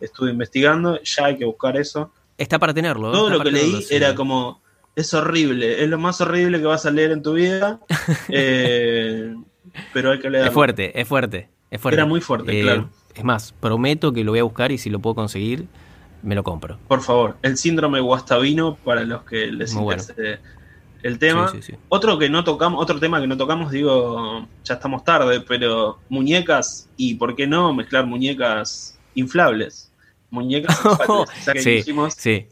[0.00, 1.00] estuve investigando.
[1.02, 2.12] Ya hay que buscar eso.
[2.42, 3.12] Está para tenerlo.
[3.12, 4.60] Todo lo que leí era como,
[4.96, 7.80] es horrible, es lo más horrible que vas a leer en tu vida.
[8.28, 9.36] Eh,
[9.92, 10.48] pero hay que leerlo.
[10.48, 11.48] Es fuerte, es fuerte.
[11.70, 12.90] Era muy fuerte, eh, claro.
[13.14, 15.66] Es más, prometo que lo voy a buscar y si lo puedo conseguir,
[16.22, 16.78] me lo compro.
[16.88, 20.40] Por favor, el síndrome guastavino para los que les interese
[21.04, 21.52] el tema.
[21.88, 26.88] Otro que no tocamos, otro tema que no tocamos, digo, ya estamos tarde, pero muñecas
[26.96, 29.91] y por qué no mezclar muñecas inflables.
[30.32, 30.80] Muñecas
[31.62, 31.84] sí,
[32.16, 32.46] sí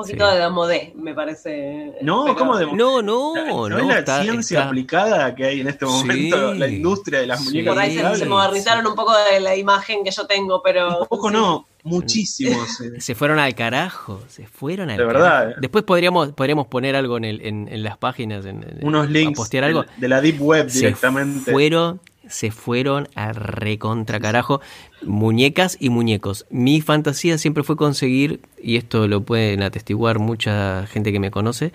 [0.00, 1.92] poquito de Damodé, me parece.
[2.02, 3.78] No, ¿cómo de No, no, no.
[3.78, 7.74] es la ciencia aplicada que hay en este momento, la industria de las muñecas.
[7.74, 11.00] Por ahí se, modernizaron un poco de la imagen que yo tengo, pero.
[11.02, 12.58] Un poco no, muchísimo.
[12.98, 15.54] Se fueron al carajo, se fueron al De verdad.
[15.58, 19.84] Después podríamos, podríamos poner algo en, el, en, las páginas, en, unos links postear algo.
[19.96, 21.44] De, la Deep Web directamente.
[21.44, 24.60] Se fueron, se fueron a recontra carajo
[25.02, 26.46] muñecas y muñecos.
[26.50, 31.72] Mi fantasía siempre fue conseguir, y esto lo pueden atestiguar mucha gente que me conoce,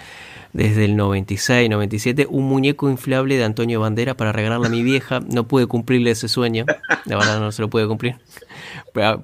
[0.55, 5.19] desde el 96, 97, un muñeco inflable de Antonio Bandera para regalarle a mi vieja.
[5.19, 6.65] No pude cumplirle ese sueño,
[7.03, 8.15] la verdad no se lo pude cumplir.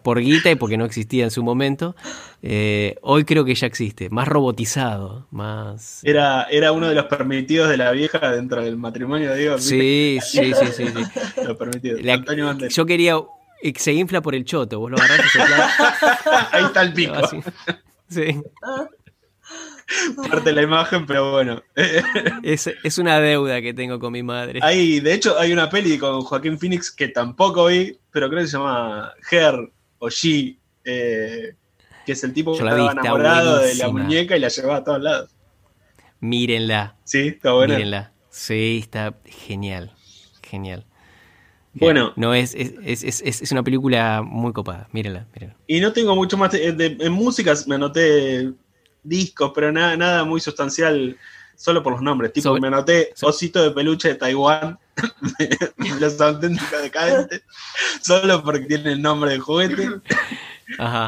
[0.04, 1.96] Por guita y porque no existía en su momento.
[2.44, 6.04] Eh, hoy creo que ya existe, más robotizado, más...
[6.04, 9.58] Era, era uno de los permitidos de la vieja dentro del matrimonio, digo.
[9.58, 11.44] Sí, sí, sí, sí, sí.
[11.48, 12.06] Los permitidos.
[12.06, 12.70] Antonio Bandera.
[12.70, 13.16] Yo quería...
[13.78, 15.22] Se infla por el choto, vos lo agarrás
[16.52, 17.14] Ahí está el pico.
[18.10, 18.42] Sí.
[20.30, 21.62] parte de la imagen, pero bueno.
[22.44, 24.60] es, una deuda que tengo con mi madre.
[24.62, 28.48] Hay, de hecho, hay una peli con Joaquín Phoenix que tampoco vi, pero creo que
[28.48, 31.56] se llama Her o She, eh,
[32.06, 35.02] que es el tipo que estaba enamorado de la muñeca y la llevaba a todos
[35.02, 35.30] lados.
[36.20, 36.98] Mírenla.
[37.04, 37.76] Sí, está buena.
[37.76, 38.12] Mírenla.
[38.30, 39.92] Sí, está genial.
[40.44, 40.86] Genial.
[41.74, 42.14] Bueno.
[42.16, 44.90] No, es, es, es, es, una película muy copada.
[44.92, 45.56] Mírenla, mírenla.
[45.68, 46.54] Y no tengo mucho más.
[46.54, 48.52] en músicas me anoté
[49.04, 51.18] discos, pero nada, nada muy sustancial
[51.56, 52.34] solo por los nombres.
[52.34, 54.80] Tipo, me anoté Osito de Peluche de Taiwán,
[56.00, 57.44] los auténticos decadentes,
[58.02, 59.88] solo porque tiene el nombre de juguete.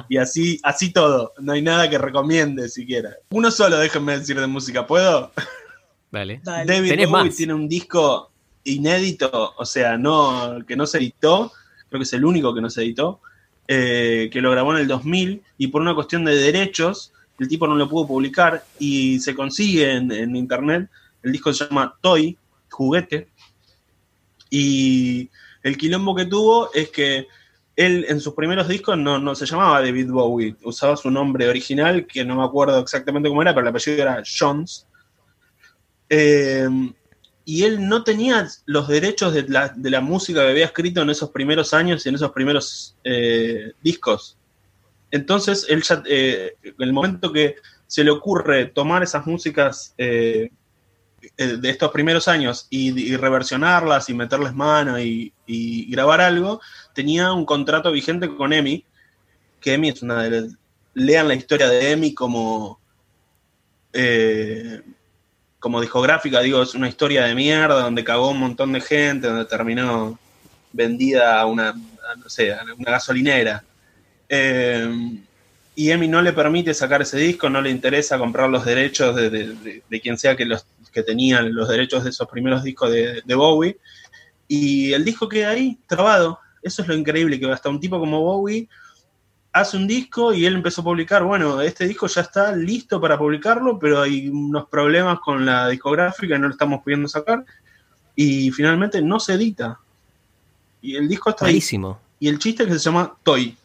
[0.09, 1.33] Y así, así todo.
[1.39, 3.15] No hay nada que recomiende siquiera.
[3.29, 5.31] Uno solo, déjenme decir de música, ¿puedo?
[6.11, 6.41] Vale.
[6.43, 8.31] David Bowie tiene un disco
[8.65, 11.51] inédito, o sea, no, que no se editó,
[11.89, 13.19] creo que es el único que no se editó,
[13.67, 17.67] eh, que lo grabó en el 2000 y por una cuestión de derechos el tipo
[17.67, 20.89] no lo pudo publicar y se consigue en, internet.
[21.21, 22.37] El disco se llama Toy,
[22.69, 23.29] juguete.
[24.49, 25.29] Y
[25.63, 27.27] el quilombo que tuvo es que
[27.75, 32.23] él en sus primeros discos no, se llamaba David Bowie, usaba su nombre original, que
[32.23, 34.85] no me acuerdo exactamente cómo era, pero el apellido era Jones.
[36.09, 36.67] Eh,
[37.45, 41.73] y él no tenía los derechos de la, música que había escrito en esos primeros
[41.73, 44.37] años y en esos primeros eh, discos.
[45.13, 50.49] Entonces, él ya, eh, el momento que se le ocurre tomar esas músicas eh,
[51.37, 55.31] eh, de estos primeros años y, reversionarlas y meterles mano y,
[55.91, 56.61] grabar algo,
[56.95, 58.83] tenía un contrato vigente con EMI,
[59.61, 60.55] que EMI es una de las...
[60.95, 62.79] Lean la historia de EMI como...
[65.59, 69.45] como discográfica, digo, es una historia de mierda donde cagó un montón de gente, donde
[69.45, 70.17] terminó
[70.71, 73.63] vendida a una, no sé, a una gasolinera.
[74.29, 75.19] Eh,
[75.75, 79.83] y EMI no le permite sacar ese disco, no le interesa comprar los derechos de,
[80.01, 83.77] quien sea que, los, que tenían los derechos de esos primeros discos de, Bowie.
[84.47, 86.39] Y el disco queda ahí, trabado.
[86.61, 88.67] Eso es lo increíble, que hasta un tipo como Bowie
[89.51, 93.17] hace un disco y él empezó a publicar, bueno, este disco ya está listo para
[93.17, 97.45] publicarlo, pero hay unos problemas con la discográfica y no lo estamos pudiendo sacar.
[98.15, 99.79] Y finalmente no se edita.
[100.81, 101.99] Y el disco está Malísimo.
[102.19, 103.57] Y el chiste es que se llama Toy.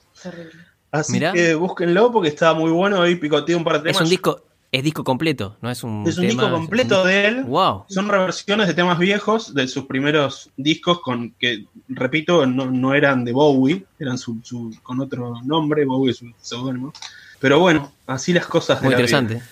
[0.90, 3.00] Así que búsquenlo porque está muy bueno.
[3.00, 3.96] Hoy picoteé un par de temas.
[3.96, 6.04] Es un disco, es disco completo, no es un.
[6.06, 7.44] Es un disco completo de él.
[7.44, 7.84] Wow.
[7.88, 13.32] Son reversiones de temas viejos de sus primeros discos con que, repito, no, eran de
[13.32, 14.40] Bowie, eran su,
[14.82, 16.92] con otro nombre, Bowie es un seudónimo.
[17.40, 18.82] Pero bueno, así las cosas.
[18.82, 19.42] Muy interesante.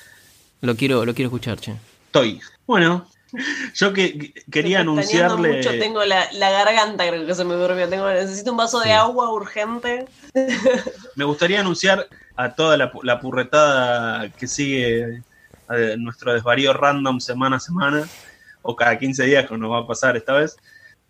[0.61, 1.75] Lo quiero, lo quiero escuchar, che.
[2.07, 2.41] Estoy.
[2.67, 3.07] Bueno,
[3.75, 5.59] yo que quería anunciarle.
[5.59, 7.89] Mucho, tengo la, garganta, creo que se me durmió.
[7.89, 10.07] Tengo, necesito un vaso de agua urgente.
[11.17, 15.23] Me gustaría anunciar a toda la, purretada que sigue
[15.99, 18.09] nuestro desvarío random semana a semana,
[18.63, 20.57] o cada 15 días, como nos va a pasar esta vez,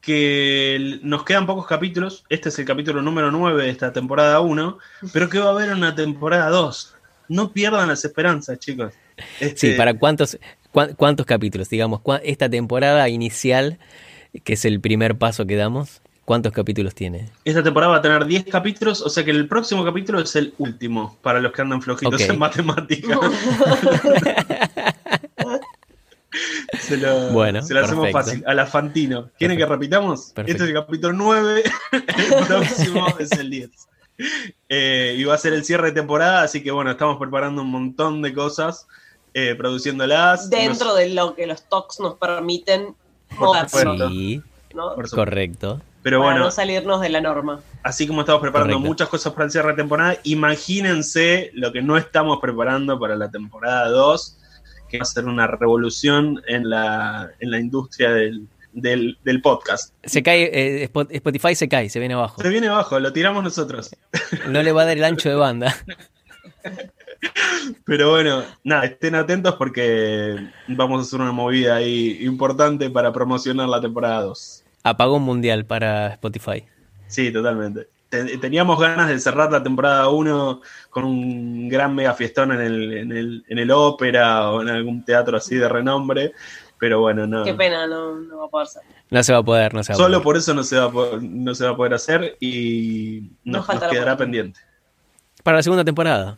[0.01, 2.25] que nos quedan pocos capítulos.
[2.29, 4.79] Este es el capítulo número 9 de esta temporada 1,
[5.13, 6.95] pero que va a haber una temporada 2.
[7.29, 8.95] No pierdan las esperanzas, chicos.
[9.39, 10.39] Sí, este, ¿para cuántos,
[10.97, 11.71] ¿Cuántos capítulos?
[11.71, 13.79] Digamos, esta temporada inicial,
[14.45, 17.31] que es el primer paso que damos, ¿cuántos capítulos tiene?
[17.47, 20.53] Esta temporada va a tener 10 capítulos, o sea que el próximo capítulo es el
[20.59, 23.19] último, para los que andan flojitos en matemáticas.
[26.79, 28.45] se lo, bueno, hacemos fácil.
[28.47, 29.31] A la Fantino.
[29.39, 30.35] ¿Quieren que repitamos?
[30.37, 31.63] Este es el capítulo 9,
[31.93, 33.71] el próximo es el 10.
[34.69, 37.71] Eh, y va a ser el cierre de temporada, así que bueno, estamos preparando un
[37.71, 38.87] montón de cosas
[39.39, 40.49] eh, produciéndolas.
[40.49, 42.95] Dentro de lo que los talks nos permiten
[43.69, 44.43] Sí,
[45.11, 45.83] correcto.
[46.03, 47.61] Pero para bueno, no salirnos de la norma.
[47.83, 51.99] Así como estamos preparando muchas cosas para el cierre de temporada, imagínense lo que no
[51.99, 54.39] estamos preparando para la temporada 2,
[54.89, 59.93] que va a ser una revolución en la, en la industria del, del, podcast.
[60.03, 62.41] Se cae, eh, Spotify se cae, se viene abajo.
[62.41, 63.91] Se viene abajo, lo tiramos nosotros.
[64.49, 65.77] No le va a dar el ancho de banda.
[67.85, 70.37] Pero bueno, nada, estén atentos porque
[70.69, 74.65] vamos a hacer una movida ahí importante para promocionar la temporada 2.
[74.85, 76.65] Apagón mundial para Spotify.
[77.09, 77.89] Sí, totalmente.
[78.09, 82.93] te- teníamos ganas de cerrar la temporada 1 con un gran mega fiestón en el,
[82.93, 86.33] en el, en el ópera o en algún teatro así de renombre,
[86.79, 87.43] pero bueno, no.
[87.43, 88.83] Qué pena, no, no va a poder ser.
[89.11, 90.23] No se va a poder, no se va a Solo poder.
[90.25, 93.59] por eso no se va a poder, no se va a poder hacer y No
[93.67, 94.61] nos, quedará pendiente.
[95.43, 96.37] Para la segunda temporada.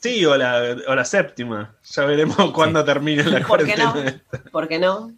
[0.00, 1.74] Sí, o la, o la séptima.
[1.90, 3.92] Ya veremos cuándo termine la ¿Por qué no?
[3.92, 4.22] cuarentena.
[4.52, 5.12] ¿Por qué no?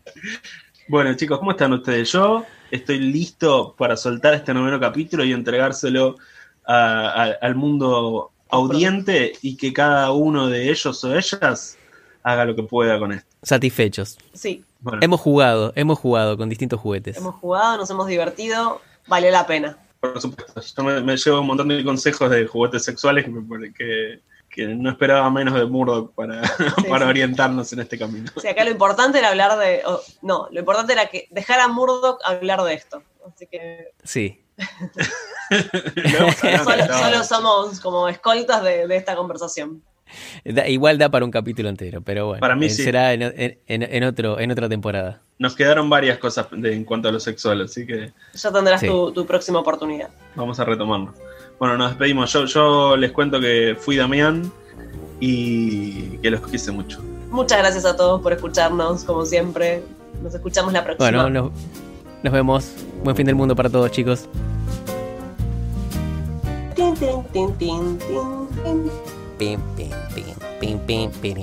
[0.89, 2.11] Bueno, chicos, ¿cómo están ustedes?
[2.13, 6.17] Yo estoy listo para soltar este noveno capítulo y entregárselo
[6.65, 11.77] a- a- al mundo audiente y que cada uno de ellos o ellas
[12.23, 13.29] haga lo que pueda con esto.
[13.43, 14.19] Satisfechos.
[14.33, 17.17] Sí, Bueno, Hemos jugado, hemos jugado con distintos juguetes.
[17.19, 19.77] hemos jugado, nos hemos divertido, valió la pena.
[20.01, 23.73] por supuesto, yo me, me llevo un montón de consejos de juguetes sexuales que, me-
[23.75, 24.21] que,
[24.51, 26.43] que no esperaba menos de Murdoch para,
[26.89, 27.11] para sí.
[27.11, 28.31] orientarnos en este camino.
[28.35, 29.83] O sea, acá lo importante era hablar de.
[30.23, 33.03] no, lo importante era que dejar a Murdoch hablar de esto.
[33.33, 34.41] Así que Sí.
[36.41, 39.83] Solo, somos como escoltas de, de esta conversación.
[40.45, 42.41] Da- igual da para un capítulo entero, pero bueno.
[42.41, 42.83] Para mí eh, sí.
[42.83, 45.23] Será en, en- en- en otro, en otra temporada.
[45.39, 48.89] Nos quedaron varias cosas de- en cuanto a lo sexual, así que Ya tendrás Sí.
[48.89, 50.09] tu, tu próxima oportunidad.
[50.35, 51.15] vamos a retomarlo.
[51.61, 52.33] Bueno, nos despedimos.
[52.33, 54.51] Yo, yo les cuento que fui Damián
[55.21, 57.03] y que los quise mucho.
[57.31, 59.83] Muchas gracias a todos por escucharnos, como siempre.
[60.23, 61.11] Nos escuchamos la próxima.
[61.11, 61.53] Bueno, nos,
[62.23, 62.73] nos vemos.
[63.05, 64.27] Buen fin del mundo para todos, chicos.
[66.75, 67.99] Tin, tin, tin.
[69.37, 71.35] Pim, pim, pim, pim, pim, pim,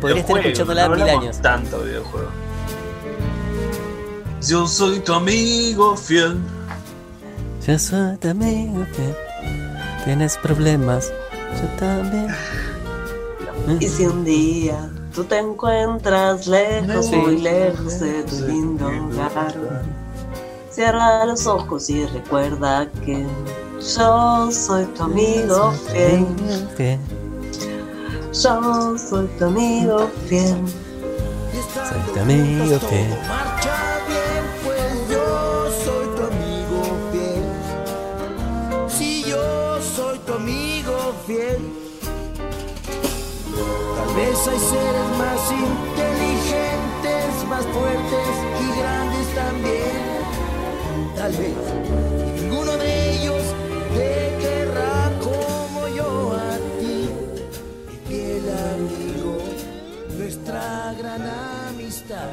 [0.00, 1.38] Podría estar escuchándola no mil años.
[1.42, 2.28] tanto de videojuego.
[4.46, 6.38] Yo soy tu amigo fiel.
[7.66, 9.14] Yo soy tu amigo que
[10.04, 11.10] tienes problemas.
[11.60, 12.28] Yo también.
[13.80, 17.16] Y si un día tú te encuentras lejos, Sí.
[17.16, 19.54] muy lejos de tu lindo hogar,
[20.70, 23.24] cierra los ojos y recuerda que
[23.96, 26.26] yo soy tu amigo fiel.
[26.76, 26.98] Fiel.
[28.34, 30.56] Yo soy tu amigo fiel.
[31.88, 33.14] Soy tu amigo fiel.
[44.46, 48.28] Hay seres más inteligentes, más fuertes
[48.60, 50.04] y grandes también.
[51.16, 51.54] Tal vez
[52.42, 53.42] ninguno de ellos
[53.94, 57.08] te querrá como yo a ti.
[57.88, 58.44] Mi fiel
[58.74, 59.38] amigo,
[60.18, 61.22] nuestra gran
[61.70, 62.28] amistad.